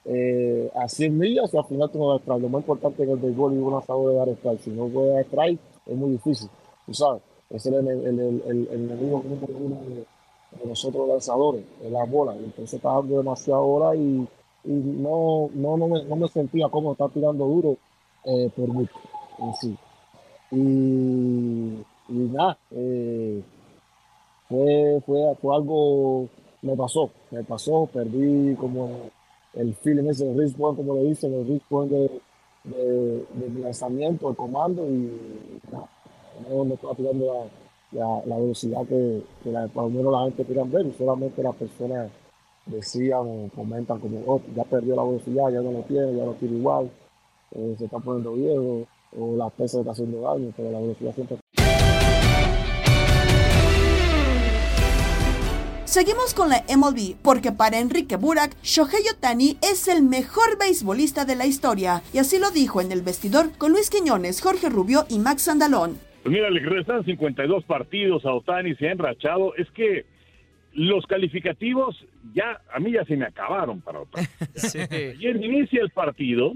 eh, 0.04 0.70
a 0.74 0.88
100 0.88 1.18
millas 1.18 1.52
y 1.52 1.56
al 1.56 1.64
final 1.64 1.90
tengo 1.90 2.18
que 2.18 2.26
Lo 2.26 2.48
más 2.48 2.62
importante 2.62 3.02
en 3.02 3.10
el 3.10 3.16
béisbol 3.16 3.52
es 3.52 3.62
un 3.62 3.72
lanzador 3.72 4.10
de 4.10 4.18
dar 4.18 4.28
strike. 4.30 4.60
Si 4.60 4.70
no 4.70 4.88
puede 4.88 5.12
dar 5.12 5.24
strike, 5.24 5.60
es 5.86 5.96
muy 5.96 6.10
difícil. 6.12 6.48
Tú 6.86 6.94
sabes, 6.94 7.22
ese 7.50 7.68
es 7.68 7.74
el, 7.74 7.88
el, 7.88 8.42
el, 8.46 8.68
enemigo 8.72 9.22
de, 9.24 9.94
de 10.58 10.66
nosotros 10.66 11.08
lanzadores, 11.08 11.64
es 11.82 11.92
la 11.92 12.04
bola. 12.04 12.34
Entonces 12.34 12.74
está 12.74 12.94
dando 12.94 13.18
demasiada 13.18 13.60
bola 13.60 13.94
y 13.94 14.26
y 14.64 14.72
no, 14.72 15.48
no, 15.54 15.76
no, 15.76 15.88
me, 15.88 16.04
no 16.04 16.16
me 16.16 16.28
sentía 16.28 16.68
como 16.68 16.92
estar 16.92 17.10
tirando 17.10 17.46
duro 17.46 17.76
eh, 18.24 18.50
por 18.54 18.68
mucho 18.68 18.94
en 19.38 19.54
sí. 19.54 19.76
Y, 20.52 22.12
y 22.12 22.18
nada, 22.32 22.58
eh, 22.72 23.42
fue, 24.48 25.02
fue, 25.06 25.34
fue, 25.40 25.54
algo, 25.54 26.28
me 26.62 26.76
pasó, 26.76 27.10
me 27.30 27.42
pasó, 27.44 27.88
perdí 27.92 28.54
como 28.56 29.10
el 29.54 29.74
feeling 29.76 30.08
ese, 30.10 30.30
el 30.30 30.54
como 30.56 30.94
le 30.94 31.04
dicen, 31.04 31.32
el 31.32 31.46
risk 31.46 31.66
point 31.68 31.90
de, 31.90 32.20
de, 32.64 33.60
lanzamiento, 33.60 34.30
el 34.30 34.36
comando 34.36 34.84
y 34.86 35.10
nada, 35.70 35.88
no, 36.48 36.64
no 36.64 36.74
estaba 36.74 36.94
tirando 36.94 37.48
la, 37.92 38.22
la, 38.26 38.36
velocidad 38.38 38.86
que, 38.86 39.22
por 39.72 39.84
lo 39.84 39.90
menos 39.90 40.12
la 40.12 40.24
gente 40.24 40.44
ver 40.64 40.86
y 40.86 40.92
solamente 40.92 41.42
las 41.42 41.54
personas 41.54 42.10
decían, 42.66 43.48
comentan 43.54 43.98
como, 44.00 44.22
oh, 44.26 44.40
ya 44.54 44.64
perdió 44.64 44.96
la 44.96 45.04
velocidad, 45.04 45.50
ya 45.50 45.60
no 45.60 45.72
lo 45.72 45.82
tiene, 45.82 46.16
ya 46.16 46.24
lo 46.24 46.34
tiene 46.34 46.58
igual, 46.58 46.90
eh, 47.52 47.74
se 47.78 47.84
está 47.84 47.98
poniendo 47.98 48.34
viejo, 48.34 48.86
o 49.18 49.36
la 49.36 49.50
pesa 49.50 49.80
está 49.80 49.92
haciendo 49.92 50.20
daño, 50.20 50.52
pero 50.56 50.70
la 50.70 50.80
velocidad 50.80 51.14
siempre 51.14 51.38
Seguimos 55.84 56.34
con 56.34 56.50
la 56.50 56.62
MLB, 56.68 57.16
porque 57.20 57.50
para 57.50 57.80
Enrique 57.80 58.14
Burak, 58.14 58.54
Shohei 58.62 59.08
Otani 59.12 59.56
es 59.60 59.88
el 59.88 60.04
mejor 60.04 60.56
beisbolista 60.56 61.24
de 61.24 61.34
la 61.34 61.46
historia, 61.46 62.02
y 62.12 62.18
así 62.18 62.38
lo 62.38 62.52
dijo 62.52 62.80
en 62.80 62.92
el 62.92 63.02
vestidor 63.02 63.50
con 63.58 63.72
Luis 63.72 63.90
Quiñones, 63.90 64.40
Jorge 64.40 64.68
Rubio 64.68 65.04
y 65.08 65.18
Max 65.18 65.48
Andalón. 65.48 65.98
Pues 66.22 66.32
mira, 66.32 66.50
le 66.50 66.60
restan 66.60 67.04
52 67.04 67.64
partidos 67.64 68.24
a 68.26 68.34
Otani, 68.34 68.74
se 68.76 68.88
ha 68.88 68.92
enrachado. 68.92 69.54
Es 69.56 69.70
que 69.70 70.04
los 70.74 71.06
calificativos 71.06 72.04
ya, 72.34 72.60
a 72.72 72.78
mí 72.80 72.92
ya 72.92 73.04
se 73.04 73.16
me 73.16 73.26
acabaron 73.26 73.80
para 73.80 74.00
Otani. 74.00 74.26
Ayer 75.16 75.36
inicia 75.36 75.82
el 75.82 75.90
partido, 75.90 76.54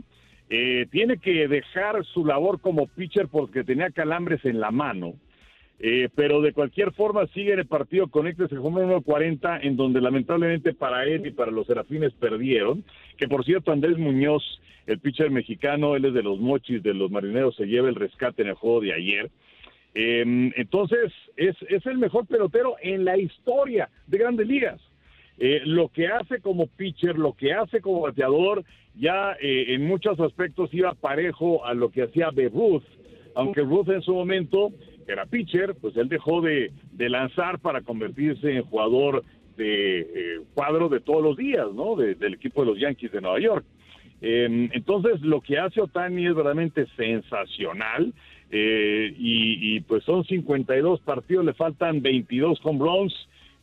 eh, 0.51 0.87
tiene 0.91 1.19
que 1.19 1.49
dejar 1.49 2.05
su 2.05 2.25
labor 2.25 2.61
como 2.61 2.87
pitcher 2.87 3.29
porque 3.29 3.65
tenía 3.65 3.91
calambres 3.91 4.45
en 4.45 4.61
la 4.61 4.71
mano. 4.71 5.15
Eh, 5.81 6.09
pero 6.15 6.41
de 6.41 6.53
cualquier 6.53 6.93
forma 6.93 7.27
sigue 7.29 7.53
en 7.53 7.59
el 7.59 7.67
partido 7.67 8.09
el 8.13 8.59
home 8.59 8.83
número 8.83 9.03
40 9.03 9.59
en 9.59 9.77
donde 9.77 10.01
lamentablemente 10.01 10.73
para 10.73 11.05
él 11.05 11.27
y 11.27 11.33
para 11.33 11.51
los 11.51 11.67
Serafines 11.67 12.13
perdieron, 12.13 12.85
que 13.17 13.27
por 13.27 13.45
cierto 13.45 13.73
Andrés 13.73 13.99
Muñoz, 13.99 14.43
el 14.87 15.01
pitcher 15.01 15.31
mexicano, 15.31 15.97
él 15.97 16.05
es 16.05 16.15
de 16.15 16.23
los 16.23 16.39
mochis 16.39 16.83
de 16.83 16.95
los 16.95 17.11
marineros, 17.11 17.57
se 17.57 17.67
lleva 17.67 17.89
el 17.89 17.97
rescate 17.97 18.43
en 18.43 18.49
el 18.49 18.55
juego 18.55 18.81
de 18.81 18.95
ayer. 18.95 19.31
Em, 19.95 20.53
entonces 20.57 21.13
es, 21.37 21.57
es 21.69 21.87
el 21.87 21.99
mejor 21.99 22.27
pelotero 22.27 22.75
en 22.83 23.05
la 23.05 23.17
historia 23.17 23.89
de 24.07 24.19
grandes 24.19 24.47
ligas. 24.47 24.81
Eh, 25.39 25.63
lo 25.65 25.89
que 25.89 26.09
hace 26.09 26.41
como 26.41 26.67
pitcher, 26.67 27.19
lo 27.19 27.33
que 27.33 27.53
hace 27.53 27.81
como 27.81 28.03
bateador, 28.03 28.65
ya 28.95 29.37
eh, 29.41 29.75
en 29.75 29.87
muchos 29.87 30.19
aspectos 30.21 30.73
iba 30.73 30.95
parejo 30.95 31.65
a 31.65 31.75
lo 31.75 31.91
que 31.91 32.03
hacía 32.03 32.31
Ruth, 32.31 32.85
aunque 33.35 33.63
Ruth 33.63 33.89
en 33.89 34.03
su 34.03 34.15
momento 34.15 34.71
era 35.09 35.27
pitcher, 35.27 35.75
pues 35.75 35.97
él 35.97 36.09
dejó 36.09 36.41
de, 36.41 36.71
lanzar 36.97 37.59
para 37.59 37.83
convertirse 37.83 38.57
en 38.57 38.63
jugador 38.63 39.25
de 39.57 40.01
eh, 40.01 40.41
cuadro 40.55 40.89
de 40.89 41.01
todos 41.01 41.23
los 41.23 41.37
días, 41.37 41.67
¿no? 41.75 41.97
del 41.97 42.35
equipo 42.35 42.63
de 42.65 42.71
los 42.71 42.79
Yankees 42.79 43.13
de 43.13 43.21
Nueva 43.21 43.41
York. 43.41 43.65
Em, 44.21 44.71
entonces, 44.73 45.21
lo 45.21 45.41
que 45.41 45.59
hace 45.59 45.81
Otani 45.81 46.27
es 46.27 46.35
verdaderamente 46.35 46.87
sensacional. 46.97 48.15
Eh, 48.51 49.15
y, 49.17 49.81
pues 49.81 50.05
son 50.05 50.25
52 50.25 51.01
partidos, 51.01 51.45
le 51.45 51.55
faltan 51.55 52.03
22 52.03 52.61
home 52.63 52.79
runs. 52.79 53.15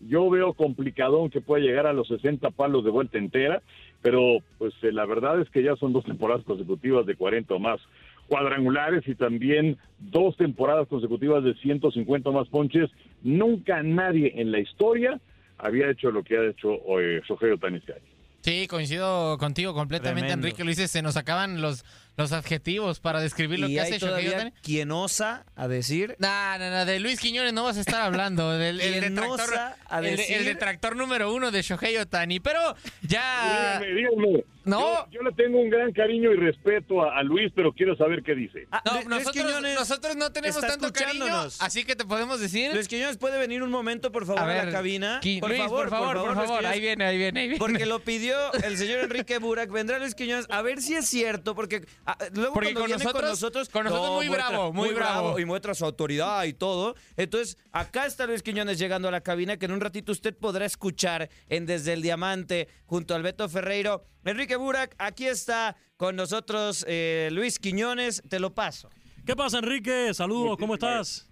Yo 0.02 0.30
veo 0.30 0.54
complicadón 0.54 1.30
que 1.30 1.42
pueda 1.42 1.64
llegar 1.64 1.86
a 1.86 1.94
los 1.94 2.08
60 2.08 2.50
palos 2.52 2.84
de 2.84 2.90
vuelta 2.90 3.18
entera, 3.18 3.62
pero 4.02 4.40
pues 4.58 4.74
eh, 4.82 4.92
la 4.92 5.06
verdad 5.06 5.40
es 5.40 5.50
que 5.50 5.62
ya 5.62 5.76
son 5.76 5.94
dos 5.94 6.04
temporadas 6.04 6.44
consecutivas 6.44 7.06
de 7.06 7.16
40 7.16 7.54
o 7.54 7.60
más 7.60 7.80
cuadrangulares 8.28 9.08
y 9.08 9.14
también 9.14 9.78
dos 10.00 10.36
temporadas 10.38 10.88
consecutivas 10.88 11.44
de 11.44 11.54
150 11.54 12.32
más 12.32 12.48
ponches. 12.48 12.90
Nunca 13.22 13.84
nadie 13.84 14.34
en 14.36 14.52
la 14.52 14.60
historia 14.60 15.20
había 15.58 15.90
hecho 15.90 16.12
lo 16.12 16.24
que 16.24 16.38
ha 16.38 16.50
hecho 16.50 16.80
eh, 17.00 17.22
Shohei 17.28 17.52
Otani 17.52 17.78
este. 17.78 18.02
Sí, 18.42 18.68
coincido 18.68 19.38
contigo 19.38 19.74
completamente, 19.74 20.32
Enrique 20.32 20.64
Luis. 20.64 20.78
Se 20.78 21.02
nos 21.04 21.16
acaban 21.16 21.62
los, 21.62 21.86
los 22.18 22.34
adjetivos 22.34 23.00
para 23.00 23.20
describir 23.20 23.60
lo 23.60 23.68
que 23.68 23.80
hace 23.80 23.98
Shohei 23.98 24.54
¿Quién 24.62 24.92
osa 24.92 25.46
a 25.56 25.68
decir? 25.68 26.16
No, 26.20 26.58
no, 26.58 26.70
no, 26.70 26.86
de 26.86 27.00
Luis 27.00 27.20
Quiñones 27.20 27.54
no 27.54 27.64
vas 27.64 27.78
a 27.78 27.82
estar 27.82 28.02
hablando. 28.02 28.52
Del, 28.52 28.82
el, 28.82 29.02
detractor, 29.02 29.50
a 29.88 30.02
decir? 30.02 30.38
El, 30.38 30.46
detractor 30.46 30.96
número 30.96 31.34
uno 31.34 31.52
de 31.52 31.62
Shohei 31.62 31.98
Otani. 31.98 32.40
Pero 32.40 32.60
ya. 33.02 33.80
Dígame, 33.80 34.44
No. 34.66 35.10
Yo, 35.10 35.22
le 35.22 35.32
tengo 35.32 35.60
un 35.60 35.70
gran 35.70 35.92
cariño 35.94 36.32
y 36.32 36.36
respeto 36.36 37.10
a, 37.10 37.24
Luis, 37.24 37.52
pero 37.56 37.74
quiero 37.74 37.96
saber 37.96 38.24
qué 38.24 38.36
dice. 38.36 38.68
Ah, 38.72 38.82
no, 38.86 39.18
nosotros, 39.18 39.62
nosotros, 39.62 40.16
no 40.16 40.32
tenemos 40.32 40.62
tanto 40.62 40.92
cariño, 40.92 41.48
así 41.60 41.84
que 41.84 41.96
te 41.96 42.06
podemos 42.06 42.40
decir. 42.40 42.74
Luis 42.74 42.88
Quiñones 42.88 43.18
puede 43.18 43.40
venir 43.40 43.64
un 43.64 43.72
momento, 43.72 44.12
por 44.12 44.26
favor, 44.26 44.42
a, 44.42 44.66
la 44.66 44.72
cabina. 44.72 45.20
por, 45.40 45.56
favor, 45.56 45.90
por 45.90 45.90
favor, 45.90 46.18
por 46.18 46.36
favor, 46.36 46.66
ahí 46.66 46.80
viene, 46.80 47.06
ahí 47.06 47.18
viene, 47.18 47.40
ahí 47.40 47.48
viene. 47.48 47.60
Porque 47.60 47.86
lo 47.86 48.00
pidió 48.00 48.36
el 48.64 48.78
señor 48.78 49.00
Enrique 49.00 49.38
Burak. 49.40 49.72
Vendrá 49.72 49.98
Luis 50.00 50.16
Quiñones 50.16 50.46
a 50.50 50.62
ver 50.62 50.82
si 50.82 50.96
es 50.96 51.08
cierto, 51.08 51.56
porque 51.56 51.86
Ah, 52.06 52.18
luego 52.34 52.54
Porque 52.54 52.74
con 52.74 52.90
nosotros, 52.90 53.70
con 53.70 53.84
nosotros, 53.84 54.16
muy 54.16 54.28
bravo, 54.28 54.74
muy, 54.74 54.94
bravo. 54.94 55.40
Y 55.40 55.46
muestra 55.46 55.76
su 55.76 55.86
autoridad 55.86 56.44
y 56.46 56.54
todo. 56.54 56.96
Entonces, 57.16 57.58
acá 57.72 58.06
está 58.06 58.26
Luis 58.26 58.42
Quiñones 58.42 58.80
llegando 58.80 59.08
a 59.08 59.12
la 59.12 59.22
cabina, 59.22 59.58
que 59.58 59.66
en 59.66 59.72
un 59.72 59.82
ratito 59.82 60.12
usted 60.12 60.36
podrá 60.36 60.66
escuchar 60.66 61.30
en 61.48 61.66
Desde 61.66 61.94
el 61.94 62.02
Diamante, 62.02 62.68
junto 62.86 63.14
al 63.14 63.22
Beto 63.22 63.48
Ferreiro. 63.50 64.04
Enrique 64.26 64.56
Burak, 64.56 64.96
aquí 64.98 65.28
está 65.28 65.76
con 65.98 66.16
nosotros 66.16 66.86
eh, 66.88 67.30
Luis 67.32 67.60
Quiñones, 67.60 68.24
te 68.28 68.40
lo 68.40 68.54
paso. 68.54 68.90
¿Qué 69.26 69.36
pasa, 69.36 69.60
Enrique? 69.60 70.14
Saludos, 70.14 70.58
¿cómo 70.58 70.74
estás? 70.74 71.32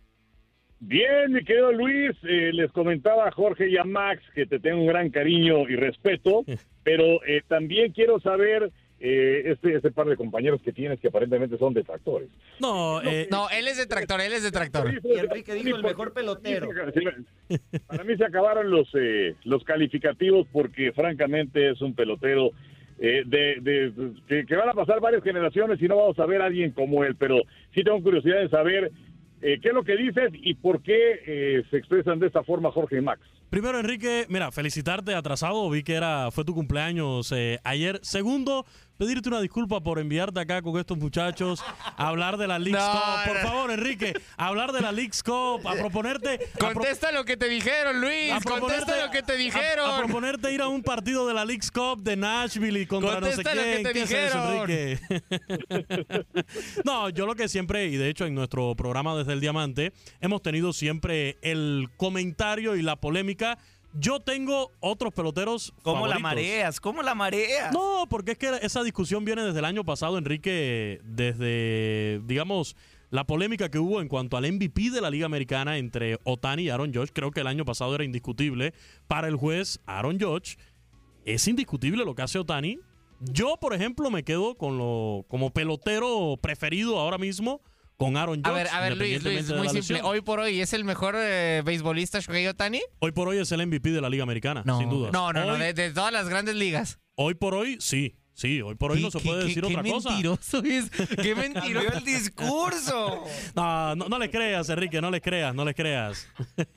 Bien, 0.82 1.34
mi 1.34 1.44
querido 1.44 1.74
Luis, 1.74 2.12
eh, 2.24 2.52
les 2.54 2.72
comentaba 2.72 3.28
a 3.28 3.32
Jorge 3.32 3.68
y 3.70 3.78
a 3.78 3.84
Max 3.84 4.24
que 4.34 4.46
te 4.46 4.60
tengo 4.60 4.80
un 4.80 4.88
gran 4.88 5.10
cariño 5.10 5.68
y 5.68 5.76
respeto, 5.76 6.46
pero 6.84 7.22
eh, 7.26 7.42
también 7.48 7.92
quiero 7.92 8.20
saber 8.22 8.72
eh, 9.00 9.44
este, 9.46 9.76
este 9.76 9.92
par 9.92 10.08
de 10.08 10.18
compañeros 10.18 10.62
que 10.62 10.74
tienes 10.74 11.00
que 11.00 11.08
aparentemente 11.08 11.58
son 11.58 11.74
detractores. 11.74 12.30
No, 12.60 13.02
eh, 13.02 13.28
no, 13.32 13.50
él 13.50 13.68
es 13.68 13.78
detractor, 13.78 14.20
él 14.20 14.34
es 14.34 14.44
detractor. 14.44 14.92
Y 15.04 15.18
Enrique 15.18 15.54
dijo 15.54 15.78
el 15.78 15.84
mejor 15.84 16.14
pelotero. 16.14 16.70
Para 17.88 18.04
mí 18.04 18.18
se 18.18 18.26
acabaron 18.26 18.70
los, 18.70 18.90
eh, 18.96 19.36
los 19.46 19.64
calificativos 19.64 20.48
porque 20.52 20.92
francamente 20.92 21.72
es 21.72 21.82
un 21.82 21.94
pelotero 21.94 22.52
eh, 23.00 23.24
de, 23.26 23.94
que, 24.28 24.46
que, 24.46 24.56
van 24.56 24.70
a 24.70 24.74
pasar 24.74 25.00
varias 25.00 25.24
generaciones 25.24 25.82
y 25.82 25.88
no 25.88 25.96
vamos 25.96 26.20
a 26.20 26.26
ver 26.26 26.42
a 26.42 26.48
alguien 26.48 26.72
como 26.72 27.06
él, 27.06 27.16
pero 27.16 27.38
sí 27.74 27.84
tengo 27.84 28.02
curiosidad 28.04 28.42
de 28.42 28.50
saber 28.50 28.92
eh, 29.42 29.60
¿Qué 29.62 29.70
es 29.70 29.74
lo 29.74 29.84
que 29.84 29.96
dices 29.96 30.32
y 30.34 30.56
por 30.56 30.82
qué 30.82 31.22
eh, 31.26 31.64
se 31.70 31.78
expresan 31.78 32.20
de 32.20 32.28
esta 32.28 32.44
forma 32.44 32.72
Jorge 32.72 32.98
y 32.98 33.02
Max? 33.02 33.22
Primero, 33.50 33.80
Enrique, 33.80 34.26
mira, 34.30 34.52
felicitarte 34.52 35.16
atrasado. 35.16 35.70
Vi 35.70 35.84
que 35.84 35.94
era 35.94 36.30
fue 36.32 36.44
tu 36.44 36.54
cumpleaños 36.54 37.32
eh, 37.32 37.60
ayer. 37.64 38.00
Segundo, 38.04 38.66
pedirte 39.00 39.30
una 39.30 39.40
disculpa 39.40 39.80
por 39.80 39.98
enviarte 39.98 40.42
acá 40.42 40.62
con 40.62 40.78
estos 40.78 40.98
muchachos 40.98 41.64
a 41.96 42.10
hablar 42.10 42.36
de 42.36 42.48
la 42.48 42.60
League 42.60 42.78
Cup. 42.78 43.32
Por 43.32 43.38
favor, 43.38 43.72
Enrique, 43.72 44.14
a 44.36 44.48
hablar 44.48 44.74
de 44.74 44.82
la 44.82 44.92
League 44.92 45.14
Cup, 45.24 45.66
a 45.66 45.74
proponerte. 45.76 46.50
Contesta 46.60 47.14
lo 47.14 47.24
que 47.24 47.38
te 47.38 47.48
dijeron, 47.48 48.02
Luis. 48.02 48.34
Contesta 48.44 49.06
lo 49.06 49.10
que 49.10 49.24
te 49.24 49.38
dijeron. 49.38 49.90
A, 49.90 50.00
proponerte 50.00 50.52
ir 50.54 50.62
a 50.62 50.68
un 50.68 50.84
partido 50.84 51.26
de 51.26 51.34
la 51.34 51.46
League 51.46 51.66
Cup 51.74 52.04
de 52.04 52.18
Nashville 52.18 52.82
y 52.82 52.86
contra 52.86 53.22
no 53.22 53.28
sé 53.28 53.42
quién. 53.42 53.56
Lo 53.56 53.64
que 53.64 53.84
te 53.84 54.00
dijeron. 54.02 54.70
Es 54.70 55.02
Enrique? 55.10 56.26
no, 56.84 57.08
yo 57.08 57.26
lo 57.26 57.36
que 57.36 57.48
siempre, 57.48 57.86
y 57.86 57.96
de 57.96 58.10
hecho 58.10 58.26
en 58.26 58.36
nuestro 58.36 58.76
programa 58.76 59.16
desde 59.16 59.32
el 59.32 59.40
Diamante, 59.40 59.94
hemos 60.20 60.42
tenido 60.42 60.74
siempre 60.74 61.38
el 61.42 61.88
comentario 61.96 62.76
y 62.76 62.82
la 62.82 62.98
polémica 62.98 63.60
yo 63.94 64.20
tengo 64.20 64.72
otros 64.80 65.14
peloteros. 65.14 65.74
¿Cómo 65.82 66.08
la 66.08 66.20
mareas? 66.20 66.80
¿Cómo 66.80 67.02
la 67.02 67.16
mareas? 67.16 67.74
No, 67.74 68.06
porque 68.10 68.32
es 68.32 68.38
que 68.38 68.52
esa 68.62 68.84
discusión 68.84 69.26
viene 69.26 69.44
desde 69.44 69.60
el 69.60 69.66
año 69.66 69.84
pasado, 69.84 70.18
Enrique, 70.18 71.02
desde, 71.04 72.22
digamos, 72.26 72.76
la 73.10 73.26
polémica 73.26 73.70
que 73.70 73.80
hubo 73.80 74.02
en 74.02 74.08
cuanto 74.08 74.38
al 74.38 74.52
MVP 74.52 74.92
de 74.92 75.02
la 75.02 75.10
Liga 75.10 75.26
Americana 75.26 75.78
entre 75.78 76.20
Otani 76.24 76.64
y 76.64 76.70
Aaron 76.70 76.94
Judge. 76.94 77.12
Creo 77.14 77.32
que 77.32 77.42
el 77.42 77.48
año 77.48 77.66
pasado 77.66 77.96
era 77.96 78.04
indiscutible. 78.04 78.74
Para 79.08 79.28
el 79.28 79.36
juez 79.36 79.80
Aaron 79.86 80.20
Judge, 80.20 80.58
es 81.26 81.48
indiscutible 81.48 82.06
lo 82.06 82.16
que 82.16 82.22
hace 82.22 82.40
Otani. 82.40 82.80
Yo, 83.20 83.58
por 83.60 83.74
ejemplo, 83.74 84.10
me 84.12 84.24
quedo 84.24 84.56
con 84.56 84.78
lo 84.78 85.26
como 85.28 85.52
pelotero 85.52 86.38
preferido 86.42 87.00
ahora 87.00 87.18
mismo 87.18 87.62
con 88.00 88.16
Aaron 88.16 88.38
Judge. 88.38 88.48
A 88.48 88.52
ver, 88.54 88.68
a 88.70 88.80
ver, 88.80 88.98
Luis, 88.98 89.22
Luis 89.22 89.54
muy 89.54 89.68
simple. 89.70 90.02
Hoy 90.04 90.22
por 90.22 90.40
hoy, 90.40 90.62
¿es 90.62 90.72
el 90.72 90.86
mejor 90.86 91.16
eh, 91.18 91.62
beisbolista 91.66 92.20
Shohei 92.22 92.48
Otani? 92.48 92.80
Hoy 93.00 93.12
por 93.12 93.28
hoy 93.28 93.40
es 93.40 93.52
el 93.52 93.68
MVP 93.68 93.92
de 93.92 94.00
la 94.00 94.10
Liga 94.10 94.24
Americana, 94.24 94.64
sin 94.64 94.90
duda. 94.90 95.12
No, 95.12 95.34
no, 95.34 95.46
no, 95.46 95.58
de, 95.58 95.92
todas 95.92 96.14
las 96.14 96.30
grandes 96.30 96.56
ligas. 96.56 96.98
Hoy 97.16 97.36
por 97.36 97.54
hoy, 97.54 97.78
sí. 97.80 98.16
Sí, 98.32 98.62
hoy 98.62 98.76
por 98.76 98.94
hoy 98.94 99.02
no 99.02 99.12
se 99.12 99.20
puede 99.20 99.44
decir 99.44 99.66
otra 99.66 99.84
cosa. 99.84 100.12
Qué 100.12 100.30
mentiroso 100.30 100.64
es. 100.64 100.90
Qué 101.22 101.36
mentiroso 101.36 101.98
el 101.98 102.06
discurso. 102.06 103.26
No, 103.56 103.96
no, 103.96 104.18
le 104.18 104.30
creas, 104.30 104.70
Enrique, 104.70 105.02
no 105.02 105.12
le 105.12 105.20
creas, 105.20 105.54
no 105.54 105.66
le 105.66 105.74
creas. 105.74 106.32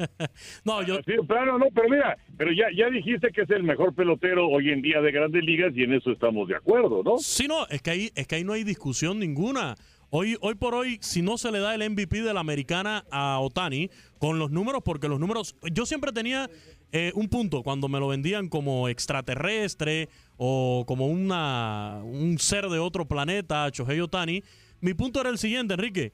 no, 0.65 0.83
yo. 0.83 0.97
Sí, 1.07 1.13
claro, 1.29 1.57
no, 1.59 1.67
pero 1.73 1.89
mira, 1.89 2.17
pero 2.37 2.51
ya, 2.51 2.67
ya 2.77 2.91
dijiste 2.91 3.29
que 3.31 3.43
es 3.43 3.51
el 3.51 3.63
mejor 3.63 3.95
pelotero 3.95 4.49
hoy 4.49 4.71
en 4.71 4.83
día 4.83 5.01
de 5.01 5.13
grandes 5.13 5.45
ligas 5.45 5.73
y 5.77 5.85
en 5.85 5.93
eso 5.93 6.11
estamos 6.11 6.49
de 6.49 6.57
acuerdo, 6.57 7.03
¿no? 7.05 7.19
Sí, 7.19 7.47
no, 7.47 7.69
es 7.69 7.81
que 7.81 7.91
ahí, 7.91 8.11
es 8.17 8.27
que 8.27 8.35
ahí 8.35 8.45
no 8.45 8.55
hay 8.55 8.65
discusión 8.65 9.21
ninguna. 9.21 9.77
Hoy, 10.15 10.37
hoy 10.43 10.57
por 10.57 10.75
hoy, 10.75 10.99
si 11.01 11.23
no 11.23 11.39
se 11.39 11.51
le 11.51 11.59
da 11.59 11.75
el 11.75 11.89
MVP 11.89 12.21
de 12.21 12.35
la 12.35 12.41
americana 12.41 13.07
a 13.11 13.39
Otani, 13.39 13.89
con 14.19 14.39
los 14.39 14.51
números, 14.51 14.83
porque 14.85 15.09
los 15.09 15.19
números, 15.19 15.57
yo 15.73 15.87
siempre 15.87 16.13
tenía 16.13 16.51
eh, 16.93 17.13
un 17.15 17.31
punto 17.31 17.63
cuando 17.63 17.89
me 17.89 17.99
lo 17.99 18.09
vendían 18.09 18.51
como 18.51 18.91
extraterrestre 18.91 20.11
o 20.37 20.85
como 20.87 21.07
una, 21.07 22.03
un 22.05 22.39
ser 22.39 22.69
de 22.69 22.79
otro 22.79 23.09
planeta, 23.09 23.71
Chohei 23.71 24.01
Otani, 24.01 24.45
mi 24.83 24.93
punto 24.93 25.19
era 25.19 25.31
el 25.31 25.39
siguiente, 25.39 25.73
Enrique, 25.73 26.13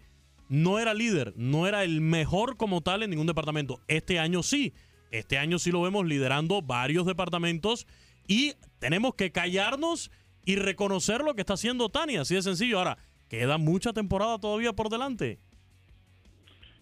no 0.48 0.78
era 0.78 0.94
líder, 0.94 1.32
no 1.34 1.66
era 1.66 1.82
el 1.82 2.00
mejor 2.00 2.56
como 2.56 2.82
tal 2.82 3.02
en 3.02 3.10
ningún 3.10 3.26
departamento. 3.26 3.80
Este 3.88 4.20
año 4.20 4.44
sí, 4.44 4.74
este 5.10 5.38
año 5.38 5.58
sí 5.58 5.72
lo 5.72 5.82
vemos 5.82 6.06
liderando 6.06 6.62
varios 6.62 7.04
departamentos 7.04 7.88
y 8.28 8.52
tenemos 8.78 9.16
que 9.16 9.32
callarnos 9.32 10.12
y 10.44 10.54
reconocer 10.54 11.22
lo 11.22 11.34
que 11.34 11.42
está 11.42 11.54
haciendo 11.54 11.86
Otani, 11.86 12.16
así 12.16 12.36
de 12.36 12.42
sencillo. 12.42 12.78
Ahora, 12.78 12.96
queda 13.28 13.58
mucha 13.58 13.92
temporada 13.92 14.38
todavía 14.38 14.72
por 14.72 14.88
delante. 14.88 15.38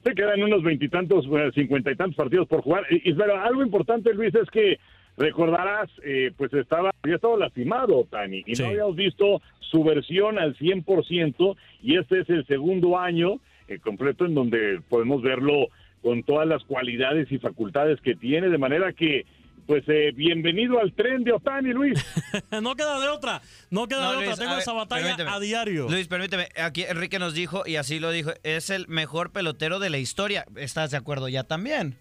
Se 0.04 0.14
quedan 0.14 0.42
unos 0.42 0.62
veintitantos, 0.62 1.26
eh, 1.26 1.50
cincuenta 1.54 1.90
y 1.90 1.96
tantos 1.96 2.16
partidos 2.16 2.46
por 2.46 2.62
jugar. 2.62 2.84
Y, 2.90 3.12
pero 3.14 3.40
algo 3.40 3.62
importante, 3.62 4.14
Luis, 4.14 4.34
es 4.34 4.48
que 4.50 4.78
recordarás, 5.16 5.90
eh, 6.04 6.30
pues 6.36 6.52
estaba, 6.54 6.90
había 7.02 7.16
estado 7.16 7.36
lastimado, 7.36 8.04
Tani, 8.04 8.44
y 8.46 8.52
no 8.52 8.66
habíamos 8.66 8.96
visto 8.96 9.42
su 9.58 9.82
versión 9.82 10.38
al 10.38 10.56
100%, 10.56 11.56
y 11.82 11.96
este 11.96 12.20
es 12.20 12.30
el 12.30 12.46
segundo 12.46 12.98
año 12.98 13.40
eh, 13.68 13.78
completo 13.80 14.26
en 14.26 14.34
donde 14.34 14.80
podemos 14.88 15.22
verlo 15.22 15.68
con 16.02 16.22
todas 16.22 16.46
las 16.46 16.62
cualidades 16.64 17.32
y 17.32 17.38
facultades 17.38 18.00
que 18.00 18.14
tiene, 18.14 18.48
de 18.48 18.58
manera 18.58 18.92
que 18.92 19.24
pues 19.66 19.84
eh, 19.88 20.12
bienvenido 20.14 20.78
al 20.80 20.94
tren 20.94 21.24
de 21.24 21.32
Otani, 21.32 21.72
Luis. 21.72 22.04
no 22.62 22.74
queda 22.74 23.00
de 23.00 23.08
otra, 23.08 23.42
no 23.70 23.88
queda 23.88 24.12
de 24.12 24.18
otra. 24.18 24.36
Tengo 24.36 24.56
esa 24.56 24.72
batalla 24.72 25.16
a 25.28 25.40
diario. 25.40 25.88
Luis, 25.88 26.08
permíteme, 26.08 26.48
aquí 26.56 26.84
Enrique 26.84 27.18
nos 27.18 27.34
dijo, 27.34 27.64
y 27.66 27.76
así 27.76 27.98
lo 27.98 28.10
dijo, 28.10 28.32
es 28.42 28.70
el 28.70 28.86
mejor 28.88 29.32
pelotero 29.32 29.78
de 29.78 29.90
la 29.90 29.98
historia. 29.98 30.46
¿Estás 30.56 30.90
de 30.92 30.96
acuerdo 30.96 31.28
ya 31.28 31.44
también? 31.44 31.98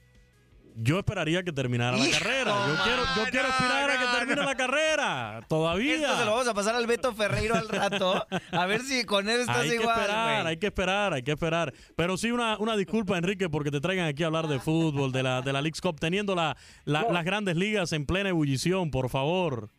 Yo 0.78 1.00
esperaría 1.00 1.42
que 1.44 1.54
terminara 1.54 1.96
la 1.98 2.10
carrera. 2.10 2.52
Yo 2.68 2.84
quiero, 2.84 3.04
yo 3.16 3.32
quiero 3.32 3.48
aspirar 3.48 3.90
a 3.90 3.98
que 3.98 4.20
termine 4.20 4.46
la 4.46 4.56
carrera. 4.56 5.42
Todavía. 5.48 5.96
Esto 5.96 6.18
se 6.18 6.26
lo 6.26 6.32
vamos 6.32 6.48
a 6.48 6.54
pasar 6.54 6.76
al 6.76 6.86
Beto 6.86 7.14
Ferreiro 7.14 7.56
al 7.56 7.70
rato. 7.70 8.28
A 8.52 8.66
ver 8.66 8.82
si 8.82 9.06
con 9.06 9.30
él 9.30 9.40
estás 9.42 9.58
hay 9.58 9.72
igual. 9.72 9.96
Que 9.96 10.02
esperar, 10.02 10.48
hay 10.48 10.58
que 10.58 10.68
esperar, 10.68 11.14
hay 11.14 11.24
que 11.24 11.32
esperar. 11.32 11.74
Pero 11.96 12.18
sí, 12.18 12.32
una, 12.32 12.58
una 12.58 12.76
disculpa, 12.76 13.18
Enrique, 13.18 13.50
porque 13.50 13.72
te 13.72 13.80
traigan 13.80 14.08
aquí 14.08 14.24
a 14.24 14.28
hablar 14.28 14.48
de 14.48 14.60
fútbol, 14.60 15.12
de 15.14 15.24
la, 15.24 15.42
de 15.42 15.54
la 15.54 15.62
League 15.62 15.80
Cup, 15.82 16.00
teniendo 16.00 16.36
la, 16.36 16.58
las 16.84 17.24
grandes 17.24 17.56
ligas 17.56 17.94
en 17.94 18.06
plena 18.06 18.30
ebullición, 18.30 18.92
por 18.92 19.10
favor. 19.10 19.70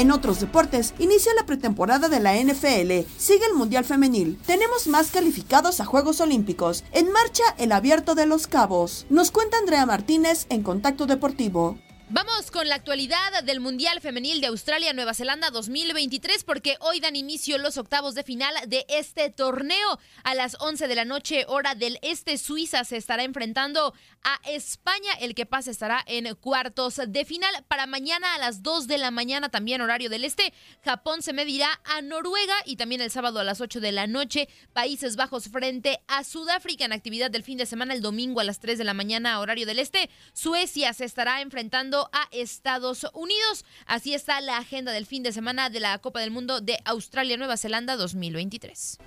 En 0.00 0.12
otros 0.12 0.40
deportes, 0.40 0.94
inicia 0.98 1.30
la 1.34 1.44
pretemporada 1.44 2.08
de 2.08 2.20
la 2.20 2.34
NFL, 2.34 3.06
sigue 3.18 3.44
el 3.46 3.54
Mundial 3.54 3.84
Femenil, 3.84 4.38
tenemos 4.46 4.86
más 4.86 5.10
calificados 5.10 5.78
a 5.78 5.84
Juegos 5.84 6.22
Olímpicos, 6.22 6.84
en 6.92 7.12
marcha 7.12 7.42
el 7.58 7.70
Abierto 7.70 8.14
de 8.14 8.24
los 8.24 8.46
Cabos. 8.46 9.04
Nos 9.10 9.30
cuenta 9.30 9.58
Andrea 9.58 9.84
Martínez 9.84 10.46
en 10.48 10.62
Contacto 10.62 11.04
Deportivo. 11.04 11.76
Vamos 12.12 12.50
con 12.50 12.68
la 12.68 12.74
actualidad 12.74 13.44
del 13.44 13.60
Mundial 13.60 14.00
Femenil 14.00 14.40
de 14.40 14.48
Australia-Nueva 14.48 15.14
Zelanda 15.14 15.50
2023 15.50 16.42
porque 16.42 16.76
hoy 16.80 16.98
dan 16.98 17.14
inicio 17.14 17.56
los 17.56 17.78
octavos 17.78 18.16
de 18.16 18.24
final 18.24 18.52
de 18.66 18.84
este 18.88 19.30
torneo. 19.30 20.00
A 20.24 20.34
las 20.34 20.56
11 20.58 20.88
de 20.88 20.94
la 20.96 21.04
noche, 21.04 21.44
hora 21.46 21.76
del 21.76 22.00
este, 22.02 22.36
Suiza 22.36 22.82
se 22.82 22.96
estará 22.96 23.22
enfrentando 23.22 23.94
a 24.24 24.40
España. 24.50 25.12
El 25.20 25.36
que 25.36 25.46
pase 25.46 25.70
estará 25.70 26.02
en 26.04 26.34
cuartos 26.34 27.00
de 27.06 27.24
final. 27.24 27.64
Para 27.68 27.86
mañana 27.86 28.34
a 28.34 28.38
las 28.38 28.64
2 28.64 28.88
de 28.88 28.98
la 28.98 29.12
mañana, 29.12 29.48
también 29.48 29.80
horario 29.80 30.10
del 30.10 30.24
este, 30.24 30.52
Japón 30.84 31.22
se 31.22 31.32
medirá 31.32 31.80
a 31.84 32.02
Noruega 32.02 32.56
y 32.64 32.74
también 32.74 33.02
el 33.02 33.12
sábado 33.12 33.38
a 33.38 33.44
las 33.44 33.60
8 33.60 33.78
de 33.78 33.92
la 33.92 34.08
noche, 34.08 34.48
Países 34.72 35.14
Bajos 35.14 35.48
frente 35.48 36.02
a 36.08 36.24
Sudáfrica 36.24 36.84
en 36.84 36.92
actividad 36.92 37.30
del 37.30 37.44
fin 37.44 37.56
de 37.56 37.66
semana. 37.66 37.94
El 37.94 38.02
domingo 38.02 38.40
a 38.40 38.44
las 38.44 38.58
3 38.58 38.78
de 38.78 38.84
la 38.84 38.94
mañana, 38.94 39.38
horario 39.38 39.64
del 39.64 39.78
este, 39.78 40.10
Suecia 40.32 40.92
se 40.92 41.04
estará 41.04 41.40
enfrentando 41.40 41.99
a 42.12 42.28
Estados 42.30 43.06
Unidos. 43.12 43.64
Así 43.86 44.14
está 44.14 44.40
la 44.40 44.56
agenda 44.56 44.92
del 44.92 45.06
fin 45.06 45.22
de 45.22 45.32
semana 45.32 45.68
de 45.68 45.80
la 45.80 45.98
Copa 45.98 46.20
del 46.20 46.30
Mundo 46.30 46.60
de 46.60 46.78
Australia-Nueva 46.84 47.56
Zelanda 47.56 47.96
2023. 47.96 48.98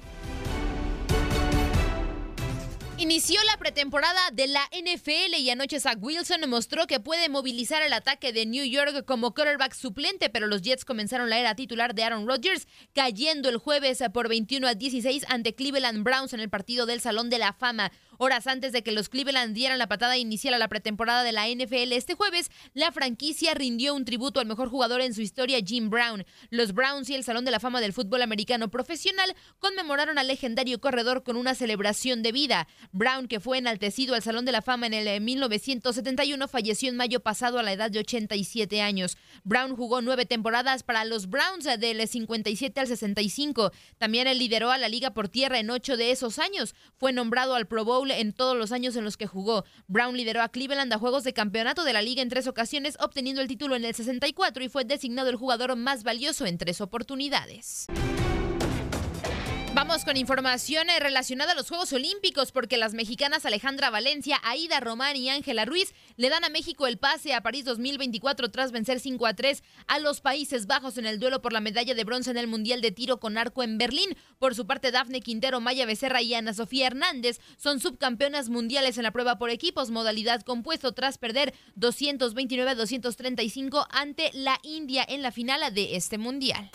Inició 3.03 3.43
la 3.43 3.57
pretemporada 3.57 4.21
de 4.31 4.47
la 4.47 4.61
NFL 4.71 5.35
y 5.37 5.49
anoche 5.49 5.79
Zach 5.79 5.97
Wilson 5.99 6.47
mostró 6.47 6.85
que 6.85 6.99
puede 6.99 7.27
movilizar 7.27 7.81
el 7.81 7.91
ataque 7.91 8.31
de 8.31 8.45
New 8.45 8.63
York 8.63 9.03
como 9.05 9.33
quarterback 9.33 9.73
suplente, 9.73 10.29
pero 10.29 10.47
los 10.47 10.61
Jets 10.61 10.85
comenzaron 10.85 11.29
la 11.29 11.39
era 11.39 11.55
titular 11.55 11.95
de 11.95 12.03
Aaron 12.03 12.27
Rodgers, 12.27 12.67
cayendo 12.93 13.49
el 13.49 13.57
jueves 13.57 14.01
por 14.13 14.29
21 14.29 14.67
a 14.67 14.75
16 14.75 15.25
ante 15.27 15.55
Cleveland 15.55 16.03
Browns 16.03 16.33
en 16.33 16.39
el 16.39 16.49
partido 16.49 16.85
del 16.85 17.01
Salón 17.01 17.29
de 17.29 17.39
la 17.39 17.51
Fama. 17.51 17.91
Horas 18.17 18.47
antes 18.47 18.71
de 18.71 18.83
que 18.83 18.91
los 18.91 19.09
Cleveland 19.09 19.53
dieran 19.53 19.79
la 19.79 19.87
patada 19.87 20.17
inicial 20.17 20.53
a 20.53 20.59
la 20.59 20.67
pretemporada 20.67 21.23
de 21.23 21.31
la 21.31 21.47
NFL 21.47 21.91
este 21.93 22.15
jueves, 22.15 22.51
la 22.73 22.91
franquicia 22.91 23.53
rindió 23.53 23.95
un 23.95 24.05
tributo 24.05 24.39
al 24.39 24.45
mejor 24.45 24.69
jugador 24.69 25.01
en 25.01 25.13
su 25.13 25.21
historia, 25.21 25.59
Jim 25.65 25.89
Brown. 25.89 26.25
Los 26.49 26.73
Browns 26.73 27.09
y 27.09 27.15
el 27.15 27.23
Salón 27.23 27.45
de 27.45 27.51
la 27.51 27.59
Fama 27.59 27.81
del 27.81 27.93
Fútbol 27.93 28.21
Americano 28.21 28.69
Profesional 28.69 29.35
conmemoraron 29.59 30.17
al 30.17 30.27
legendario 30.27 30.79
corredor 30.79 31.23
con 31.23 31.37
una 31.37 31.55
celebración 31.55 32.23
de 32.23 32.31
vida. 32.31 32.67
Brown, 32.91 33.27
que 33.27 33.39
fue 33.39 33.57
enaltecido 33.57 34.15
al 34.15 34.23
Salón 34.23 34.45
de 34.45 34.51
la 34.51 34.61
Fama 34.61 34.87
en 34.87 34.93
el 34.93 35.21
1971, 35.21 36.47
falleció 36.47 36.89
en 36.89 36.97
mayo 36.97 37.19
pasado 37.19 37.59
a 37.59 37.63
la 37.63 37.73
edad 37.73 37.91
de 37.91 37.99
87 37.99 38.81
años. 38.81 39.17
Brown 39.43 39.75
jugó 39.75 40.01
nueve 40.01 40.25
temporadas 40.25 40.83
para 40.83 41.05
los 41.05 41.29
Browns 41.29 41.65
del 41.79 42.07
57 42.07 42.79
al 42.79 42.87
65. 42.87 43.71
También 43.97 44.27
lideró 44.37 44.71
a 44.71 44.77
la 44.77 44.89
liga 44.89 45.13
por 45.13 45.29
tierra 45.29 45.59
en 45.59 45.69
ocho 45.69 45.97
de 45.97 46.11
esos 46.11 46.39
años. 46.39 46.75
Fue 46.97 47.11
nombrado 47.11 47.55
al 47.55 47.67
Pro 47.67 47.85
Bowl 47.85 48.02
en 48.11 48.33
todos 48.33 48.55
los 48.55 48.71
años 48.71 48.95
en 48.95 49.03
los 49.03 49.17
que 49.17 49.27
jugó. 49.27 49.65
Brown 49.87 50.15
lideró 50.15 50.41
a 50.41 50.49
Cleveland 50.49 50.93
a 50.93 50.99
juegos 50.99 51.23
de 51.23 51.33
campeonato 51.33 51.83
de 51.83 51.93
la 51.93 52.01
liga 52.01 52.21
en 52.21 52.29
tres 52.29 52.47
ocasiones, 52.47 52.97
obteniendo 52.99 53.41
el 53.41 53.47
título 53.47 53.75
en 53.75 53.85
el 53.85 53.95
64 53.95 54.63
y 54.63 54.69
fue 54.69 54.85
designado 54.85 55.29
el 55.29 55.35
jugador 55.35 55.75
más 55.75 56.03
valioso 56.03 56.45
en 56.45 56.57
tres 56.57 56.81
oportunidades. 56.81 57.87
Vamos 59.75 60.05
con 60.05 60.17
información 60.17 60.87
eh, 60.91 60.99
relacionada 60.99 61.53
a 61.53 61.55
los 61.55 61.67
Juegos 61.67 61.91
Olímpicos 61.93 62.51
porque 62.51 62.77
las 62.77 62.93
mexicanas 62.93 63.43
Alejandra 63.43 63.89
Valencia, 63.89 64.39
Aida 64.43 64.79
Román 64.79 65.15
y 65.15 65.29
Ángela 65.29 65.65
Ruiz 65.65 65.95
le 66.15 66.29
dan 66.29 66.43
a 66.43 66.49
México 66.49 66.85
el 66.85 66.99
pase 66.99 67.33
a 67.33 67.41
París 67.41 67.65
2024 67.65 68.51
tras 68.51 68.71
vencer 68.71 68.99
5 68.99 69.25
a 69.25 69.33
3 69.33 69.63
a 69.87 69.97
los 69.97 70.21
Países 70.21 70.67
Bajos 70.67 70.99
en 70.99 71.07
el 71.07 71.19
duelo 71.19 71.41
por 71.41 71.53
la 71.53 71.59
medalla 71.59 71.95
de 71.95 72.03
bronce 72.03 72.29
en 72.29 72.37
el 72.37 72.45
Mundial 72.45 72.81
de 72.81 72.91
Tiro 72.91 73.19
con 73.19 73.35
Arco 73.35 73.63
en 73.63 73.79
Berlín. 73.79 74.15
Por 74.37 74.53
su 74.53 74.67
parte, 74.67 74.91
Dafne 74.91 75.21
Quintero, 75.21 75.59
Maya 75.59 75.87
Becerra 75.87 76.21
y 76.21 76.35
Ana 76.35 76.53
Sofía 76.53 76.85
Hernández 76.85 77.39
son 77.57 77.79
subcampeonas 77.79 78.49
mundiales 78.49 78.97
en 78.97 79.03
la 79.03 79.11
prueba 79.11 79.39
por 79.39 79.49
equipos, 79.49 79.89
modalidad 79.89 80.43
compuesto 80.43 80.91
tras 80.91 81.17
perder 81.17 81.51
229 81.75 82.69
a 82.69 82.75
235 82.75 83.87
ante 83.89 84.29
la 84.33 84.59
India 84.61 85.03
en 85.07 85.23
la 85.23 85.31
final 85.31 85.73
de 85.73 85.95
este 85.95 86.19
Mundial. 86.19 86.69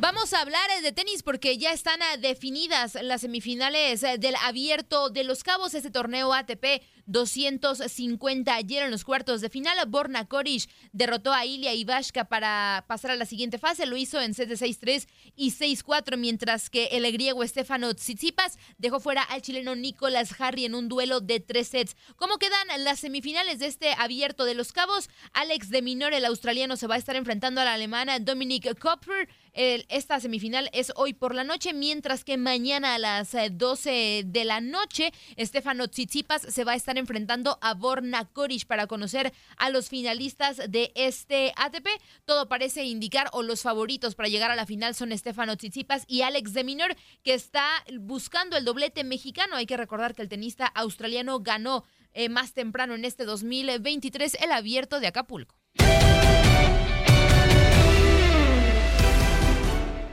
Vamos 0.00 0.32
a 0.32 0.42
hablar 0.42 0.70
eh, 0.78 0.82
de 0.82 0.92
tenis 0.92 1.24
porque 1.24 1.58
ya 1.58 1.72
están 1.72 2.00
eh, 2.00 2.18
definidas 2.18 2.96
las 3.02 3.22
semifinales 3.22 4.04
eh, 4.04 4.16
del 4.16 4.36
Abierto 4.44 5.10
de 5.10 5.24
los 5.24 5.42
Cabos, 5.42 5.74
este 5.74 5.90
torneo 5.90 6.32
ATP 6.32 6.82
250. 7.08 8.54
Ayer 8.54 8.84
en 8.84 8.90
los 8.90 9.04
cuartos 9.04 9.40
de 9.40 9.48
final, 9.48 9.76
Borna 9.88 10.26
Korish 10.26 10.68
derrotó 10.92 11.32
a 11.32 11.44
Ilya 11.44 11.74
Ivashka 11.74 12.26
para 12.26 12.84
pasar 12.86 13.10
a 13.10 13.16
la 13.16 13.26
siguiente 13.26 13.58
fase. 13.58 13.86
Lo 13.86 13.96
hizo 13.96 14.20
en 14.20 14.34
set 14.34 14.48
de 14.48 14.54
6-3 14.56 15.08
y 15.34 15.50
6-4, 15.50 16.16
mientras 16.16 16.70
que 16.70 16.86
el 16.92 17.10
griego 17.10 17.44
Stefano 17.46 17.92
Tsitsipas 17.94 18.58
dejó 18.76 19.00
fuera 19.00 19.22
al 19.22 19.42
chileno 19.42 19.74
Nicolas 19.74 20.38
Harry 20.38 20.66
en 20.66 20.74
un 20.74 20.88
duelo 20.88 21.20
de 21.20 21.40
tres 21.40 21.68
sets. 21.68 21.96
¿Cómo 22.16 22.38
quedan 22.38 22.84
las 22.84 23.00
semifinales 23.00 23.58
de 23.58 23.66
este 23.66 23.94
Abierto 23.94 24.44
de 24.44 24.54
los 24.54 24.72
Cabos? 24.72 25.08
Alex 25.32 25.70
de 25.70 25.82
Minor, 25.82 26.12
el 26.12 26.26
australiano, 26.26 26.76
se 26.76 26.86
va 26.86 26.96
a 26.96 26.98
estar 26.98 27.16
enfrentando 27.16 27.60
a 27.60 27.64
la 27.64 27.74
alemana 27.74 28.18
Dominic 28.20 28.78
Kopper 28.78 29.28
esta 29.58 30.20
semifinal 30.20 30.70
es 30.72 30.92
hoy 30.94 31.14
por 31.14 31.34
la 31.34 31.42
noche, 31.42 31.72
mientras 31.72 32.22
que 32.22 32.36
mañana 32.36 32.94
a 32.94 32.98
las 32.98 33.34
12 33.50 34.18
eh, 34.18 34.22
de 34.24 34.44
la 34.44 34.60
noche, 34.60 35.12
Estefano 35.36 35.88
Tsitsipas 35.88 36.42
se 36.42 36.64
va 36.64 36.72
a 36.72 36.76
estar 36.76 36.96
enfrentando 36.98 37.58
a 37.60 37.74
Borna 37.74 38.24
Korish 38.26 38.66
para 38.66 38.86
conocer 38.86 39.32
a 39.56 39.70
los 39.70 39.88
finalistas 39.88 40.58
de 40.68 40.92
este 40.94 41.52
ATP. 41.56 41.86
Todo 42.24 42.48
parece 42.48 42.84
indicar, 42.84 43.28
o 43.32 43.42
los 43.42 43.62
favoritos 43.62 44.14
para 44.14 44.28
llegar 44.28 44.50
a 44.50 44.56
la 44.56 44.66
final 44.66 44.94
son 44.94 45.12
Estefano 45.12 45.56
Tsitsipas 45.56 46.04
y 46.06 46.22
Alex 46.22 46.52
de 46.52 46.64
Minor, 46.64 46.96
que 47.22 47.34
está 47.34 47.66
buscando 48.00 48.56
el 48.56 48.64
doblete 48.64 49.04
mexicano. 49.04 49.56
Hay 49.56 49.66
que 49.66 49.76
recordar 49.76 50.14
que 50.14 50.22
el 50.22 50.28
tenista 50.28 50.66
australiano 50.66 51.40
ganó 51.40 51.84
eh, 52.12 52.28
más 52.28 52.52
temprano 52.52 52.94
en 52.94 53.04
este 53.04 53.24
2023 53.24 54.38
el 54.42 54.52
abierto 54.52 55.00
de 55.00 55.06
Acapulco. 55.06 55.56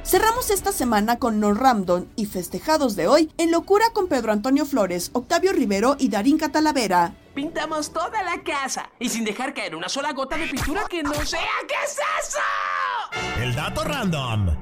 Cerramos 0.06 0.52
esta 0.52 0.72
semana 0.72 1.18
con 1.18 1.40
No 1.40 1.52
Ramdon 1.56 2.08
y 2.16 2.28
festejados 2.28 2.96
de 2.96 3.08
hoy 3.08 3.32
en 3.40 3.50
Locura 3.50 3.86
con 3.92 4.08
Pedro 4.08 4.32
Antonio 4.32 4.64
Flores, 4.68 5.10
Octavio 5.14 5.52
Rivero 5.52 5.96
y 5.98 6.10
Darín 6.10 6.38
Catalavera. 6.38 7.16
Pintamos 7.34 7.92
toda 7.92 8.22
la 8.22 8.44
casa 8.44 8.92
y 9.00 9.10
sin 9.10 9.26
dejar 9.26 9.56
caer 9.56 9.76
una 9.76 9.90
sola 9.90 10.14
gota 10.14 10.38
de 10.38 10.46
pintura 10.46 10.86
que 10.88 11.02
no 11.02 11.14
sea. 11.26 11.42
¿Qué 11.68 11.74
es 11.84 11.98
eso? 12.22 13.42
El 13.42 13.56
dato 13.56 13.84
random. 13.84 14.56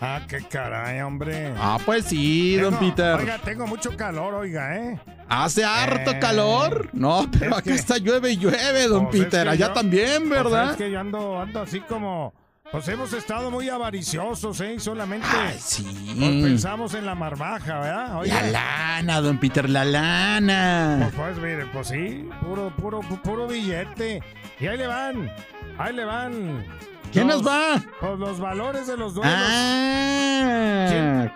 Ah, 0.00 0.20
qué 0.28 0.42
caray, 0.42 1.00
hombre. 1.00 1.52
Ah, 1.58 1.78
pues 1.84 2.04
sí, 2.04 2.56
don 2.56 2.76
Peter. 2.78 3.16
Oiga, 3.16 3.38
tengo 3.38 3.66
mucho 3.66 3.96
calor, 3.96 4.34
oiga, 4.34 4.76
¿eh? 4.76 5.00
Hace 5.28 5.64
harto 5.64 6.12
eh, 6.12 6.18
calor. 6.20 6.88
No, 6.92 7.28
pero 7.38 7.56
aquí 7.56 7.70
está 7.70 7.98
llueve 7.98 8.32
y 8.32 8.36
llueve, 8.36 8.86
don 8.86 9.08
pues 9.08 9.24
Peter. 9.24 9.48
Allá 9.48 9.72
también, 9.72 10.28
pues 10.28 10.44
¿verdad? 10.44 10.70
es 10.70 10.76
que 10.76 10.90
yo 10.90 11.00
ando, 11.00 11.40
ando 11.40 11.62
así 11.62 11.80
como. 11.80 12.32
Pues 12.70 12.86
hemos 12.88 13.14
estado 13.14 13.50
muy 13.50 13.70
avariciosos, 13.70 14.60
¿eh? 14.60 14.78
Solamente 14.78 15.26
sí. 15.58 16.14
pensamos 16.42 16.92
en 16.92 17.06
la 17.06 17.14
marmaja, 17.14 17.80
¿verdad? 17.80 18.22
La 18.26 18.42
lana, 18.42 19.20
don 19.22 19.38
Peter, 19.38 19.70
la 19.70 19.86
lana. 19.86 20.98
Pues, 21.00 21.14
pues 21.14 21.38
mire, 21.38 21.64
pues 21.72 21.88
sí, 21.88 22.28
puro, 22.42 22.70
puro, 22.76 23.00
puro 23.00 23.46
billete. 23.46 24.22
Y 24.60 24.66
ahí 24.66 24.76
le 24.76 24.86
van, 24.86 25.32
ahí 25.78 25.94
le 25.94 26.04
van 26.04 26.66
¿Quién 27.12 27.26
nos 27.26 27.46
va? 27.46 27.82
Pues 28.00 28.18
los 28.18 28.40
valores 28.40 28.86
de 28.86 28.96
los 28.96 29.14
duelos. 29.14 29.34
Ah. 29.36 31.28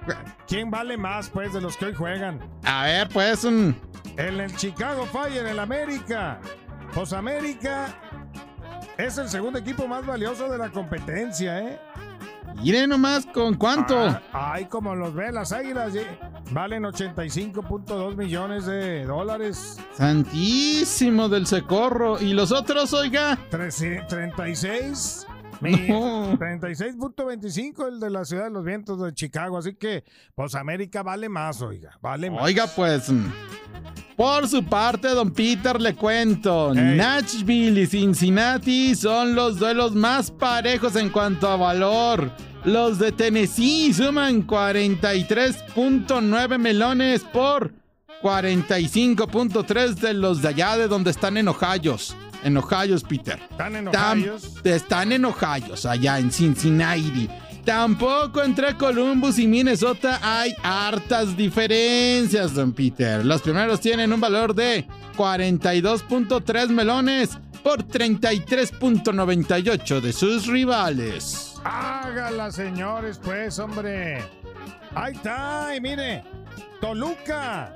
¿Quién, 0.47 0.71
vale 0.71 0.97
más, 0.97 1.31
pues, 1.31 1.53
de 1.53 1.61
los 1.61 1.77
que 1.77 1.87
hoy 1.87 1.95
juegan? 1.95 2.41
A 2.65 2.85
ver, 2.85 3.09
pues, 3.09 3.45
un... 3.45 3.77
En 4.17 4.41
el 4.41 4.55
Chicago 4.57 5.07
Fire, 5.07 5.39
en 5.39 5.49
el 5.49 5.59
América. 5.59 6.41
Pues 6.93 7.13
América 7.13 7.95
es 8.99 9.17
el 9.17 9.29
segundo 9.29 9.59
equipo 9.59 9.89
más 9.89 10.05
valioso 10.05 10.49
de 10.49 10.59
la 10.59 10.69
competencia, 10.69 11.59
¿eh? 11.61 11.81
Mire 12.61 12.87
nomás 12.87 13.27
con 13.27 13.55
cuánto. 13.55 13.97
Ah, 13.99 14.53
ay, 14.53 14.67
como 14.67 14.95
los 14.95 15.15
ve 15.15 15.33
las 15.33 15.53
águilas, 15.53 15.95
valen 16.51 16.85
85.2 16.85 18.15
millones 18.15 18.67
de 18.67 19.05
dólares. 19.05 19.79
Santísimo 19.95 21.29
del 21.29 21.47
Secorro. 21.47 22.21
¿Y 22.21 22.35
los 22.35 22.53
otros, 22.53 22.93
oiga? 22.93 23.39
36. 23.51 25.27
36.25 25.63 27.89
el 27.89 28.01
de 28.01 28.11
la 28.11 28.25
Ciudad 28.25 28.45
de 28.45 28.51
los 28.51 28.65
Vientos 28.65 29.01
de 29.01 29.15
Chicago. 29.15 29.59
Así 29.59 29.75
que, 29.75 30.05
pues 30.35 30.55
América 30.55 31.03
vale 31.03 31.29
más, 31.29 31.61
oiga. 31.63 31.99
Vale 32.01 32.31
más. 32.31 32.43
Oiga, 32.43 32.67
pues. 32.67 33.13
Por 34.17 34.49
su 34.49 34.65
parte, 34.65 35.09
don 35.09 35.33
Peter, 35.33 35.79
le 35.81 35.95
cuento. 35.95 36.75
Nashville 36.75 37.83
y 37.83 37.87
Cincinnati 37.87 38.95
son 38.95 39.35
los 39.35 39.59
duelos 39.59 39.95
más 39.95 40.31
parejos 40.31 40.97
en 40.97 41.11
cuanto 41.11 41.49
a 41.49 41.57
valor. 41.57 42.31
Los 42.65 42.99
de 42.99 43.13
Tennessee 43.13 43.93
suman 43.93 44.47
43.9 44.47 46.59
melones 46.59 47.23
por 47.25 47.75
45.3 48.23 49.95
de 49.95 50.15
los 50.15 50.41
de 50.43 50.49
allá 50.49 50.77
de 50.77 50.87
donde 50.87 51.11
están 51.11 51.37
en 51.37 51.49
Ohio. 51.49 51.97
En 52.43 52.57
Ohio, 52.57 52.97
Peter. 53.09 53.39
¿Están 53.51 53.77
en 53.77 53.89
Ohio? 53.89 54.37
Están 54.65 55.13
en 55.13 55.25
Ohio, 55.25 55.75
allá 55.89 56.19
en 56.19 56.33
Cincinnati. 56.33 57.29
Tampoco 57.65 58.43
entre 58.43 58.77
Columbus 58.77 59.39
y 59.39 59.47
Minnesota 59.47 60.19
hay 60.21 60.53
hartas 60.65 61.37
diferencias, 61.37 62.55
don 62.55 62.73
Peter. 62.73 63.25
Los 63.25 63.41
primeros 63.43 63.81
tienen 63.81 64.13
un 64.13 64.21
valor 64.21 64.53
de 64.53 64.85
42.3 65.17 66.71
melones 66.71 67.39
por 67.63 67.85
33.98 67.85 70.01
de 70.01 70.13
sus 70.13 70.49
rivales. 70.49 71.55
Hágala, 71.63 72.51
señores, 72.51 73.21
pues, 73.23 73.61
hombre. 73.61 74.25
Ahí 74.97 75.15
está, 75.15 75.77
y 75.77 75.81
mire, 75.81 76.25
Toluca 76.81 77.73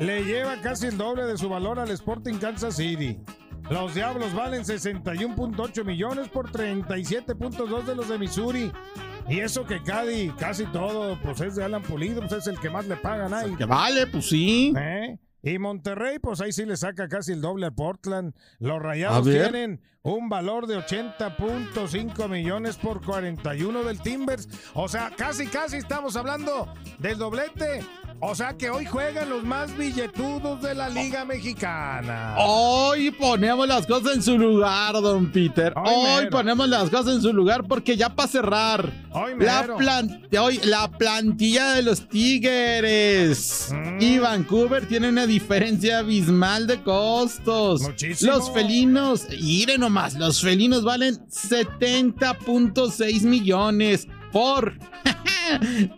le 0.00 0.24
lleva 0.24 0.56
casi 0.60 0.86
el 0.86 0.98
doble 0.98 1.22
de 1.24 1.38
su 1.38 1.48
valor 1.48 1.78
al 1.78 1.92
Sporting 1.92 2.38
Kansas 2.38 2.74
City. 2.76 3.20
Los 3.70 3.94
Diablos 3.94 4.32
valen 4.32 4.62
61.8 4.62 5.84
millones 5.84 6.28
por 6.28 6.50
37.2 6.52 7.84
de 7.84 7.94
los 7.96 8.08
de 8.08 8.18
Missouri. 8.18 8.72
Y 9.28 9.40
eso 9.40 9.66
que 9.66 9.82
Cady, 9.82 10.30
casi 10.38 10.66
todo, 10.66 11.18
pues 11.20 11.40
es 11.40 11.56
de 11.56 11.64
Alan 11.64 11.82
Pulido, 11.82 12.20
pues 12.20 12.32
es 12.32 12.46
el 12.46 12.60
que 12.60 12.70
más 12.70 12.86
le 12.86 12.96
pagan 12.96 13.34
ahí. 13.34 13.56
Que 13.56 13.64
vale, 13.64 14.06
pues 14.06 14.28
sí. 14.28 14.72
¿Eh? 14.78 15.18
Y 15.42 15.58
Monterrey, 15.58 16.18
pues 16.20 16.40
ahí 16.40 16.52
sí 16.52 16.64
le 16.64 16.76
saca 16.76 17.08
casi 17.08 17.32
el 17.32 17.40
doble 17.40 17.66
a 17.66 17.70
Portland. 17.72 18.34
Los 18.60 18.80
Rayados 18.80 19.24
tienen 19.24 19.80
un 20.02 20.28
valor 20.28 20.68
de 20.68 20.78
80.5 20.78 22.28
millones 22.28 22.76
por 22.76 23.04
41 23.04 23.82
del 23.82 24.00
Timbers. 24.00 24.48
O 24.74 24.88
sea, 24.88 25.10
casi, 25.16 25.48
casi 25.48 25.78
estamos 25.78 26.14
hablando 26.14 26.72
del 26.98 27.18
doblete 27.18 27.80
o 28.20 28.34
sea 28.34 28.56
que 28.56 28.70
hoy 28.70 28.84
juegan 28.86 29.28
los 29.28 29.44
más 29.44 29.76
billetudos 29.76 30.62
de 30.62 30.74
la 30.74 30.88
Liga 30.88 31.24
Mexicana. 31.24 32.36
Hoy 32.38 33.10
ponemos 33.10 33.68
las 33.68 33.86
cosas 33.86 34.16
en 34.16 34.22
su 34.22 34.38
lugar, 34.38 34.94
don 34.94 35.30
Peter. 35.30 35.74
Hoy, 35.76 36.28
ponemos 36.30 36.68
las 36.68 36.88
cosas 36.90 37.16
en 37.16 37.22
su 37.22 37.32
lugar 37.32 37.64
porque 37.68 37.96
ya 37.96 38.14
para 38.14 38.28
cerrar. 38.28 38.92
Hoy, 39.12 39.32
la, 39.38 40.06
hoy 40.40 40.60
la 40.64 40.90
plantilla 40.90 41.72
de 41.74 41.82
los 41.82 42.08
Tigres 42.08 43.68
mm. 43.72 44.00
y 44.00 44.18
Vancouver 44.18 44.86
tiene 44.86 45.08
una 45.08 45.26
diferencia 45.26 45.98
abismal 45.98 46.66
de 46.66 46.82
costos. 46.82 47.82
Muchísimo. 47.82 48.32
Los 48.32 48.50
felinos, 48.52 49.26
miren 49.30 49.80
nomás, 49.80 50.14
los 50.14 50.40
felinos 50.40 50.84
valen 50.84 51.16
70.6 51.28 53.22
millones 53.22 54.08
por 54.32 54.74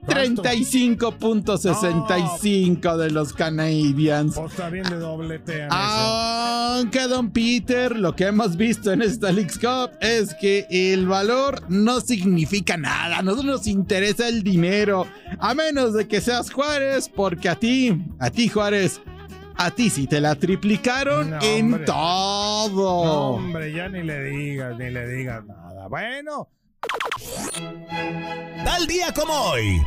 35.65 0.07 2.97
de 2.97 3.11
los 3.11 3.33
Canadiens. 3.33 4.35
Pues 4.35 4.51
está 4.53 4.69
bien 4.71 4.85
de 4.85 4.97
dobletean 4.97 5.69
Aunque, 5.71 7.09
don 7.09 7.31
Peter, 7.31 7.97
lo 7.97 8.15
que 8.15 8.27
hemos 8.27 8.57
visto 8.57 8.93
en 8.93 9.03
esta 9.03 9.33
League 9.33 9.55
Cup 9.61 9.91
es 10.01 10.35
que 10.35 10.67
el 10.71 11.07
valor 11.07 11.63
no 11.69 12.01
significa 12.01 12.77
nada. 12.77 13.19
A 13.19 13.23
nosotros 13.23 13.47
nos 13.47 13.67
interesa 13.67 14.29
el 14.29 14.43
dinero. 14.43 15.07
A 15.39 15.55
menos 15.55 15.95
de 15.95 16.07
que 16.09 16.21
seas 16.21 16.51
Juárez, 16.51 17.09
porque 17.09 17.49
a 17.49 17.55
ti, 17.57 18.05
a 18.19 18.31
ti 18.31 18.49
Juárez, 18.49 19.01
a 19.57 19.71
ti 19.73 19.91
sí 19.91 20.07
te 20.07 20.21
la 20.21 20.37
triplicaron 20.37 21.35
en 21.43 21.85
todo. 21.85 23.05
No, 23.05 23.13
hombre, 23.35 23.73
ya 23.73 23.89
ni 23.89 24.05
le 24.05 24.23
digas, 24.23 24.79
ni 24.79 24.91
le 24.91 25.09
digas 25.09 25.45
nada. 25.45 25.89
Bueno. 25.89 26.49
Tal 28.65 28.87
día 28.87 29.13
como 29.13 29.33
hoy. 29.33 29.83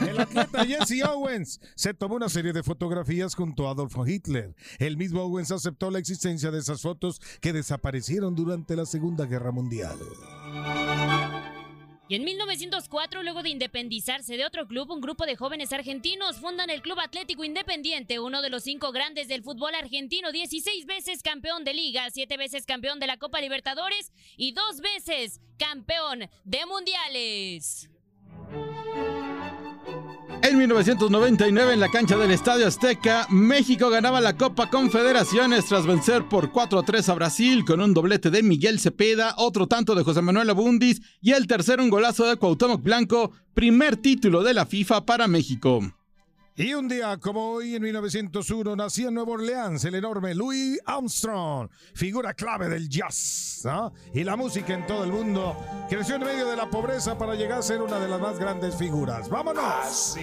El 0.00 0.20
atleta 0.20 0.64
Jesse 0.64 1.02
Owens 1.04 1.60
se 1.74 1.94
tomó 1.94 2.16
una 2.16 2.28
serie 2.28 2.52
de 2.52 2.62
fotografías 2.62 3.34
junto 3.34 3.68
a 3.68 3.72
Adolfo 3.72 4.06
Hitler. 4.06 4.54
El 4.78 4.96
mismo 4.96 5.22
Owens 5.22 5.50
aceptó 5.50 5.90
la 5.90 5.98
existencia 5.98 6.50
de 6.50 6.58
esas 6.58 6.82
fotos 6.82 7.20
que 7.40 7.52
desaparecieron 7.52 8.34
durante 8.34 8.76
la 8.76 8.86
Segunda 8.86 9.26
Guerra 9.26 9.52
Mundial. 9.52 9.98
Y 12.06 12.16
en 12.16 12.24
1904, 12.24 13.22
luego 13.22 13.42
de 13.42 13.48
independizarse 13.48 14.36
de 14.36 14.44
otro 14.44 14.66
club, 14.66 14.90
un 14.90 15.00
grupo 15.00 15.24
de 15.24 15.36
jóvenes 15.36 15.72
argentinos 15.72 16.38
fundan 16.38 16.68
el 16.68 16.82
Club 16.82 17.00
Atlético 17.00 17.44
Independiente, 17.44 18.20
uno 18.20 18.42
de 18.42 18.50
los 18.50 18.64
cinco 18.64 18.92
grandes 18.92 19.26
del 19.26 19.42
fútbol 19.42 19.74
argentino, 19.74 20.30
16 20.30 20.84
veces 20.84 21.22
campeón 21.22 21.64
de 21.64 21.72
liga, 21.72 22.10
7 22.10 22.36
veces 22.36 22.66
campeón 22.66 23.00
de 23.00 23.06
la 23.06 23.16
Copa 23.16 23.40
Libertadores 23.40 24.12
y 24.36 24.52
dos 24.52 24.82
veces 24.82 25.40
campeón 25.58 26.28
de 26.44 26.66
mundiales. 26.66 27.88
En 30.54 30.58
1999, 30.58 31.72
en 31.72 31.80
la 31.80 31.88
cancha 31.88 32.16
del 32.16 32.30
Estadio 32.30 32.68
Azteca, 32.68 33.26
México 33.28 33.90
ganaba 33.90 34.20
la 34.20 34.36
Copa 34.36 34.70
Confederaciones 34.70 35.64
tras 35.64 35.84
vencer 35.84 36.28
por 36.28 36.52
4-3 36.52 37.08
a 37.08 37.14
Brasil 37.14 37.64
con 37.64 37.80
un 37.80 37.92
doblete 37.92 38.30
de 38.30 38.44
Miguel 38.44 38.78
Cepeda, 38.78 39.34
otro 39.36 39.66
tanto 39.66 39.96
de 39.96 40.04
José 40.04 40.22
Manuel 40.22 40.50
Abundis 40.50 41.02
y 41.20 41.32
el 41.32 41.48
tercero 41.48 41.82
un 41.82 41.90
golazo 41.90 42.24
de 42.26 42.36
Cuauhtémoc 42.36 42.84
Blanco, 42.84 43.32
primer 43.52 43.96
título 43.96 44.44
de 44.44 44.54
la 44.54 44.64
FIFA 44.64 45.04
para 45.04 45.26
México. 45.26 45.80
Y 46.56 46.72
un 46.72 46.86
día 46.86 47.16
como 47.16 47.50
hoy, 47.50 47.74
en 47.74 47.82
1901, 47.82 48.76
nacía 48.76 49.08
en 49.08 49.14
Nueva 49.14 49.32
Orleans 49.32 49.84
el 49.86 49.96
enorme 49.96 50.36
Louis 50.36 50.78
Armstrong, 50.86 51.68
figura 51.94 52.32
clave 52.32 52.68
del 52.68 52.88
jazz 52.88 53.66
y 54.12 54.22
la 54.22 54.36
música 54.36 54.72
en 54.72 54.86
todo 54.86 55.02
el 55.02 55.10
mundo. 55.10 55.56
Creció 55.88 56.14
en 56.14 56.22
medio 56.22 56.46
de 56.46 56.54
la 56.54 56.70
pobreza 56.70 57.18
para 57.18 57.34
llegar 57.34 57.58
a 57.58 57.62
ser 57.62 57.82
una 57.82 57.98
de 57.98 58.06
las 58.06 58.20
más 58.20 58.38
grandes 58.38 58.76
figuras. 58.76 59.28
¡Vámonos! 59.28 60.16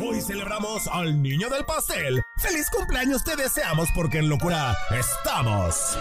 Hoy 0.00 0.20
celebramos 0.20 0.86
al 0.86 1.20
niño 1.20 1.48
del 1.48 1.64
pastel. 1.64 2.22
¡Feliz 2.38 2.68
cumpleaños 2.70 3.24
te 3.24 3.34
deseamos 3.34 3.88
porque 3.96 4.18
en 4.18 4.28
locura 4.28 4.76
estamos! 4.96 5.98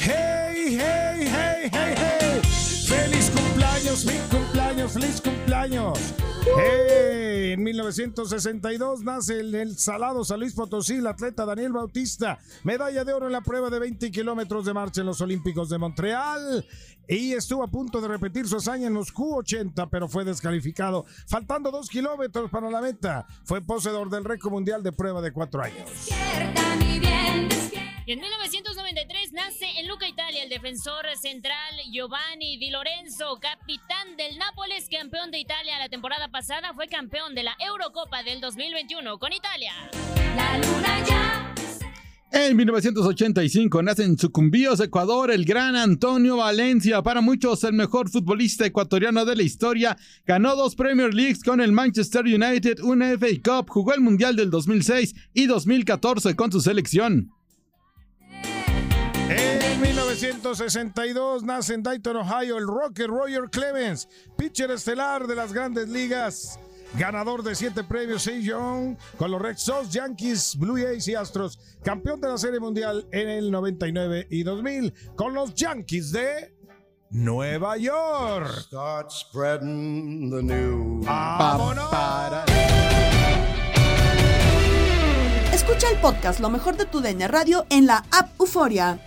¡Hey, 0.00 0.78
hey, 0.80 1.28
hey, 1.30 1.70
hey, 1.72 1.94
hey! 1.96 2.73
¡Feliz 3.94 4.20
cumpleaños, 4.28 4.92
cumpleaños, 4.92 4.92
feliz 4.92 5.20
cumpleaños! 5.20 5.98
En 6.58 7.62
1962 7.62 9.02
nace 9.02 9.38
el, 9.38 9.54
el, 9.54 9.78
Salado 9.78 10.24
San 10.24 10.40
Luis 10.40 10.52
Potosí, 10.52 10.94
el 10.94 11.06
atleta 11.06 11.46
Daniel 11.46 11.72
Bautista, 11.72 12.40
medalla 12.64 13.04
de 13.04 13.12
oro 13.12 13.26
en 13.26 13.32
la 13.32 13.40
prueba 13.40 13.70
de 13.70 13.78
20 13.78 14.10
kilómetros 14.10 14.64
de 14.64 14.74
marcha 14.74 15.00
en 15.02 15.06
los 15.06 15.20
Olímpicos 15.20 15.68
de 15.68 15.78
Montreal 15.78 16.66
y 17.06 17.34
estuvo 17.34 17.62
a 17.62 17.68
punto 17.68 18.00
de 18.00 18.08
repetir 18.08 18.48
su 18.48 18.56
hazaña 18.56 18.88
en 18.88 18.94
los 18.94 19.14
Q80, 19.14 19.88
pero 19.88 20.08
fue 20.08 20.24
descalificado, 20.24 21.06
faltando 21.28 21.70
dos 21.70 21.88
kilómetros 21.88 22.50
para 22.50 22.68
la 22.70 22.80
meta. 22.80 23.26
Fue 23.44 23.60
poseedor 23.60 24.10
del 24.10 24.24
récord 24.24 24.52
mundial 24.52 24.82
de 24.82 24.90
prueba 24.90 25.22
de 25.22 25.32
cuatro 25.32 25.62
años. 25.62 26.10
Y 28.06 28.12
en 28.12 28.20
1993 28.20 29.32
nace 29.32 29.64
en 29.78 29.88
Luca, 29.88 30.06
Italia, 30.06 30.42
el 30.42 30.50
defensor 30.50 31.06
central 31.18 31.74
Giovanni 31.90 32.58
Di 32.58 32.68
Lorenzo, 32.68 33.38
capitán 33.40 34.18
del 34.18 34.36
Nápoles, 34.36 34.88
campeón 34.90 35.30
de 35.30 35.38
Italia 35.38 35.78
la 35.78 35.88
temporada 35.88 36.28
pasada, 36.28 36.74
fue 36.74 36.86
campeón 36.86 37.34
de 37.34 37.44
la 37.44 37.56
Eurocopa 37.58 38.22
del 38.22 38.42
2021 38.42 39.18
con 39.18 39.32
Italia. 39.32 39.72
La 40.36 40.58
luna 40.58 41.04
ya 41.08 41.54
En 42.30 42.54
1985 42.58 43.82
nace 43.82 44.04
en 44.04 44.18
Sucumbíos, 44.18 44.80
Ecuador, 44.80 45.30
el 45.30 45.46
gran 45.46 45.74
Antonio 45.74 46.36
Valencia, 46.36 47.00
para 47.00 47.22
muchos 47.22 47.64
el 47.64 47.72
mejor 47.72 48.10
futbolista 48.10 48.66
ecuatoriano 48.66 49.24
de 49.24 49.36
la 49.36 49.44
historia. 49.44 49.96
Ganó 50.26 50.54
dos 50.56 50.74
Premier 50.74 51.14
Leagues 51.14 51.42
con 51.42 51.62
el 51.62 51.72
Manchester 51.72 52.26
United, 52.26 52.80
una 52.80 53.16
FA 53.16 53.28
Cup, 53.42 53.70
jugó 53.70 53.94
el 53.94 54.02
Mundial 54.02 54.36
del 54.36 54.50
2006 54.50 55.14
y 55.32 55.46
2014 55.46 56.36
con 56.36 56.52
su 56.52 56.60
selección. 56.60 57.33
En 60.14 60.20
1962 60.20 61.42
nace 61.42 61.74
en 61.74 61.82
Dayton, 61.82 62.18
Ohio, 62.18 62.56
el 62.56 62.68
Rocket 62.68 63.08
Roger 63.08 63.50
Clemens, 63.50 64.08
pitcher 64.36 64.70
estelar 64.70 65.26
de 65.26 65.34
las 65.34 65.52
grandes 65.52 65.88
ligas 65.88 66.56
ganador 66.96 67.42
de 67.42 67.56
siete 67.56 67.82
premios 67.82 68.22
Cy 68.22 68.40
Young 68.44 68.96
con 69.18 69.32
los 69.32 69.42
Red 69.42 69.56
Sox, 69.56 69.90
Yankees, 69.90 70.56
Blue 70.56 70.76
Jays 70.80 71.08
y 71.08 71.16
Astros, 71.16 71.58
campeón 71.82 72.20
de 72.20 72.28
la 72.28 72.38
Serie 72.38 72.60
Mundial 72.60 73.08
en 73.10 73.28
el 73.28 73.50
99 73.50 74.28
y 74.30 74.44
2000 74.44 74.94
con 75.16 75.34
los 75.34 75.52
Yankees 75.56 76.12
de 76.12 76.54
Nueva 77.10 77.76
York. 77.76 78.66
Start 78.68 79.10
spreading 79.10 80.30
the 80.30 80.44
news. 80.44 81.04
Escucha 85.52 85.90
el 85.90 85.98
podcast 85.98 86.38
Lo 86.38 86.50
mejor 86.50 86.76
de 86.76 86.84
tu 86.84 87.00
DN 87.00 87.26
Radio 87.26 87.66
en 87.68 87.86
la 87.86 88.04
app 88.12 88.38
Euforia. 88.38 89.00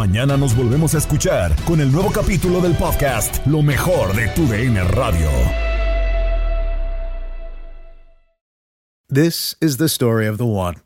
Mañana 0.00 0.38
nos 0.38 0.56
volvemos 0.56 0.94
a 0.94 0.96
escuchar 0.96 1.54
con 1.66 1.78
el 1.78 1.92
nuevo 1.92 2.10
capítulo 2.10 2.62
del 2.62 2.74
podcast 2.74 3.46
Lo 3.46 3.60
mejor 3.60 4.16
de 4.16 4.28
tu 4.28 4.46
DN 4.46 4.82
Radio. 4.92 5.28
This 9.10 9.54
is 9.60 9.76
the 9.76 9.90
story 9.90 10.26
of 10.26 10.38
the 10.38 10.46
one. 10.46 10.76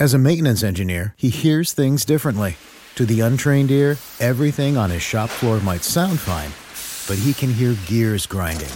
As 0.00 0.12
a 0.12 0.18
maintenance 0.18 0.64
engineer, 0.64 1.14
he 1.16 1.28
hears 1.28 1.72
things 1.72 2.04
differently. 2.04 2.56
To 2.96 3.06
the 3.06 3.20
untrained 3.20 3.70
ear, 3.70 3.96
everything 4.18 4.76
on 4.76 4.90
his 4.90 5.02
shop 5.02 5.30
floor 5.30 5.60
might 5.60 5.84
sound 5.84 6.18
fine, 6.18 6.50
but 7.06 7.22
he 7.22 7.34
can 7.34 7.54
hear 7.54 7.76
gears 7.86 8.26
grinding 8.26 8.74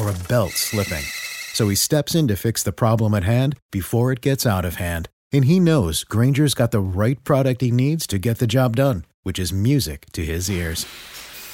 or 0.00 0.10
a 0.10 0.18
belt 0.28 0.50
slipping. 0.50 1.04
So 1.52 1.68
he 1.68 1.76
steps 1.76 2.16
in 2.16 2.26
to 2.26 2.34
fix 2.34 2.64
the 2.64 2.72
problem 2.72 3.14
at 3.14 3.22
hand 3.22 3.56
before 3.70 4.10
it 4.10 4.20
gets 4.20 4.44
out 4.44 4.64
of 4.64 4.76
hand. 4.76 5.08
And 5.32 5.44
he 5.44 5.60
knows 5.60 6.04
Granger's 6.04 6.54
got 6.54 6.72
the 6.72 6.80
right 6.80 7.22
product 7.24 7.60
he 7.62 7.70
needs 7.70 8.06
to 8.08 8.18
get 8.18 8.38
the 8.38 8.46
job 8.46 8.76
done, 8.76 9.04
which 9.22 9.38
is 9.38 9.52
music 9.52 10.06
to 10.12 10.24
his 10.24 10.50
ears. 10.50 10.86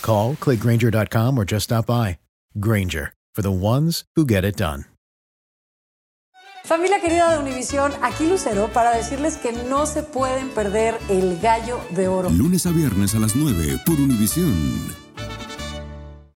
Call, 0.02 0.34
clickgranger.com, 0.34 1.38
or 1.38 1.44
just 1.44 1.64
stop 1.64 1.86
by. 1.86 2.18
Granger, 2.58 3.12
for 3.34 3.42
the 3.42 3.52
ones 3.52 4.04
who 4.16 4.24
get 4.26 4.44
it 4.44 4.56
done. 4.56 4.84
Familia 6.64 7.00
querida 7.00 7.32
de 7.32 7.38
Univisión, 7.38 7.92
aquí 8.02 8.26
Lucero 8.28 8.68
para 8.74 8.94
decirles 8.94 9.38
que 9.38 9.52
no 9.52 9.86
se 9.86 10.02
pueden 10.02 10.50
perder 10.50 10.98
el 11.08 11.38
gallo 11.40 11.80
de 11.96 12.08
oro. 12.08 12.28
Lunes 12.28 12.66
a 12.66 12.72
viernes 12.72 13.14
a 13.14 13.18
las 13.18 13.34
9 13.34 13.80
por 13.86 13.94
Univisión. 13.94 14.97